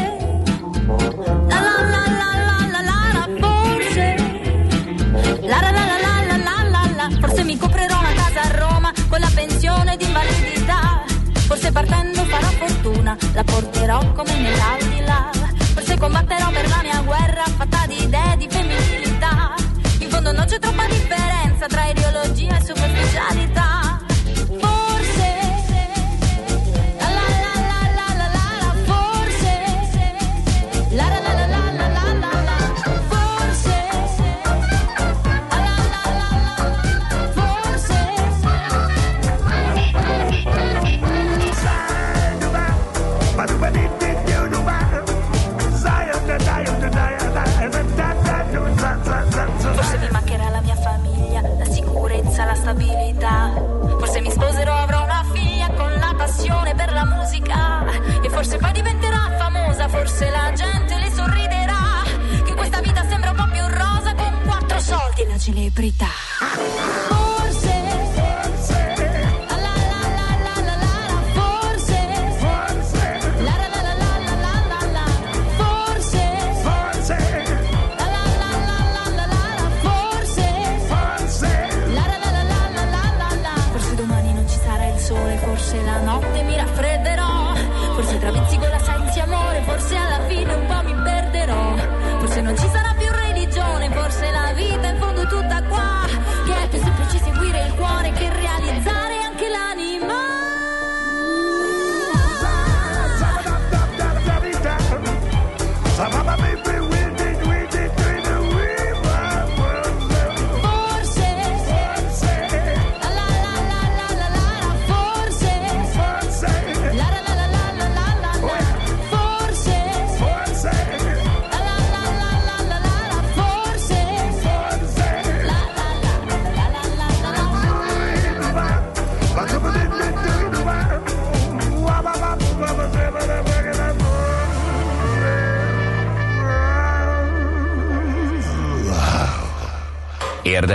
Forse 11.70 11.86
partendo 11.86 12.24
farò 12.24 12.48
fortuna, 12.48 13.18
la 13.34 13.44
porterò 13.44 14.12
come 14.14 14.36
nell'aldilà. 14.40 15.30
Forse 15.74 15.98
combatterò 15.98 16.50
per 16.50 16.68
la 16.68 16.80
mia 16.82 17.02
guerra 17.02 17.44
fatta 17.44 17.86
di 17.86 18.04
idee 18.04 18.38
di 18.38 18.48
femminilità. 18.50 18.89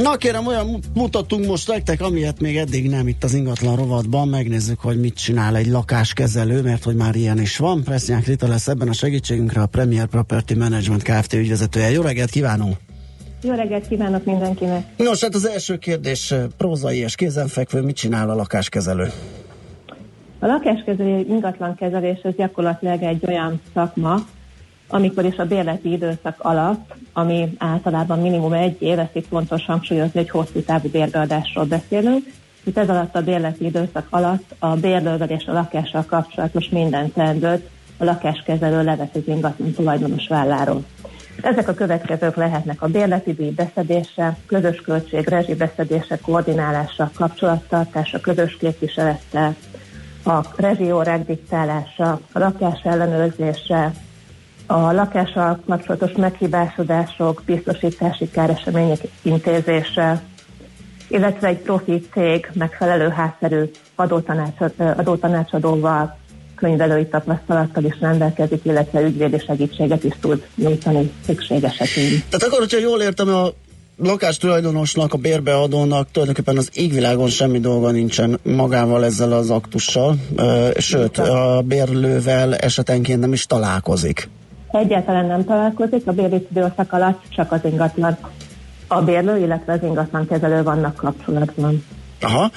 Na 0.00 0.16
kérem, 0.16 0.46
olyan 0.46 0.66
mut- 0.66 0.94
mutatunk 0.94 1.46
most 1.46 1.68
nektek, 1.68 2.00
amilyet 2.00 2.40
még 2.40 2.56
eddig 2.56 2.88
nem 2.88 3.08
itt 3.08 3.24
az 3.24 3.34
ingatlan 3.34 3.76
rovatban. 3.76 4.28
Megnézzük, 4.28 4.80
hogy 4.80 5.00
mit 5.00 5.14
csinál 5.14 5.56
egy 5.56 5.66
lakáskezelő, 5.66 6.62
mert 6.62 6.84
hogy 6.84 6.94
már 6.94 7.14
ilyen 7.14 7.40
is 7.40 7.56
van. 7.56 7.82
Presznyák 7.84 8.26
Rita 8.26 8.48
lesz 8.48 8.68
ebben 8.68 8.88
a 8.88 8.92
segítségünkre, 8.92 9.60
a 9.60 9.66
Premier 9.66 10.06
Property 10.06 10.54
Management 10.54 11.02
Kft. 11.02 11.32
ügyvezetője. 11.32 11.90
Jó 11.90 12.02
reggelt 12.02 12.30
kívánunk! 12.30 12.76
Jó 13.42 13.54
reggelt 13.54 13.88
kívánok 13.88 14.24
mindenkinek! 14.24 14.86
Nos, 14.96 15.20
hát 15.20 15.34
az 15.34 15.48
első 15.48 15.76
kérdés 15.76 16.34
prózai 16.56 16.98
és 16.98 17.14
kézenfekvő, 17.14 17.80
mit 17.80 17.96
csinál 17.96 18.30
a 18.30 18.34
lakáskezelő? 18.34 19.12
A 20.38 20.46
lakáskezelő 20.46 21.24
ingatlankezelés 21.28 22.20
az 22.22 22.32
gyakorlatilag 22.36 23.02
egy 23.02 23.24
olyan 23.26 23.60
szakma, 23.74 24.26
amikor 24.92 25.24
is 25.24 25.36
a 25.36 25.44
bérleti 25.44 25.92
időszak 25.92 26.34
alatt, 26.38 26.94
ami 27.12 27.54
általában 27.58 28.18
minimum 28.20 28.52
egy 28.52 28.82
év, 28.82 28.98
ezt 28.98 29.16
itt 29.16 29.26
fontos 29.26 29.64
hangsúlyozni, 29.64 30.20
hogy 30.20 30.30
hosszú 30.30 30.60
távú 30.60 30.88
bérbeadásról 30.88 31.64
beszélünk. 31.64 32.24
Itt 32.64 32.78
ez 32.78 32.88
alatt 32.88 33.16
a 33.16 33.22
bérleti 33.22 33.64
időszak 33.64 34.06
alatt 34.10 34.54
a 34.58 34.74
bérlővel 34.76 35.28
és 35.28 35.44
a 35.46 35.52
lakással 35.52 36.04
kapcsolatos 36.04 36.68
minden 36.68 37.12
teendőt 37.12 37.68
a 37.96 38.04
lakáskezelő 38.04 38.84
levesz 38.84 39.14
az 39.14 39.22
ingatlan 39.26 39.72
tulajdonos 39.72 40.28
válláról. 40.28 40.84
Ezek 41.42 41.68
a 41.68 41.74
következők 41.74 42.36
lehetnek 42.36 42.82
a 42.82 42.88
bérleti 42.88 43.32
díj 43.32 43.50
beszedése, 43.50 44.36
közös 44.46 44.80
költség, 44.80 45.28
rezsibeszedése, 45.28 46.18
koordinálása, 46.18 47.10
kapcsolattartása, 47.14 48.20
közös 48.20 48.56
képviselettel, 48.56 49.56
a 50.24 50.40
rezsiórák 50.56 51.26
diktálása, 51.26 52.20
a 52.32 52.38
lakás 52.38 52.80
ellenőrzése, 52.82 53.92
a 54.66 54.92
lakással 54.92 55.60
kapcsolatos 55.68 56.12
meghibásodások, 56.12 57.42
biztosítási 57.46 58.30
káresemények 58.30 59.00
intézése, 59.22 60.22
illetve 61.08 61.48
egy 61.48 61.58
profi 61.58 62.06
cég 62.12 62.50
megfelelő 62.52 63.08
hátterű 63.08 63.70
adótanácsad, 63.94 64.72
adótanácsadóval, 64.78 66.18
könyvelői 66.56 67.06
tapasztalattal 67.06 67.84
is 67.84 68.00
rendelkezik, 68.00 68.64
illetve 68.64 69.00
ügyvédi 69.00 69.38
segítséget 69.46 70.04
is 70.04 70.14
tud 70.20 70.46
nyújtani 70.54 71.12
szükség 71.26 71.64
esetén. 71.64 72.22
Tehát 72.28 72.46
akkor, 72.46 72.58
hogyha 72.58 72.78
jól 72.78 73.00
értem, 73.00 73.28
a 73.28 73.48
lakás 73.96 74.36
tulajdonosnak, 74.36 75.12
a 75.12 75.16
bérbeadónak 75.16 76.10
tulajdonképpen 76.10 76.56
az 76.56 76.70
égvilágon 76.72 77.28
semmi 77.28 77.60
dolga 77.60 77.90
nincsen 77.90 78.38
magával 78.42 79.04
ezzel 79.04 79.32
az 79.32 79.50
aktussal, 79.50 80.16
sőt, 80.78 81.18
a 81.18 81.62
bérlővel 81.64 82.56
esetenként 82.56 83.20
nem 83.20 83.32
is 83.32 83.46
találkozik. 83.46 84.28
Egyáltalán 84.72 85.26
nem 85.26 85.44
találkozik, 85.44 86.06
a 86.06 86.12
bérleti 86.12 86.46
időszak 86.50 86.92
alatt 86.92 87.22
csak 87.28 87.52
az 87.52 87.60
ingatlan, 87.64 88.18
a 88.86 89.02
bérlő, 89.02 89.38
illetve 89.38 89.72
az 89.72 89.82
ingatlan 89.82 90.26
kezelő 90.26 90.62
vannak 90.62 90.94
kapcsolatban. 90.94 91.84
Aha, 92.20 92.40
hát 92.40 92.50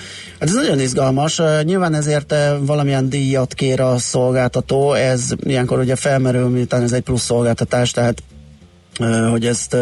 ez 0.50 0.54
nagyon 0.54 0.80
izgalmas. 0.80 1.42
Nyilván 1.64 1.94
ezért 1.94 2.36
valamilyen 2.60 3.10
díjat 3.10 3.54
kér 3.54 3.80
a 3.80 3.98
szolgáltató, 3.98 4.94
ez 4.94 5.30
ilyenkor 5.44 5.80
ugye 5.80 5.96
felmerül, 5.96 6.50
miután 6.50 6.82
ez 6.82 6.92
egy 6.92 7.02
plusz 7.02 7.24
szolgáltatás, 7.24 7.92
tehát 7.92 8.24
hogy 9.30 9.46
ezt 9.46 9.78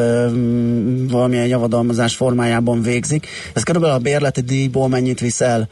valamilyen 1.09 1.47
javadalmazás 1.47 2.15
formájában 2.15 2.81
végzik. 2.81 3.27
Ez 3.53 3.63
körülbelül 3.63 3.95
a 3.95 3.99
bérleti 3.99 4.41
díjból 4.41 4.87
mennyit 4.87 5.19
viszel 5.19 5.59
a 5.61 5.65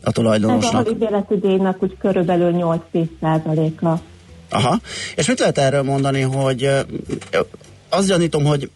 Ez 0.00 0.08
a 0.08 0.10
tulajdonosnak? 0.10 0.96
bérleti 0.98 1.38
díjnak 1.38 1.82
úgy 1.82 1.96
körülbelül 1.98 2.52
8-10 2.92 3.08
százaléka. 3.20 4.00
Aha. 4.48 4.80
És 5.14 5.26
mit 5.26 5.38
lehet 5.38 5.58
erről 5.58 5.82
mondani, 5.82 6.20
hogy 6.20 6.70
azt 7.88 8.08
gyanítom, 8.08 8.44
hogy 8.44 8.70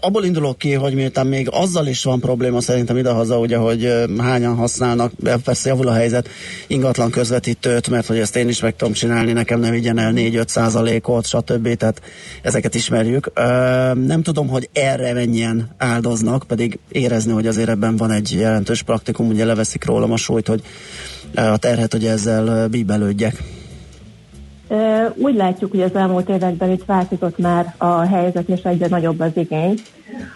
abból 0.00 0.24
indulok 0.24 0.58
ki, 0.58 0.72
hogy 0.72 0.94
miután 0.94 1.26
még 1.26 1.48
azzal 1.50 1.86
is 1.86 2.04
van 2.04 2.20
probléma 2.20 2.60
szerintem 2.60 2.96
idehaza, 2.96 3.38
ugye, 3.38 3.56
hogy 3.56 3.92
hányan 4.18 4.54
használnak, 4.54 5.12
persze 5.44 5.68
javul 5.68 5.88
a 5.88 5.92
helyzet, 5.92 6.28
ingatlan 6.66 7.10
közvetítőt, 7.10 7.88
mert 7.88 8.06
hogy 8.06 8.18
ezt 8.18 8.36
én 8.36 8.48
is 8.48 8.60
meg 8.60 8.76
tudom 8.76 8.92
csinálni, 8.94 9.32
nekem 9.32 9.60
ne 9.60 9.70
vigyen 9.70 9.98
el 9.98 10.12
4-5 10.14 10.46
százalékot, 10.46 11.26
stb. 11.26 11.76
Tehát 11.76 12.02
ezeket 12.42 12.74
ismerjük. 12.74 13.30
Nem 13.94 14.22
tudom, 14.22 14.48
hogy 14.48 14.68
erre 14.72 15.12
mennyien 15.12 15.74
áldoznak, 15.78 16.44
pedig 16.46 16.78
érezni, 16.88 17.32
hogy 17.32 17.46
azért 17.46 17.68
ebben 17.68 17.96
van 17.96 18.10
egy 18.10 18.32
jelentős 18.32 18.82
praktikum, 18.82 19.28
ugye 19.28 19.44
leveszik 19.44 19.84
rólam 19.84 20.12
a 20.12 20.16
súlyt, 20.16 20.46
hogy 20.46 20.62
a 21.34 21.56
terhet, 21.56 21.92
hogy 21.92 22.06
ezzel 22.06 22.68
bíbelődjek. 22.68 23.42
Úgy 25.16 25.34
látjuk, 25.34 25.70
hogy 25.70 25.82
az 25.82 25.94
elmúlt 25.94 26.28
években 26.28 26.70
itt 26.70 26.84
változott 26.84 27.38
már 27.38 27.74
a 27.78 28.00
helyzet, 28.00 28.48
és 28.48 28.62
egyre 28.62 28.86
nagyobb 28.88 29.20
az 29.20 29.30
igény 29.34 29.78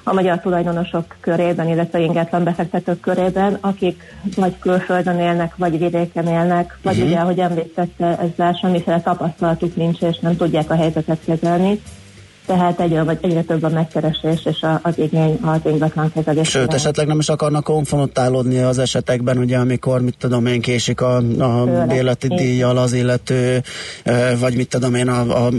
a 0.03 0.12
magyar 0.12 0.41
tulajdonosok 0.41 1.16
körében, 1.21 1.69
illetve 1.69 2.01
ingatlan 2.01 2.45
befektetők 2.45 3.01
körében, 3.01 3.59
akik 3.61 4.03
vagy 4.37 4.59
külföldön 4.59 5.19
élnek, 5.19 5.57
vagy 5.57 5.79
vidéken 5.79 6.27
élnek, 6.27 6.79
vagy 6.83 6.97
Mhm. 6.97 7.07
ugye, 7.07 7.19
ahogy 7.19 7.39
említette, 7.39 8.19
ezzel 8.19 8.53
semmiféle 8.53 9.01
tapasztalatuk 9.01 9.77
nincs, 9.77 10.01
és 10.01 10.19
nem 10.19 10.37
tudják 10.37 10.71
a 10.71 10.75
helyzetet 10.75 11.19
kezelni. 11.25 11.81
Tehát 12.49 12.80
egyre, 12.80 13.03
vagy 13.03 13.18
egyre 13.20 13.42
több 13.42 13.62
a 13.62 13.68
megkeresés 13.68 14.44
és 14.44 14.62
a, 14.62 14.80
az 14.82 14.99
igény 14.99 15.38
az 15.42 15.61
ingatlan 15.64 16.12
kezelésre. 16.12 16.61
Sőt, 16.61 16.74
esetleg 16.74 17.07
nem 17.07 17.18
is 17.18 17.28
akarnak 17.28 17.64
konfrontálódni 17.64 18.59
az 18.59 18.78
esetekben, 18.78 19.38
ugye, 19.38 19.59
amikor, 19.59 20.01
mit 20.01 20.14
tudom 20.18 20.46
én, 20.46 20.61
késik 20.61 21.01
a, 21.01 21.16
a 21.16 21.64
Igen. 21.90 22.16
díjjal 22.28 22.78
az 22.78 22.92
illető, 22.92 23.62
vagy 24.40 24.57
mit 24.57 24.68
tudom 24.68 24.94
én, 24.94 25.09
a, 25.09 25.46
a, 25.46 25.51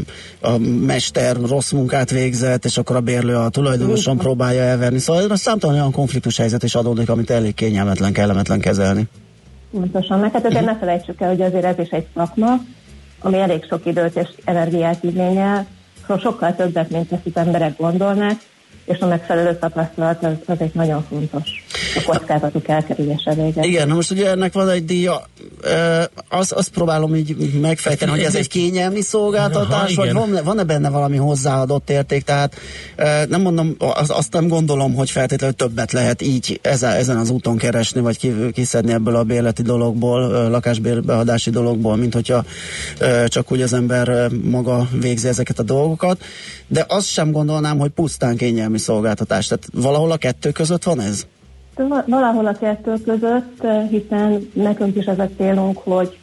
a 0.41 0.57
mester 0.85 1.35
rossz 1.35 1.71
munkát 1.71 2.09
végzett, 2.09 2.65
és 2.65 2.77
akkor 2.77 2.95
a 2.95 3.01
bérlő 3.01 3.35
a 3.35 3.49
tulajdonoson 3.49 4.17
próbálja 4.17 4.61
elverni. 4.61 4.99
Szóval 4.99 5.35
számtalan 5.35 5.75
olyan 5.75 5.91
konfliktus 5.91 6.37
helyzet 6.37 6.63
is 6.63 6.75
adódik, 6.75 7.09
amit 7.09 7.29
elég 7.29 7.53
kényelmetlen, 7.53 8.13
kellemetlen 8.13 8.59
kezelni. 8.59 9.07
Pontosan, 9.71 10.19
meg 10.19 10.31
hát 10.31 10.45
azért 10.45 10.65
ne 10.65 10.77
felejtsük 10.77 11.21
el, 11.21 11.29
hogy 11.29 11.41
azért 11.41 11.65
ez 11.65 11.79
is 11.79 11.89
egy 11.89 12.07
szakma, 12.15 12.55
ami 13.21 13.39
elég 13.39 13.65
sok 13.69 13.85
időt 13.85 14.15
és 14.15 14.27
energiát 14.43 15.03
igényel, 15.03 15.65
sokkal 16.17 16.55
többet, 16.55 16.89
mint 16.89 17.11
ezt 17.11 17.25
az 17.25 17.35
emberek 17.35 17.77
gondolnák, 17.77 18.37
és 18.89 18.99
a 18.99 19.07
megfelelő 19.07 19.57
tapasztalat 19.57 20.23
az, 20.23 20.31
az 20.45 20.57
egy 20.59 20.71
nagyon 20.73 21.05
fontos. 21.09 21.47
A 21.95 22.03
kockázatuk 22.05 22.67
elkerülése 22.67 23.33
véget. 23.33 23.65
Igen, 23.65 23.87
na 23.87 23.93
most 23.93 24.11
ugye 24.11 24.29
ennek 24.29 24.53
van 24.53 24.69
egy 24.69 24.85
díja, 24.85 25.23
azt, 26.29 26.51
azt 26.51 26.69
próbálom 26.69 27.15
így 27.15 27.59
megfejteni, 27.61 28.11
hogy 28.11 28.21
ez 28.21 28.35
egy 28.35 28.47
kényelmi 28.47 29.01
szolgáltatás, 29.01 29.97
Aha, 29.97 30.05
vagy 30.05 30.13
van, 30.13 30.39
van-e 30.43 30.63
benne 30.63 30.89
valami 30.89 31.17
hozzáadott 31.17 31.89
érték, 31.89 32.23
tehát 32.23 32.55
nem 33.27 33.41
mondom, 33.41 33.75
az, 33.77 34.09
azt 34.09 34.33
nem 34.33 34.47
gondolom, 34.47 34.93
hogy 34.93 35.11
feltétlenül 35.11 35.55
többet 35.55 35.91
lehet 35.91 36.21
így 36.21 36.59
ezen, 36.61 36.91
ezen 36.91 37.17
az 37.17 37.29
úton 37.29 37.57
keresni, 37.57 38.01
vagy 38.01 38.17
ki, 38.17 38.33
kiszedni 38.53 38.91
ebből 38.91 39.15
a 39.15 39.23
bérleti 39.23 39.61
dologból, 39.61 40.49
lakásbérbeadási 40.49 41.49
dologból, 41.49 41.95
mint 41.95 42.13
hogyha 42.13 42.43
ö, 42.99 43.23
csak 43.27 43.51
úgy 43.51 43.61
az 43.61 43.73
ember 43.73 44.29
maga 44.43 44.87
végzi 44.91 45.27
ezeket 45.27 45.59
a 45.59 45.63
dolgokat, 45.63 46.23
de 46.67 46.85
azt 46.87 47.07
sem 47.07 47.31
gondolnám, 47.31 47.77
hogy 47.77 47.89
pusztán 47.89 48.35
kényelmi 48.35 48.77
szolgáltatás, 48.79 49.47
tehát 49.47 49.67
valahol 49.73 50.11
a 50.11 50.17
kettő 50.17 50.51
között 50.51 50.83
van 50.83 50.99
ez? 50.99 51.27
Va- 51.75 52.05
Valahol 52.07 52.45
a 52.47 52.51
kettő 52.57 52.93
között, 53.05 53.63
eh, 53.63 53.87
hiszen 53.89 54.49
nekünk 54.53 54.95
is 54.95 55.05
az 55.05 55.19
a 55.19 55.29
célunk, 55.37 55.77
hogy 55.77 56.17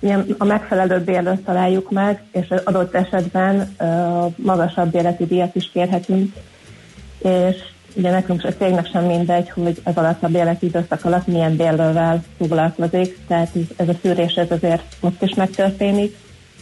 ilyen 0.00 0.34
a 0.38 0.44
megfelelő 0.44 1.00
bérlőt 1.04 1.40
találjuk 1.44 1.90
meg, 1.90 2.22
és 2.32 2.54
adott 2.64 2.94
esetben 2.94 3.74
ö, 3.78 4.26
magasabb 4.36 4.90
bérleti 4.90 5.26
díjat 5.26 5.54
is 5.54 5.70
kérhetünk, 5.72 6.34
és 7.18 7.56
ugye 7.94 8.10
nekünk 8.10 8.44
a 8.44 8.52
cégnek 8.58 8.86
sem 8.92 9.04
mindegy, 9.04 9.50
hogy 9.50 9.80
ez 9.84 9.96
alatt 9.96 10.22
a 10.22 10.28
bérleti 10.28 10.66
időszak 10.66 11.04
alatt 11.04 11.26
milyen 11.26 11.56
bérlővel 11.56 12.24
foglalkozik, 12.38 13.18
tehát 13.26 13.50
ez- 13.54 13.76
ez 13.76 13.88
a 13.88 13.98
szűrés 14.02 14.34
ez 14.34 14.50
azért 14.50 14.82
ott 15.00 15.22
is 15.22 15.34
megtörténik, 15.34 16.16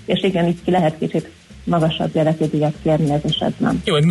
és 0.05 0.22
igen, 0.22 0.47
így 0.47 0.62
ki 0.64 0.70
lehet 0.70 0.99
kicsit 0.99 1.30
magasabb 1.69 2.12
díjat 2.51 2.75
kérni 2.83 3.11
ez 3.11 3.21
esetben. 3.25 3.83
Jó, 3.85 3.97
egy 3.97 4.07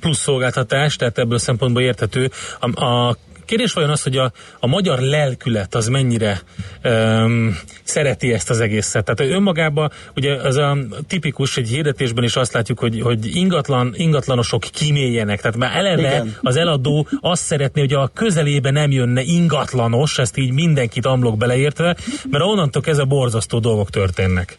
plusz 0.00 0.18
szolgáltatás, 0.18 0.96
tehát 0.96 1.18
ebből 1.18 1.34
a 1.34 1.38
szempontból 1.38 1.82
érthető. 1.82 2.30
A, 2.60 2.84
a 2.84 3.16
kérdés 3.50 3.72
vajon 3.72 3.90
az, 3.90 4.02
hogy 4.02 4.16
a, 4.16 4.32
a 4.60 4.66
magyar 4.66 4.98
lelkület 4.98 5.74
az 5.74 5.88
mennyire 5.88 6.40
um, 6.84 7.56
szereti 7.82 8.32
ezt 8.32 8.50
az 8.50 8.60
egészet. 8.60 9.04
Tehát 9.04 9.32
önmagában 9.32 9.90
ugye 10.16 10.34
az 10.34 10.56
a 10.56 10.76
tipikus, 11.06 11.56
egy 11.56 11.68
hirdetésben 11.68 12.24
is 12.24 12.36
azt 12.36 12.52
látjuk, 12.52 12.78
hogy, 12.78 13.00
hogy 13.00 13.36
ingatlan, 13.36 13.92
ingatlanosok 13.96 14.60
kiméljenek. 14.60 15.40
Tehát 15.40 15.56
már 15.56 15.76
eleve 15.76 16.08
Igen. 16.08 16.36
az 16.42 16.56
eladó 16.56 17.06
azt 17.20 17.42
szeretné, 17.42 17.80
hogy 17.80 17.92
a 17.92 18.10
közelébe 18.14 18.70
nem 18.70 18.90
jönne 18.90 19.22
ingatlanos, 19.22 20.18
ezt 20.18 20.36
így 20.36 20.52
mindenkit 20.52 21.06
amlok 21.06 21.36
beleértve, 21.36 21.96
mert 22.30 22.44
onnantól 22.44 22.82
kezdve 22.82 23.04
borzasztó 23.04 23.58
dolgok 23.58 23.90
történnek. 23.90 24.58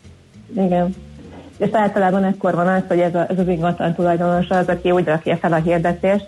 Igen. 0.55 0.95
És 1.61 1.69
általában 1.71 2.23
ekkor 2.23 2.55
van 2.55 2.67
az, 2.67 2.81
hogy 2.87 2.99
ez, 2.99 3.15
a, 3.15 3.25
ez 3.29 3.39
az 3.39 3.47
ingatlan 3.47 3.93
tulajdonos 3.93 4.47
az, 4.49 4.67
aki 4.67 4.91
úgy 4.91 5.05
rakja 5.05 5.37
fel 5.37 5.53
a 5.53 5.55
hirdetést, 5.55 6.25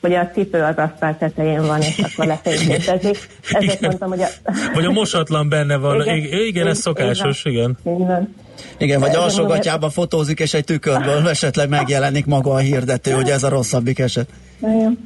hogy 0.00 0.14
a 0.14 0.30
cipő 0.34 0.62
az 0.62 0.76
asztal 0.76 1.16
tetején 1.18 1.66
van, 1.66 1.80
és 1.80 1.98
akkor 1.98 2.26
lefényképezik. 2.26 3.28
Ezért 3.50 3.80
mondtam, 3.80 4.08
hogy 4.08 4.20
a... 4.20 4.26
Vagy 4.74 4.84
a 4.84 4.90
mosatlan 4.90 5.48
benne 5.48 5.76
van. 5.76 6.00
Igen, 6.00 6.16
Igen. 6.16 6.26
igen, 6.26 6.46
igen 6.46 6.66
ez 6.66 6.78
szokásos, 6.78 7.44
igen. 7.44 7.76
Igen. 7.84 8.34
Igen, 8.78 9.00
vagy 9.00 9.08
Ez 9.08 9.16
alsógatjában 9.16 9.90
fotózik, 9.90 10.40
és 10.40 10.54
egy 10.54 10.64
tükörből 10.64 11.28
esetleg 11.36 11.68
megjelenik 11.68 12.26
maga 12.26 12.50
a 12.50 12.58
hirdető, 12.58 13.10
hogy 13.10 13.28
ez 13.28 13.42
a 13.42 13.48
rosszabbik 13.48 13.98
eset. 13.98 14.28
Igen. 14.58 14.98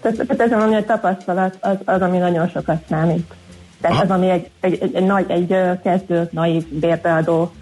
Tehát, 0.00 0.16
tehát 0.16 0.40
ezen, 0.40 0.60
ami 0.60 0.74
a 0.74 0.84
tapasztalat, 0.84 1.56
az, 1.60 1.76
az, 1.84 2.00
ami 2.00 2.18
nagyon 2.18 2.48
sokat 2.48 2.82
számít. 2.88 3.34
Tehát 3.80 4.02
az, 4.02 4.10
ami 4.10 4.30
egy, 4.30 4.50
egy, 4.60 4.78
egy, 4.80 4.94
egy, 4.94 5.04
nagy, 5.04 5.24
egy 5.28 5.56
kezdő, 5.82 6.28
naív 6.32 6.64
bérbeadó 6.68 7.52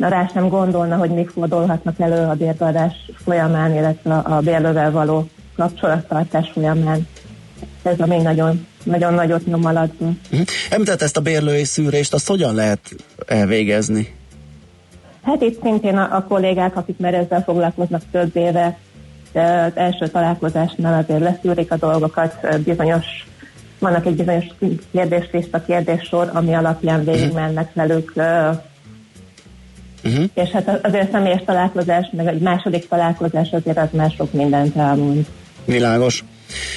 na 0.00 0.08
rá 0.08 0.30
sem 0.32 0.48
gondolna, 0.48 0.96
hogy 0.96 1.10
mik 1.10 1.28
fordulhatnak 1.30 1.98
elő 1.98 2.26
a 2.26 2.34
bérbeadás 2.34 2.94
folyamán, 3.24 3.74
illetve 3.74 4.14
a 4.14 4.40
bérlővel 4.40 4.90
való 4.90 5.28
kapcsolattartás 5.56 6.50
folyamán. 6.52 7.08
Ez 7.82 8.00
a 8.00 8.06
még 8.06 8.20
nagyon, 8.20 8.66
nagyon 8.82 9.14
nagyot 9.14 9.46
nyom 9.46 9.64
alatba. 9.64 10.06
Mhm. 10.30 10.40
Említett 10.70 11.02
ezt 11.02 11.16
a 11.16 11.20
bérlői 11.20 11.64
szűrést, 11.64 12.14
azt 12.14 12.28
hogyan 12.28 12.54
lehet 12.54 12.80
elvégezni? 13.26 14.14
Hát 15.22 15.42
itt 15.42 15.62
szintén 15.62 15.96
a, 15.96 16.16
a 16.16 16.24
kollégák, 16.28 16.76
akik 16.76 16.98
már 16.98 17.14
ezzel 17.14 17.42
foglalkoznak 17.42 18.02
több 18.10 18.36
éve, 18.36 18.78
de 19.32 19.42
az 19.42 19.72
első 19.74 20.06
találkozásnál 20.06 21.02
azért 21.02 21.20
leszűrik 21.20 21.72
a 21.72 21.76
dolgokat, 21.76 22.62
bizonyos, 22.64 23.06
vannak 23.78 24.06
egy 24.06 24.16
bizonyos 24.16 24.44
kérdéslista, 24.92 25.64
kérdéssor, 25.64 26.30
ami 26.32 26.54
alapján 26.54 27.04
végigmennek 27.04 27.74
velük 27.74 28.12
ö, 28.14 28.50
Uh-huh. 30.04 30.24
És 30.34 30.48
hát 30.48 30.78
azért 30.82 31.10
személyes 31.10 31.42
találkozás, 31.44 32.10
meg 32.12 32.26
egy 32.26 32.40
második 32.40 32.88
találkozás 32.88 33.50
azért 33.50 33.78
az 33.78 33.88
már 33.92 34.10
sok 34.10 34.32
mindent 34.32 34.76
elmond. 34.76 35.26
Világos. 35.64 36.24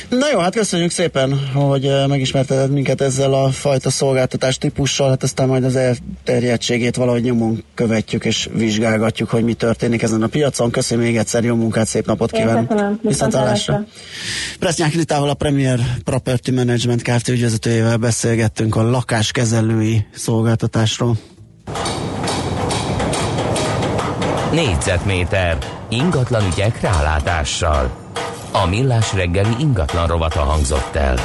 Na 0.10 0.30
jó, 0.32 0.40
hát 0.40 0.56
köszönjük 0.56 0.92
szépen, 0.92 1.50
hogy 1.54 1.86
eh, 1.86 2.08
megismerteted 2.08 2.72
minket 2.72 3.02
ezzel 3.02 3.34
a 3.34 3.50
fajta 3.50 3.90
szolgáltatás 3.90 4.58
típussal, 4.58 5.10
hát 5.10 5.24
aztán 5.24 5.48
majd 5.48 5.64
az 5.64 5.76
elterjedtségét 5.76 6.96
valahogy 6.96 7.22
nyomon 7.22 7.64
követjük 7.74 8.26
és 8.26 8.50
vizsgálgatjuk, 8.54 9.30
hogy 9.30 9.44
mi 9.44 9.54
történik 9.54 10.02
ezen 10.02 10.22
a 10.22 10.28
piacon. 10.28 10.72
Köszönöm 10.72 11.04
még 11.04 11.18
egyszer, 11.18 11.44
jó 11.44 11.56
munkát, 11.56 11.88
szép 11.88 12.06
napot 12.06 12.32
kívánok! 12.32 12.68
köszönöm, 12.68 13.00
Viszontlátásra! 13.02 13.86
Presznyák 14.60 14.94
Ritával 14.94 15.30
a 15.30 15.34
Premier 15.34 15.80
Property 16.04 16.52
Management 16.52 17.02
Kft. 17.02 17.28
ügyvezetőjével 17.28 17.98
beszélgettünk 17.98 18.76
a 18.76 18.90
lakáskezelői 18.90 20.06
szolgáltatásról. 20.14 21.18
Négyzetméter. 24.54 25.58
Ingatlan 25.90 26.44
ügyek 26.52 26.82
rálátással. 26.82 27.92
A 28.52 28.66
millás 28.66 29.14
reggeli 29.14 29.56
ingatlan 29.60 30.08
rovata 30.08 30.40
hangzott 30.40 30.96
el. 30.96 31.16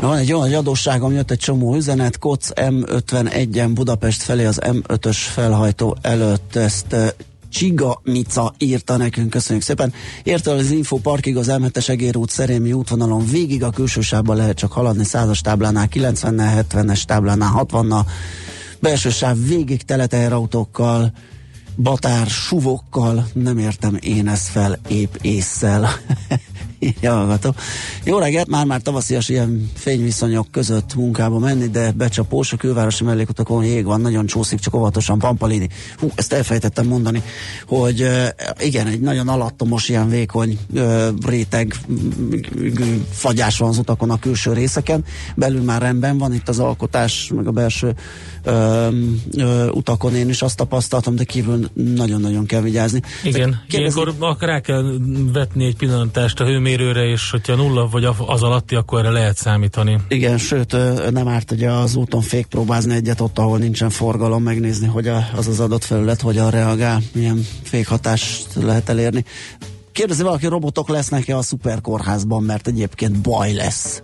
Van 0.00 0.16
egy 0.16 0.32
olyan 0.32 0.54
adósságom, 0.54 1.12
jött 1.12 1.30
egy 1.30 1.38
csomó 1.38 1.74
üzenet, 1.74 2.18
Koc 2.18 2.48
M51-en 2.54 3.70
Budapest 3.74 4.22
felé 4.22 4.44
az 4.44 4.60
M5-ös 4.64 5.16
felhajtó 5.16 5.96
előtt, 6.00 6.56
ezt 6.56 6.92
eh, 6.92 7.08
Csiga 7.48 8.00
Mica 8.02 8.54
írta 8.58 8.96
nekünk, 8.96 9.30
köszönjük 9.30 9.64
szépen. 9.64 9.92
Érte 10.22 10.50
az 10.50 10.70
Info 10.70 10.96
Parkig 10.96 11.36
az 11.36 11.46
M7-es 11.50 11.88
Egér 11.88 12.16
út 12.16 12.30
Szerémi 12.30 12.72
útvonalon. 12.72 13.26
Végig 13.26 13.62
a 13.62 13.70
külső 13.70 14.00
lehet 14.24 14.56
csak 14.56 14.72
haladni, 14.72 15.04
100-as 15.06 15.40
táblánál 15.40 15.88
90-nel, 15.94 16.64
70-es 16.70 17.02
táblánál 17.02 17.66
60-nal, 17.70 18.06
belső 18.80 19.10
sáv 19.10 19.36
végig 19.46 19.82
tele 19.82 20.06
teherautókkal, 20.06 21.12
batár 21.76 22.26
suvokkal, 22.26 23.28
nem 23.32 23.58
értem 23.58 23.98
én 24.00 24.28
ezt 24.28 24.48
fel 24.48 24.78
épp 24.88 25.14
észszel. 25.20 25.88
Írja 26.82 27.12
hallgató. 27.14 27.54
Jó 28.04 28.18
reggelt, 28.18 28.48
már-már 28.48 28.80
tavaszias 28.80 29.28
ilyen 29.28 29.70
fényviszonyok 29.74 30.46
között 30.50 30.94
munkába 30.94 31.38
menni, 31.38 31.66
de 31.66 31.90
becsapós, 31.92 32.52
a 32.52 32.56
külvárosi 32.56 33.04
mellékutakon 33.04 33.64
jég 33.64 33.84
van, 33.84 34.00
nagyon 34.00 34.26
csúszik, 34.26 34.58
csak 34.58 34.74
óvatosan 34.74 35.18
Pampalini. 35.18 35.68
Hú, 35.96 36.10
ezt 36.14 36.32
elfejtettem 36.32 36.86
mondani, 36.86 37.22
hogy 37.66 38.08
igen, 38.58 38.86
egy 38.86 39.00
nagyon 39.00 39.28
alattomos, 39.28 39.88
ilyen 39.88 40.08
vékony 40.08 40.58
réteg 41.26 41.74
fagyás 43.10 43.58
van 43.58 43.68
az 43.68 43.78
utakon 43.78 44.10
a 44.10 44.18
külső 44.18 44.52
részeken, 44.52 45.04
belül 45.36 45.62
már 45.62 45.80
rendben 45.82 46.18
van, 46.18 46.34
itt 46.34 46.48
az 46.48 46.58
alkotás, 46.58 47.30
meg 47.34 47.46
a 47.46 47.50
belső 47.50 47.94
ö, 48.42 48.88
ö, 49.36 49.68
utakon 49.68 50.14
én 50.14 50.28
is 50.28 50.42
azt 50.42 50.56
tapasztaltam, 50.56 51.16
de 51.16 51.24
kívül 51.24 51.68
nagyon-nagyon 51.74 52.46
kell 52.46 52.60
vigyázni. 52.60 53.00
Igen, 53.22 53.62
Kérdezni- 53.68 54.00
ilyenkor 54.00 54.14
akkor 54.32 54.48
rá 54.48 54.60
kell 54.60 54.84
vetni 55.32 55.64
egy 55.64 55.76
pillantást 55.76 56.40
a 56.40 56.44
hőmérőre, 56.76 57.04
és 57.04 57.30
hogyha 57.30 57.54
nulla 57.54 57.88
vagy 57.88 58.04
az 58.26 58.42
alatti, 58.42 58.74
akkor 58.74 58.98
erre 58.98 59.10
lehet 59.10 59.36
számítani. 59.36 60.00
Igen, 60.08 60.38
sőt, 60.38 60.76
nem 61.10 61.28
árt 61.28 61.50
ugye 61.50 61.70
az 61.70 61.94
úton 61.94 62.20
fékpróbázni 62.20 62.94
egyet 62.94 63.20
ott, 63.20 63.38
ahol 63.38 63.58
nincsen 63.58 63.90
forgalom, 63.90 64.42
megnézni, 64.42 64.86
hogy 64.86 65.08
az 65.08 65.48
az 65.48 65.60
adott 65.60 65.84
felület 65.84 66.20
hogyan 66.20 66.50
reagál, 66.50 67.00
milyen 67.12 67.46
fékhatást 67.62 68.46
lehet 68.54 68.88
elérni. 68.88 69.24
Kérdezi 69.92 70.22
valaki, 70.22 70.46
robotok 70.46 70.88
lesznek-e 70.88 71.36
a 71.36 71.42
szuperkórházban, 71.42 72.42
mert 72.42 72.66
egyébként 72.66 73.20
baj 73.20 73.52
lesz. 73.52 74.02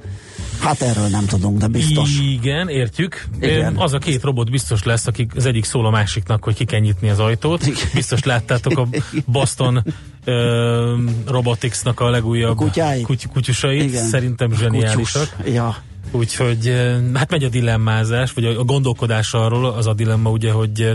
Hát 0.61 0.81
erről 0.83 1.07
nem 1.09 1.25
tudunk, 1.27 1.59
de 1.59 1.67
biztos. 1.67 2.11
Igen, 2.21 2.69
értjük. 2.69 3.27
Igen. 3.41 3.77
Az 3.77 3.93
a 3.93 3.99
két 3.99 4.23
robot 4.23 4.51
biztos 4.51 4.83
lesz, 4.83 5.07
akik 5.07 5.33
az 5.37 5.47
egyik 5.47 5.65
szól 5.65 5.87
a 5.87 5.91
másiknak, 5.91 6.45
hogy 6.45 6.55
ki 6.55 6.65
kell 6.65 6.81
nyitni 6.81 7.09
az 7.09 7.19
ajtót. 7.19 7.65
Biztos 7.95 8.23
láttátok 8.25 8.79
a 8.79 8.89
Boston 9.27 9.85
ö, 10.25 10.97
Robotics-nak 11.27 12.01
a 12.01 12.11
legújabb 12.11 12.51
A 12.51 12.55
kutyái? 12.55 13.03
kuty- 13.03 13.29
kutyusait. 13.33 13.83
Igen. 13.83 14.05
Szerintem 14.07 14.53
zseniálisak. 14.57 15.35
Kutyus. 15.37 15.55
Ja. 15.55 15.77
Úgyhogy 16.11 16.73
hát 17.15 17.31
megy 17.31 17.45
a 17.45 17.49
dilemmázás, 17.49 18.33
vagy 18.33 18.45
a 18.45 18.65
gondolkodás 18.65 19.35
arról, 19.35 19.65
az 19.65 19.87
a 19.87 19.95
dilemma 19.95 20.31
ugye, 20.31 20.53
hogy 20.53 20.93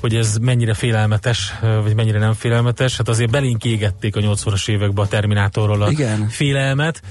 hogy 0.00 0.14
ez 0.14 0.36
mennyire 0.40 0.74
félelmetes, 0.74 1.52
vagy 1.82 1.94
mennyire 1.94 2.18
nem 2.18 2.32
félelmetes. 2.32 2.96
Hát 2.96 3.08
azért 3.08 3.30
belénk 3.30 3.64
égették 3.64 4.16
a 4.16 4.20
80-as 4.20 4.68
években 4.68 5.04
a 5.04 5.08
Terminátorról 5.08 5.82
a 5.82 5.90
Igen. 5.90 6.28
félelmet. 6.28 7.02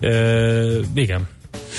Ö, 0.00 0.80
igen. 0.94 1.28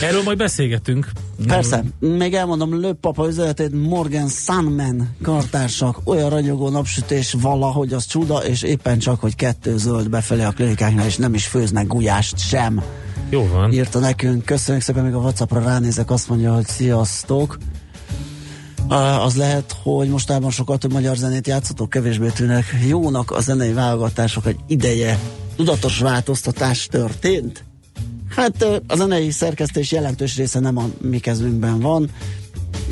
Erről 0.01 0.23
majd 0.23 0.37
beszélgetünk. 0.37 1.11
Persze, 1.47 1.83
még 1.99 2.33
elmondom, 2.33 2.79
lőpapa 2.79 3.27
üzenetét 3.27 3.71
Morgan 3.71 4.27
Sunman 4.27 5.15
kartársak, 5.21 5.99
olyan 6.03 6.29
ragyogó 6.29 6.69
napsütés 6.69 7.35
valahogy 7.41 7.93
az 7.93 8.05
csuda, 8.05 8.37
és 8.37 8.61
éppen 8.61 8.99
csak, 8.99 9.19
hogy 9.19 9.35
kettő 9.35 9.77
zöld 9.77 10.09
befelé 10.09 10.43
a 10.43 10.51
klinikáknál, 10.51 11.05
és 11.05 11.15
nem 11.17 11.33
is 11.33 11.45
főznek 11.45 11.87
gulyást 11.87 12.39
sem. 12.39 12.83
Jó 13.29 13.47
van. 13.47 13.71
Írta 13.71 13.99
nekünk, 13.99 14.45
köszönjük 14.45 14.83
szépen, 14.83 15.03
még 15.03 15.13
a 15.13 15.17
Whatsappra 15.17 15.59
ránézek, 15.59 16.11
azt 16.11 16.29
mondja, 16.29 16.53
hogy 16.53 16.65
sziasztok. 16.65 17.57
Az 19.23 19.35
lehet, 19.35 19.75
hogy 19.83 20.09
mostában 20.09 20.51
sokkal 20.51 20.77
több 20.77 20.93
magyar 20.93 21.15
zenét 21.15 21.47
játszotok, 21.47 21.89
kevésbé 21.89 22.27
tűnnek 22.27 22.65
jónak 22.87 23.31
a 23.31 23.41
zenei 23.41 23.73
válogatások, 23.73 24.45
egy 24.45 24.57
ideje 24.67 25.19
tudatos 25.55 25.99
változtatás 25.99 26.87
történt. 26.87 27.66
Hát 28.37 28.63
a 28.87 28.95
zenei 28.95 29.31
szerkesztés 29.31 29.91
jelentős 29.91 30.35
része 30.35 30.59
nem 30.59 30.77
a 30.77 30.89
mi 31.01 31.19
kezünkben 31.19 31.79
van. 31.79 32.09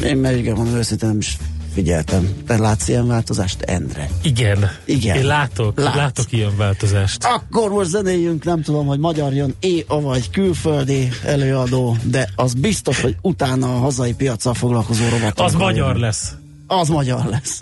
Én 0.03 0.17
meg 0.17 0.37
igen, 0.37 0.55
mondom 0.55 0.75
őszintén 0.75 1.07
nem 1.07 1.17
is 1.17 1.37
figyeltem. 1.73 2.29
Te 2.47 2.57
látsz 2.57 2.87
ilyen 2.87 3.07
változást, 3.07 3.61
Endre? 3.61 4.09
Igen. 4.21 4.71
Igen. 4.85 5.17
Én 5.17 5.25
látok, 5.25 5.79
Látsz. 5.79 5.95
látok 5.95 6.31
ilyen 6.31 6.57
változást. 6.57 7.23
Akkor 7.23 7.69
most 7.69 7.89
zenéljünk, 7.89 8.43
nem 8.43 8.61
tudom, 8.61 8.85
hogy 8.85 8.99
magyar 8.99 9.33
jön, 9.33 9.55
é, 9.59 9.85
vagy 9.87 10.29
külföldi 10.29 11.09
előadó, 11.25 11.97
de 12.03 12.29
az 12.35 12.53
biztos, 12.53 13.01
hogy 13.01 13.15
utána 13.21 13.75
a 13.75 13.79
hazai 13.79 14.13
piacsal 14.13 14.53
foglalkozó 14.53 15.03
robotok. 15.09 15.45
Az 15.45 15.53
magyar 15.53 15.95
lesz. 15.95 16.31
Az 16.67 16.89
magyar 16.89 17.25
lesz. 17.25 17.61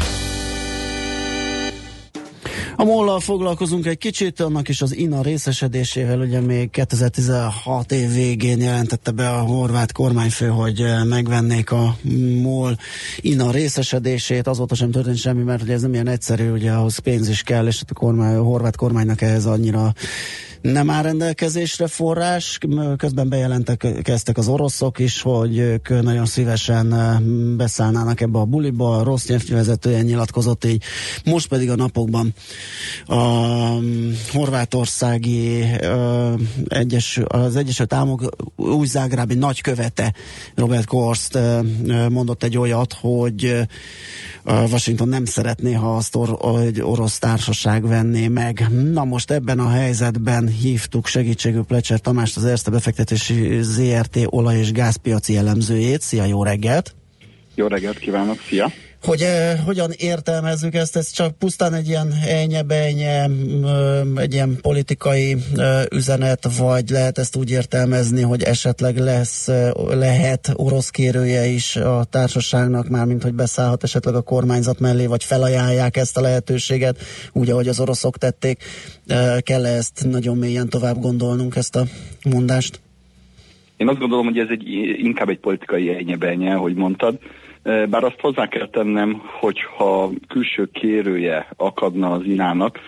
A 2.81 2.83
mollal 2.83 3.19
foglalkozunk 3.19 3.85
egy 3.85 3.97
kicsit, 3.97 4.39
annak 4.39 4.67
is 4.69 4.81
az 4.81 4.95
INA 4.95 5.21
részesedésével, 5.21 6.19
ugye 6.19 6.39
még 6.39 6.69
2016 6.69 7.91
év 7.91 8.13
végén 8.13 8.61
jelentette 8.61 9.11
be 9.11 9.29
a 9.29 9.39
horvát 9.39 9.91
kormányfő, 9.91 10.47
hogy 10.47 10.81
eh, 10.81 11.03
megvennék 11.03 11.71
a 11.71 11.95
MOL 12.41 12.77
INA 13.17 13.51
részesedését, 13.51 14.47
azóta 14.47 14.75
sem 14.75 14.91
történt 14.91 15.17
semmi, 15.17 15.43
mert 15.43 15.61
ugye 15.61 15.73
ez 15.73 15.81
nem 15.81 15.93
ilyen 15.93 16.07
egyszerű, 16.07 16.51
ugye 16.51 16.71
ahhoz 16.71 16.97
pénz 16.97 17.29
is 17.29 17.41
kell, 17.41 17.67
és 17.67 17.81
a, 17.87 17.93
kormány, 17.93 18.35
a 18.35 18.43
horvát 18.43 18.75
kormánynak 18.75 19.21
ehhez 19.21 19.45
annyira 19.45 19.93
nem 20.61 20.89
áll 20.89 21.03
rendelkezésre 21.03 21.87
forrás, 21.87 22.57
közben 22.97 23.29
bejelentek 23.29 23.87
kezdtek 24.01 24.37
az 24.37 24.47
oroszok 24.47 24.99
is, 24.99 25.21
hogy 25.21 25.57
ők 25.57 26.01
nagyon 26.01 26.25
szívesen 26.25 26.95
beszállnának 27.57 28.21
ebbe 28.21 28.39
a 28.39 28.45
buliba, 28.45 28.97
a 28.97 29.03
rossz 29.03 29.25
nyelvvezetője 29.25 30.01
nyilatkozott 30.01 30.65
így, 30.65 30.83
most 31.25 31.47
pedig 31.47 31.69
a 31.69 31.75
napokban 31.75 32.33
a 33.05 33.15
horvátországi 34.31 35.63
egyes, 36.67 37.19
az 37.27 37.55
Egyesült 37.55 37.93
Államok 37.93 38.35
új 38.55 38.85
zágrábi 38.85 39.33
nagykövete 39.33 40.13
Robert 40.55 40.85
Korst 40.85 41.37
mondott 42.09 42.43
egy 42.43 42.57
olyat, 42.57 42.93
hogy 42.93 43.67
Washington 44.45 45.07
nem 45.07 45.25
szeretné, 45.25 45.73
ha 45.73 45.95
azt 45.95 46.15
or- 46.15 46.61
egy 46.61 46.81
orosz 46.81 47.19
társaság 47.19 47.87
venné 47.87 48.27
meg. 48.27 48.67
Na 48.91 49.03
most 49.03 49.31
ebben 49.31 49.59
a 49.59 49.69
helyzetben 49.69 50.50
hívtuk 50.51 51.07
segítségül 51.07 51.63
Plecser 51.63 51.99
Tamást, 51.99 52.37
az 52.37 52.45
Erste 52.45 52.71
befektetési 52.71 53.61
ZRT 53.61 54.17
olaj- 54.25 54.57
és 54.57 54.71
gázpiaci 54.71 55.37
elemzőjét. 55.37 56.01
Szia, 56.01 56.25
jó 56.25 56.43
reggelt! 56.43 56.95
Jó 57.55 57.67
reggelt 57.67 57.97
kívánok, 57.97 58.39
szia! 58.49 58.71
Hogy 59.01 59.21
eh, 59.21 59.59
hogyan 59.65 59.91
értelmezzük 59.97 60.73
ezt, 60.73 60.95
ez 60.95 61.11
csak 61.11 61.37
pusztán 61.37 61.73
egy 61.73 61.87
ilyen 61.87 62.13
ennye-benye, 62.27 63.27
egy 64.15 64.33
ilyen 64.33 64.57
politikai 64.61 65.35
eh, 65.55 65.83
üzenet, 65.91 66.57
vagy 66.57 66.89
lehet 66.89 67.17
ezt 67.17 67.35
úgy 67.35 67.51
értelmezni, 67.51 68.21
hogy 68.21 68.41
esetleg 68.41 68.97
lesz, 68.97 69.47
eh, 69.47 69.71
lehet 69.89 70.51
orosz 70.55 70.89
kérője 70.89 71.45
is 71.45 71.75
a 71.75 72.03
társaságnak, 72.03 72.89
már 72.89 73.05
mint 73.05 73.23
hogy 73.23 73.33
beszállhat 73.33 73.83
esetleg 73.83 74.15
a 74.15 74.21
kormányzat 74.21 74.79
mellé, 74.79 75.05
vagy 75.05 75.23
felajánlják 75.23 75.97
ezt 75.97 76.17
a 76.17 76.21
lehetőséget, 76.21 76.99
úgy, 77.33 77.49
ahogy 77.49 77.67
az 77.67 77.79
oroszok 77.79 78.17
tették. 78.17 78.63
Eh, 79.07 79.37
kell 79.39 79.65
ezt 79.65 80.07
nagyon 80.09 80.37
mélyen 80.37 80.69
tovább 80.69 80.99
gondolnunk, 80.99 81.55
ezt 81.55 81.75
a 81.75 81.83
mondást? 82.29 82.79
Én 83.77 83.87
azt 83.87 83.99
gondolom, 83.99 84.25
hogy 84.25 84.37
ez 84.37 84.47
egy, 84.49 84.67
inkább 84.97 85.29
egy 85.29 85.39
politikai 85.39 86.07
ennye 86.19 86.53
hogy 86.53 86.75
mondtad. 86.75 87.19
Bár 87.63 88.03
azt 88.03 88.19
hozzá 88.19 88.47
kell 88.47 88.67
tennem, 88.67 89.21
hogyha 89.39 90.09
külső 90.27 90.69
kérője 90.73 91.47
akadna 91.55 92.11
az 92.11 92.25
irának, 92.25 92.79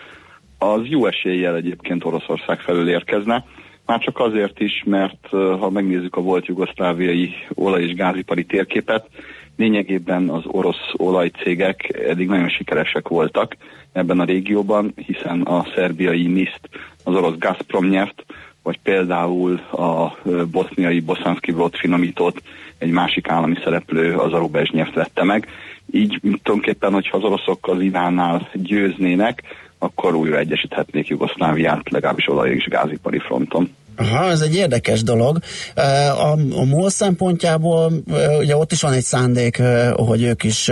az 0.58 0.80
jó 0.84 1.06
eséllyel 1.06 1.56
egyébként 1.56 2.04
Oroszország 2.04 2.60
felől 2.60 2.88
érkezne. 2.88 3.44
Már 3.86 3.98
csak 3.98 4.18
azért 4.18 4.60
is, 4.60 4.82
mert 4.86 5.28
ha 5.30 5.70
megnézzük 5.70 6.16
a 6.16 6.20
volt 6.20 6.46
jugoszláviai 6.46 7.34
olaj- 7.54 7.82
és 7.82 7.94
gázipari 7.94 8.44
térképet, 8.44 9.08
lényegében 9.56 10.28
az 10.28 10.42
orosz 10.46 10.92
olajcégek 10.96 11.98
eddig 12.08 12.28
nagyon 12.28 12.48
sikeresek 12.48 13.08
voltak 13.08 13.56
ebben 13.92 14.20
a 14.20 14.24
régióban, 14.24 14.92
hiszen 14.96 15.42
a 15.42 15.66
szerbiai 15.74 16.26
NIST 16.26 16.60
az 17.04 17.14
orosz 17.14 17.38
Gazprom 17.38 17.86
nyert, 17.88 18.24
vagy 18.64 18.78
például 18.82 19.60
a 19.72 20.16
boszniai 20.50 21.00
boszanszki 21.00 21.52
volt 21.52 21.78
finomított 21.78 22.42
egy 22.78 22.90
másik 22.90 23.28
állami 23.28 23.56
szereplő 23.64 24.14
az 24.16 24.32
Arubezsnyert 24.32 24.94
vette 24.94 25.24
meg. 25.24 25.48
Így 25.90 26.18
tulajdonképpen, 26.20 26.92
hogyha 26.92 27.16
az 27.16 27.24
oroszok 27.24 27.68
az 27.68 27.80
Iránnál 27.80 28.48
győznének, 28.52 29.42
akkor 29.78 30.14
újra 30.14 30.38
egyesíthetnék 30.38 31.08
Jugoszláviát, 31.08 31.90
legalábbis 31.90 32.28
olaj- 32.28 32.54
és 32.54 32.64
gázipari 32.64 33.18
fronton. 33.18 33.74
Aha, 33.96 34.30
ez 34.30 34.40
egy 34.40 34.54
érdekes 34.54 35.02
dolog. 35.02 35.38
A, 35.74 36.32
a 36.60 36.64
MOL 36.64 36.90
szempontjából 36.90 37.92
ugye 38.38 38.56
ott 38.56 38.72
is 38.72 38.82
van 38.82 38.92
egy 38.92 39.02
szándék, 39.02 39.62
hogy 39.92 40.22
ők 40.22 40.44
is 40.44 40.70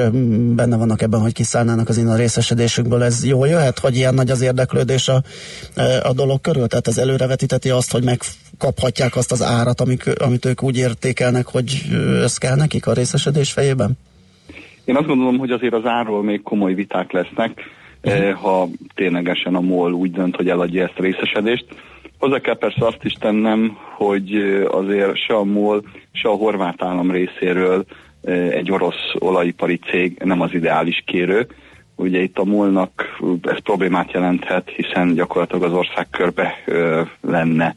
benne 0.55 0.77
vannak 0.77 1.03
ebben, 1.03 1.21
hogy 1.21 1.33
kiszállnának 1.33 1.89
az 1.89 1.99
innen 1.99 2.17
részesedésükből. 2.17 3.03
Ez 3.03 3.27
jól 3.27 3.49
jöhet, 3.49 3.79
hogy 3.79 3.97
ilyen 3.97 4.15
nagy 4.15 4.31
az 4.31 4.43
érdeklődés 4.43 5.09
a, 5.09 5.23
a 6.03 6.13
dolog 6.13 6.41
körül? 6.41 6.67
Tehát 6.67 6.87
ez 6.87 6.99
előrevetíteti 6.99 7.71
azt, 7.71 7.93
hogy 7.93 8.05
megkaphatják 8.05 9.17
azt 9.17 9.33
az 9.33 9.43
árat, 9.43 9.81
amik, 9.81 10.19
amit 10.19 10.45
ők 10.45 10.63
úgy 10.63 10.77
értékelnek, 10.77 11.47
hogy 11.47 11.83
ez 12.23 12.39
kell 12.39 12.57
nekik 12.57 12.87
a 12.87 12.93
részesedés 12.93 13.53
fejében? 13.53 13.99
Én 14.85 14.97
azt 14.97 15.07
gondolom, 15.07 15.39
hogy 15.39 15.51
azért 15.51 15.75
az 15.75 15.85
árról 15.85 16.23
még 16.23 16.43
komoly 16.43 16.75
viták 16.75 17.13
lesznek, 17.13 17.61
uh-huh. 18.03 18.33
ha 18.33 18.69
ténylegesen 18.95 19.55
a 19.55 19.61
MOL 19.61 19.93
úgy 19.93 20.11
dönt, 20.11 20.37
hogy 20.37 20.49
eladja 20.49 20.83
ezt 20.85 20.99
a 20.99 21.03
részesedést 21.03 21.65
Hozzá 22.23 22.41
kell 22.41 22.59
persze 22.59 22.87
azt 22.87 23.05
is 23.05 23.13
tennem, 23.13 23.77
hogy 23.97 24.35
azért 24.71 25.17
se 25.17 25.35
a 25.35 25.45
MOL, 25.45 25.83
se 26.13 26.29
a 26.29 26.35
horvát 26.35 26.83
állam 26.83 27.11
részéről 27.11 27.85
egy 28.51 28.71
orosz 28.71 29.13
olajipari 29.19 29.77
cég 29.77 30.19
nem 30.25 30.41
az 30.41 30.55
ideális 30.55 31.03
kérő. 31.07 31.47
Ugye 31.97 32.21
itt 32.21 32.39
a 32.39 32.45
molnak 32.45 33.19
ez 33.43 33.63
problémát 33.63 34.13
jelenthet, 34.13 34.71
hiszen 34.71 35.15
gyakorlatilag 35.15 35.63
az 35.63 35.73
ország 35.73 36.07
körbe 36.11 36.55
lenne 37.21 37.75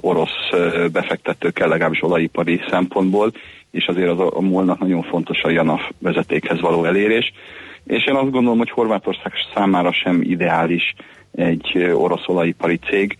orosz 0.00 0.50
befektetőkkel, 0.92 1.68
legalábbis 1.68 2.02
olajipari 2.02 2.60
szempontból, 2.70 3.32
és 3.70 3.86
azért 3.86 4.08
az 4.08 4.30
a 4.34 4.40
molnak 4.40 4.78
nagyon 4.78 5.02
fontos 5.02 5.42
a 5.42 5.50
JANAF 5.50 5.90
vezetékhez 5.98 6.60
való 6.60 6.84
elérés. 6.84 7.32
És 7.84 8.04
én 8.04 8.14
azt 8.14 8.30
gondolom, 8.30 8.58
hogy 8.58 8.70
Horvátország 8.70 9.32
számára 9.54 9.92
sem 9.92 10.22
ideális 10.22 10.94
egy 11.32 11.90
orosz 11.94 12.26
olajipari 12.26 12.78
cég, 12.88 13.16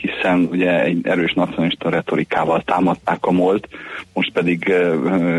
hiszen 0.00 0.48
ugye 0.50 0.82
egy 0.82 1.00
erős 1.02 1.32
nacionalista 1.32 1.90
retorikával 1.90 2.62
támadták 2.62 3.26
a 3.26 3.30
molt, 3.30 3.68
most 4.12 4.32
pedig 4.32 4.68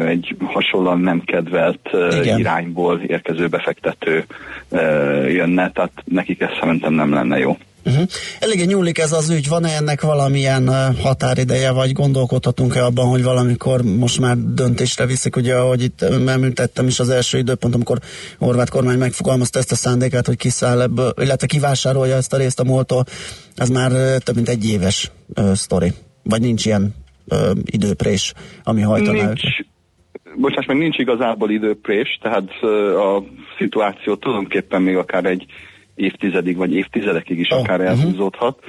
egy 0.05 0.35
hasonlóan 0.43 0.99
nem 0.99 1.21
kedvelt 1.25 1.89
Igen. 2.21 2.39
irányból 2.39 3.01
érkező 3.07 3.47
befektető 3.47 4.25
jönne, 5.27 5.71
tehát 5.71 5.91
nekik 6.05 6.41
ez 6.41 6.49
szerintem 6.59 6.93
nem 6.93 7.13
lenne 7.13 7.37
jó. 7.37 7.57
Uh-huh. 7.85 8.07
Eléggé 8.39 8.63
nyúlik 8.63 8.97
ez 8.97 9.11
az 9.11 9.29
ügy, 9.29 9.47
van-e 9.47 9.69
ennek 9.69 10.01
valamilyen 10.01 10.67
uh, 10.67 10.99
határideje, 10.99 11.71
vagy 11.71 11.91
gondolkodhatunk-e 11.91 12.85
abban, 12.85 13.07
hogy 13.07 13.23
valamikor 13.23 13.81
most 13.81 14.19
már 14.19 14.37
döntésre 14.37 15.05
viszik, 15.05 15.35
ugye, 15.35 15.55
ahogy 15.55 15.83
itt 15.83 16.01
említettem 16.01 16.87
is 16.87 16.99
az 16.99 17.09
első 17.09 17.37
időpont, 17.37 17.73
amikor 17.75 17.99
a 18.39 18.45
horvát 18.45 18.69
kormány 18.69 18.97
megfogalmazta 18.97 19.59
ezt 19.59 19.71
a 19.71 19.75
szándékát, 19.75 20.25
hogy 20.25 20.37
kiszáll 20.37 20.81
ebből, 20.81 21.13
illetve 21.21 21.47
kivásárolja 21.47 22.15
ezt 22.15 22.33
a 22.33 22.37
részt 22.37 22.59
a 22.59 22.63
moltól, 22.63 23.03
ez 23.55 23.69
már 23.69 23.91
uh, 23.91 24.17
több 24.17 24.35
mint 24.35 24.49
egy 24.49 24.69
éves 24.69 25.11
uh, 25.35 25.53
sztori. 25.53 25.91
Vagy 26.23 26.41
nincs 26.41 26.65
ilyen 26.65 26.95
uh, 27.27 27.37
időprés, 27.65 28.33
ami 28.63 28.81
hajtaná 28.81 29.25
nincs, 29.25 29.41
Bocsás, 30.35 30.65
meg 30.65 30.77
nincs 30.77 30.97
igazából 30.97 31.49
időprés, 31.49 32.19
tehát 32.21 32.49
a 32.95 33.23
szituáció 33.57 34.15
tulajdonképpen 34.15 34.81
még 34.81 34.95
akár 34.95 35.25
egy 35.25 35.45
évtizedig 35.95 36.57
vagy 36.57 36.73
évtizedekig 36.73 37.39
is 37.39 37.49
akár 37.49 37.79
uh-huh. 37.79 37.97
elhúzódhat. 37.97 38.59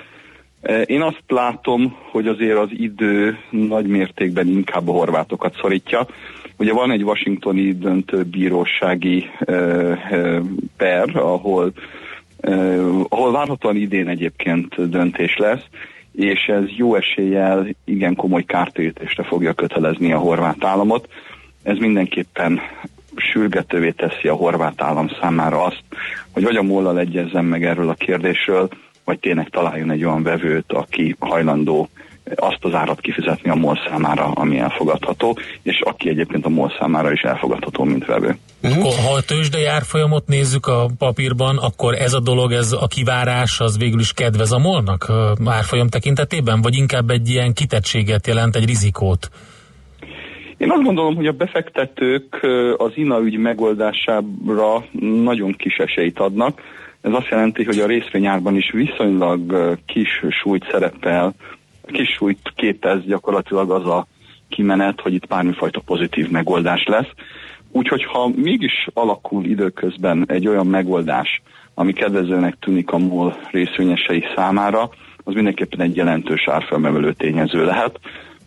Én 0.85 1.03
azt 1.03 1.23
látom, 1.27 1.97
hogy 2.11 2.27
azért 2.27 2.59
az 2.59 2.69
idő 2.73 3.39
nagy 3.51 3.87
mértékben 3.87 4.49
inkább 4.49 4.89
a 4.89 4.93
horvátokat 4.93 5.57
szorítja. 5.61 6.07
Ugye 6.57 6.73
van 6.73 6.91
egy 6.91 7.03
washingtoni 7.03 7.73
döntőbírósági 7.79 9.31
per, 10.77 11.17
ahol, 11.17 11.73
ahol 13.09 13.33
várhatóan 13.33 13.77
idén 13.77 14.09
egyébként 14.09 14.89
döntés 14.89 15.37
lesz, 15.37 15.65
és 16.13 16.45
ez 16.47 16.65
jó 16.77 16.95
eséllyel 16.95 17.67
igen 17.85 18.15
komoly 18.15 18.43
kártérítésre 18.43 19.23
fogja 19.23 19.53
kötelezni 19.53 20.13
a 20.13 20.19
horvát 20.19 20.65
államot. 20.65 21.09
Ez 21.63 21.79
mindenképpen 21.79 22.61
sürgetővé 23.17 23.91
teszi 23.91 24.29
a 24.29 24.35
horvát 24.35 24.83
állam 24.83 25.09
számára 25.21 25.65
azt, 25.65 25.83
hogy 26.31 26.43
vagy 26.43 26.57
a 26.57 26.63
mollal 26.63 26.99
egyezzen 26.99 27.45
meg 27.45 27.65
erről 27.65 27.89
a 27.89 27.95
kérdésről, 27.95 28.69
vagy 29.05 29.19
tényleg 29.19 29.49
találjon 29.49 29.91
egy 29.91 30.05
olyan 30.05 30.23
vevőt, 30.23 30.73
aki 30.73 31.17
hajlandó 31.19 31.89
azt 32.37 32.59
az 32.61 32.75
árat 32.75 33.01
kifizetni 33.01 33.51
a 33.51 33.55
MOL 33.55 33.79
számára, 33.89 34.25
ami 34.25 34.59
elfogadható, 34.59 35.39
és 35.63 35.81
aki 35.81 36.09
egyébként 36.09 36.45
a 36.45 36.49
MOL 36.49 36.73
számára 36.79 37.13
is 37.13 37.21
elfogadható, 37.21 37.85
mint 37.85 38.07
vevő. 38.07 38.37
Akkor, 38.63 38.95
ha 39.05 39.13
a 39.13 39.21
tőzsdei 39.21 39.65
árfolyamot 39.65 40.27
nézzük 40.27 40.67
a 40.67 40.91
papírban, 40.99 41.57
akkor 41.57 41.95
ez 41.95 42.13
a 42.13 42.21
dolog, 42.21 42.53
ez 42.53 42.73
a 42.73 42.87
kivárás, 42.87 43.61
az 43.61 43.79
végül 43.79 44.01
is 44.01 44.13
kedvez 44.13 44.53
a 44.53 44.59
molnak 44.59 45.13
árfolyam 45.45 45.89
tekintetében, 45.89 46.61
vagy 46.61 46.75
inkább 46.75 47.11
egy 47.11 47.29
ilyen 47.29 47.53
kitettséget 47.53 48.27
jelent, 48.27 48.57
egy 48.57 48.67
rizikót? 48.67 49.31
Én 50.63 50.71
azt 50.71 50.83
gondolom, 50.83 51.15
hogy 51.15 51.27
a 51.27 51.33
befektetők 51.33 52.47
az 52.77 52.91
INA 52.95 53.21
ügy 53.21 53.39
megoldására 53.39 54.85
nagyon 55.01 55.53
kis 55.53 55.77
esélyt 55.77 56.19
adnak. 56.19 56.61
Ez 57.01 57.13
azt 57.13 57.29
jelenti, 57.29 57.65
hogy 57.65 57.79
a 57.79 57.87
részvényárban 57.87 58.57
is 58.57 58.71
viszonylag 58.71 59.75
kis 59.87 60.25
súlyt 60.29 60.69
szerepel, 60.71 61.35
kis 61.87 62.09
súlyt 62.09 62.53
képez 62.57 63.05
gyakorlatilag 63.07 63.71
az 63.71 63.87
a 63.87 64.07
kimenet, 64.49 65.01
hogy 65.01 65.15
itt 65.15 65.27
bármifajta 65.27 65.81
pozitív 65.81 66.31
megoldás 66.31 66.85
lesz. 66.85 67.11
Úgyhogy 67.73 68.05
ha 68.05 68.31
mégis 68.37 68.87
alakul 68.95 69.45
időközben 69.45 70.25
egy 70.29 70.49
olyan 70.49 70.67
megoldás, 70.67 71.43
ami 71.75 71.93
kedvezőnek 71.93 72.57
tűnik 72.61 72.91
a 72.91 72.99
MOL 72.99 73.37
részvényesei 73.51 74.25
számára, 74.35 74.91
az 75.25 75.35
mindenképpen 75.35 75.81
egy 75.81 75.97
jelentős 75.97 76.49
árfelmevelő 76.49 77.13
tényező 77.13 77.65
lehet. 77.65 77.99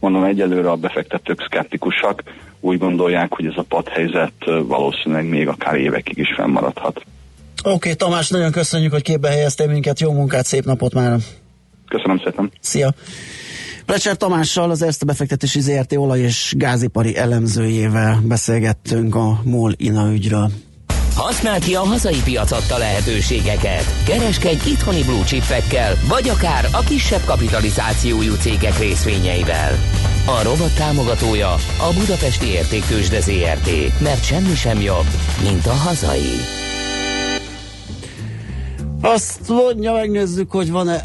Mondom, 0.06 0.24
egyelőre 0.24 0.70
a 0.70 0.76
befektetők 0.76 1.42
szkeptikusak, 1.46 2.24
úgy 2.60 2.78
gondolják, 2.78 3.34
hogy 3.34 3.46
ez 3.46 3.54
a 3.56 3.62
padhelyzet 3.62 4.34
valószínűleg 4.68 5.26
még 5.26 5.48
akár 5.48 5.76
évekig 5.76 6.18
is 6.18 6.34
fennmaradhat. 6.36 6.98
Oké, 6.98 7.74
okay, 7.74 7.96
Tamás, 7.96 8.30
nagyon 8.30 8.52
köszönjük, 8.52 8.92
hogy 8.92 9.02
képbe 9.02 9.30
helyeztél 9.30 9.68
minket. 9.68 10.00
Jó 10.00 10.12
munkát, 10.12 10.46
szép 10.46 10.66
napot 10.66 10.94
már. 10.94 11.20
Köszönöm 11.88 12.22
szépen. 12.24 12.52
Szia. 12.60 12.94
Plecser 13.86 14.18
Tamással, 14.18 14.70
az 14.70 14.82
Erste 14.82 15.06
befektetési 15.06 15.60
ZRT 15.60 15.94
olaj- 15.94 16.20
és 16.20 16.54
gázipari 16.58 17.18
elemzőjével 17.18 18.22
beszélgettünk 18.24 19.16
a 19.16 19.40
MOL 19.44 19.72
INA 19.78 20.12
ügyről. 20.12 20.50
Használd 21.16 21.64
ki 21.64 21.76
a 21.76 21.84
hazai 21.84 22.22
piac 22.24 22.52
adta 22.52 22.78
lehetőségeket. 22.78 24.04
Kereskedj 24.06 24.70
itthoni 24.70 25.04
blue 25.04 25.24
chipekkel, 25.24 25.96
vagy 26.08 26.30
akár 26.30 26.68
a 26.72 26.80
kisebb 26.80 27.24
kapitalizációjú 27.26 28.34
cégek 28.34 28.80
részvényeivel. 28.80 29.72
A 30.26 30.44
rovat 30.44 30.76
támogatója 30.76 31.52
a 31.78 31.94
Budapesti 32.00 32.46
Értéktősde 32.46 33.20
ZRT, 33.20 34.00
mert 34.00 34.24
semmi 34.24 34.56
sem 34.56 34.82
jobb, 34.82 35.06
mint 35.44 35.66
a 35.66 35.74
hazai. 35.74 36.36
Azt 39.02 39.50
mondja, 39.50 39.94
megnézzük, 39.94 40.52
hogy 40.52 40.72
van-e 40.72 41.04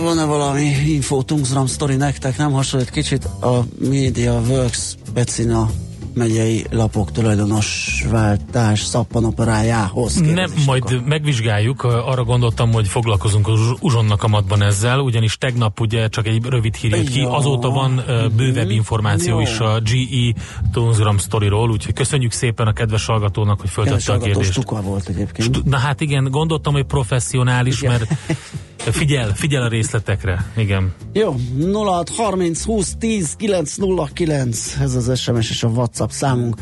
van-e 0.00 0.24
valami 0.24 0.64
info 0.86 1.22
Tungsram 1.22 1.66
sztori 1.66 1.96
nektek, 1.96 2.36
nem 2.36 2.52
hasonlít 2.52 2.90
kicsit 2.90 3.24
a 3.24 3.64
Media 3.78 4.40
Works 4.48 4.94
Becina 5.14 5.70
megyei 6.14 6.64
lapok 6.70 7.12
tulajdonos 7.12 8.04
váltás 8.10 8.80
szappanoperájához. 8.80 10.20
Nem, 10.20 10.52
majd 10.66 11.06
megvizsgáljuk. 11.06 11.84
Arra 11.84 12.24
gondoltam, 12.24 12.72
hogy 12.72 12.88
foglalkozunk 12.88 13.48
az 13.48 13.60
uzsonnak 13.80 14.22
amatban 14.22 14.62
ezzel, 14.62 14.98
ugyanis 14.98 15.38
tegnap 15.38 15.80
ugye 15.80 16.08
csak 16.08 16.26
egy 16.26 16.44
rövid 16.44 16.74
hír 16.74 16.90
jött 16.90 17.08
ki, 17.08 17.22
azóta 17.22 17.70
van 17.70 18.02
ö, 18.06 18.26
bővebb 18.36 18.70
információ 18.70 19.34
Jó. 19.34 19.40
is 19.40 19.58
a 19.58 19.80
GE 19.80 20.40
Tunzgram 20.72 21.18
sztoriról, 21.18 21.70
úgyhogy 21.70 21.94
köszönjük 21.94 22.32
szépen 22.32 22.66
a 22.66 22.72
kedves 22.72 23.06
hallgatónak, 23.06 23.60
hogy 23.60 23.70
föltette 23.70 24.12
a 24.12 24.18
kérdést. 24.18 24.64
volt 24.64 25.08
egyébként. 25.08 25.64
Na 25.64 25.76
hát 25.76 26.00
igen, 26.00 26.30
gondoltam, 26.30 26.72
hogy 26.72 26.84
professzionális, 26.84 27.82
Igen. 27.82 27.90
mert 27.90 28.06
figyel, 28.90 29.34
figyel 29.34 29.62
a 29.62 29.68
részletekre. 29.68 30.52
Igen. 30.56 30.92
Jó, 31.12 31.34
06 31.72 32.08
30 32.08 32.64
20 32.64 32.94
10 32.98 33.34
909, 33.36 34.76
ez 34.80 34.94
az 34.94 35.20
SMS 35.20 35.50
és 35.50 35.62
a 35.62 35.68
WhatsApp 35.68 36.10
számunk. 36.10 36.56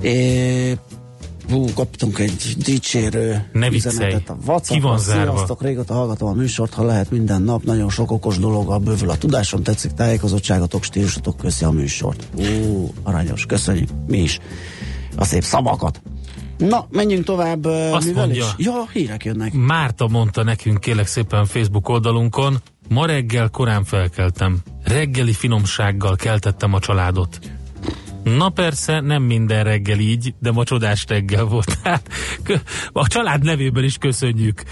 É, 0.00 0.76
hú, 1.50 1.64
kaptunk 1.74 2.18
egy 2.18 2.54
dicsérő 2.56 3.48
Ne 3.52 3.68
üzenetet 3.68 4.28
a 4.28 4.36
WhatsApp. 4.46 4.76
Ki 4.76 4.82
van 4.82 4.98
zárva? 4.98 5.32
Sziasztok, 5.32 5.62
régóta 5.62 5.94
hallgatom 5.94 6.28
a 6.28 6.32
műsort, 6.32 6.74
ha 6.74 6.84
lehet 6.84 7.10
minden 7.10 7.42
nap, 7.42 7.64
nagyon 7.64 7.90
sok 7.90 8.10
okos 8.10 8.38
dologgal 8.38 8.78
bővül 8.78 9.10
a 9.10 9.16
tudásom, 9.16 9.62
tetszik 9.62 9.92
tájékozottságotok, 9.92 10.82
stílusotok, 10.82 11.36
köszi 11.36 11.64
a 11.64 11.70
műsort. 11.70 12.28
Ú, 12.36 12.90
aranyos, 13.02 13.46
köszönjük, 13.46 13.88
mi 14.06 14.18
is 14.18 14.38
a 15.16 15.24
szép 15.24 15.42
szavakat. 15.42 16.00
Na, 16.58 16.86
menjünk 16.90 17.24
tovább. 17.24 17.64
Azt 17.64 18.06
mivel 18.06 18.24
mondja. 18.24 18.46
is? 18.56 18.66
Ja, 18.66 18.86
hírek 18.92 19.24
jönnek. 19.24 19.52
Márta 19.52 20.08
mondta 20.08 20.42
nekünk, 20.42 20.80
kérlek 20.80 21.06
szépen 21.06 21.46
Facebook 21.46 21.88
oldalunkon, 21.88 22.56
ma 22.88 23.06
reggel 23.06 23.48
korán 23.48 23.84
felkeltem. 23.84 24.58
Reggeli 24.84 25.32
finomsággal 25.32 26.16
keltettem 26.16 26.74
a 26.74 26.78
családot. 26.78 27.38
Na 28.22 28.48
persze, 28.48 29.00
nem 29.00 29.22
minden 29.22 29.64
reggel 29.64 29.98
így, 29.98 30.34
de 30.38 30.52
ma 30.52 30.64
csodás 30.64 31.04
reggel 31.08 31.44
volt. 31.44 31.78
Hát, 31.82 32.08
a 32.92 33.06
család 33.06 33.44
nevében 33.44 33.84
is 33.84 33.96
köszönjük. 33.96 34.62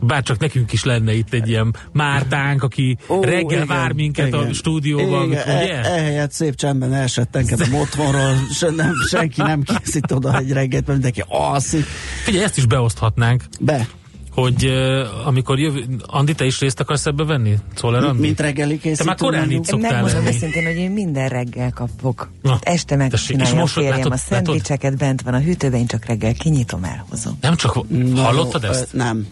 Bár 0.00 0.22
csak 0.22 0.38
nekünk 0.38 0.72
is 0.72 0.84
lenne 0.84 1.12
itt 1.14 1.32
egy 1.32 1.48
ilyen 1.48 1.74
Mártánk, 1.92 2.62
aki 2.62 2.96
Ó, 3.08 3.20
reggel 3.22 3.40
igen, 3.40 3.66
vár 3.66 3.92
minket 3.92 4.26
igen. 4.26 4.40
a 4.40 4.52
stúdióban, 4.52 5.26
Igen, 5.26 5.42
ugye? 5.42 5.82
E, 5.82 5.92
ehelyett 5.94 6.32
szép 6.32 6.54
csendben 6.54 6.94
elsettenkedem 6.94 7.74
otthonról, 7.80 8.34
se, 8.52 8.70
nem, 8.70 8.92
senki 9.08 9.42
nem 9.42 9.62
készít 9.62 10.12
oda 10.12 10.38
egy 10.38 10.52
reggelt, 10.52 10.86
mert 10.86 10.98
mindenki 10.98 11.24
alszik. 11.28 11.84
Figyelj, 12.24 12.44
ezt 12.44 12.56
is 12.56 12.66
beoszthatnánk. 12.66 13.42
Be. 13.60 13.88
Hogy 14.30 14.66
uh, 14.66 15.26
amikor 15.26 15.58
jövő... 15.58 15.84
Andi, 16.06 16.34
te 16.34 16.44
is 16.44 16.60
részt 16.60 16.80
akarsz 16.80 17.06
ebbe 17.06 17.24
venni? 17.24 17.54
Szóval 17.74 18.04
Andi? 18.04 18.20
Mint 18.20 18.40
reggeli 18.40 18.74
Te 18.74 18.80
készítő. 18.80 19.04
már 19.04 19.16
korán 19.16 19.50
itt 19.50 19.64
szoktál 19.64 19.92
megmondom 20.02 20.26
őszintén, 20.26 20.64
hogy 20.66 20.76
én 20.76 20.90
minden 20.90 21.28
reggel 21.28 21.70
kapok. 21.70 22.30
Na, 22.42 22.58
Este 22.62 22.96
megcsinálja 22.96 23.46
és 23.52 23.56
a 23.56 23.60
most 23.60 23.72
férjem 23.72 23.92
látod- 23.96 24.12
a 24.12 24.16
szendvicseket, 24.16 24.96
bent 24.96 25.22
van 25.22 25.34
a 25.34 25.38
hűtőben, 25.40 25.80
én 25.80 25.86
csak 25.86 26.04
reggel 26.04 26.32
kinyitom, 26.34 26.84
elhozom. 26.84 27.38
Nem 27.40 27.56
csak... 27.56 27.88
Na, 27.88 28.20
hallottad 28.22 28.62
jó, 28.62 28.68
ezt? 28.68 28.88
ö, 28.94 28.96
Nem. 28.96 29.26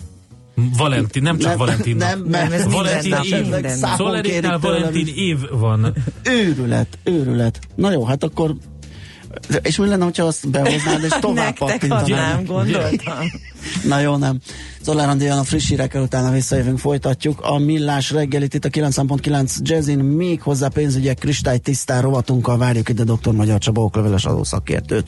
Valentin, 0.77 1.23
nem 1.23 1.39
csak 1.39 1.49
Nem, 1.49 1.59
Valentin 1.59 1.97
nem, 1.97 2.24
nem, 2.28 2.53
ez 2.53 2.73
Valentin 2.73 3.11
nap, 3.11 3.24
év. 3.24 3.47
nap. 3.81 4.23
Tőlem 4.23 4.61
Valentin 4.61 5.07
év 5.15 5.39
van. 5.51 5.95
Őrület, 6.23 6.99
őrület. 7.05 7.59
Na 7.74 7.91
jó, 7.91 8.05
hát 8.05 8.24
akkor 8.24 8.55
és 9.62 9.77
mi 9.77 9.87
lenne, 9.87 10.05
hogyha 10.05 10.24
azt 10.24 10.51
behoznád, 10.51 11.05
és 11.05 11.12
tovább 11.20 11.57
adnám, 11.89 12.45
gondoltam. 12.45 13.31
Na 13.85 14.01
jó, 14.01 14.16
nem. 14.16 14.39
Zoller 14.83 15.09
Andrián 15.09 15.39
a 15.39 15.45
friss 15.45 15.69
hírekkel 15.69 16.03
utána 16.03 16.31
visszajövünk, 16.31 16.78
folytatjuk. 16.78 17.41
A 17.41 17.59
millás 17.59 18.11
reggelit 18.11 18.55
itt 18.55 18.65
a 18.65 18.69
9.9 18.69 19.57
Jazzin, 19.62 19.99
még 19.99 20.43
hozzá 20.43 20.69
pénzügyek 20.69 21.19
kristály 21.19 21.59
tisztán 21.59 22.03
rovatunkkal 22.03 22.59
várjuk 22.59 22.89
ide 22.89 23.05
dr. 23.05 23.33
Magyar 23.33 23.59
Csaba 23.59 23.83
okleveles 23.83 24.24
adószakértőt. 24.24 25.05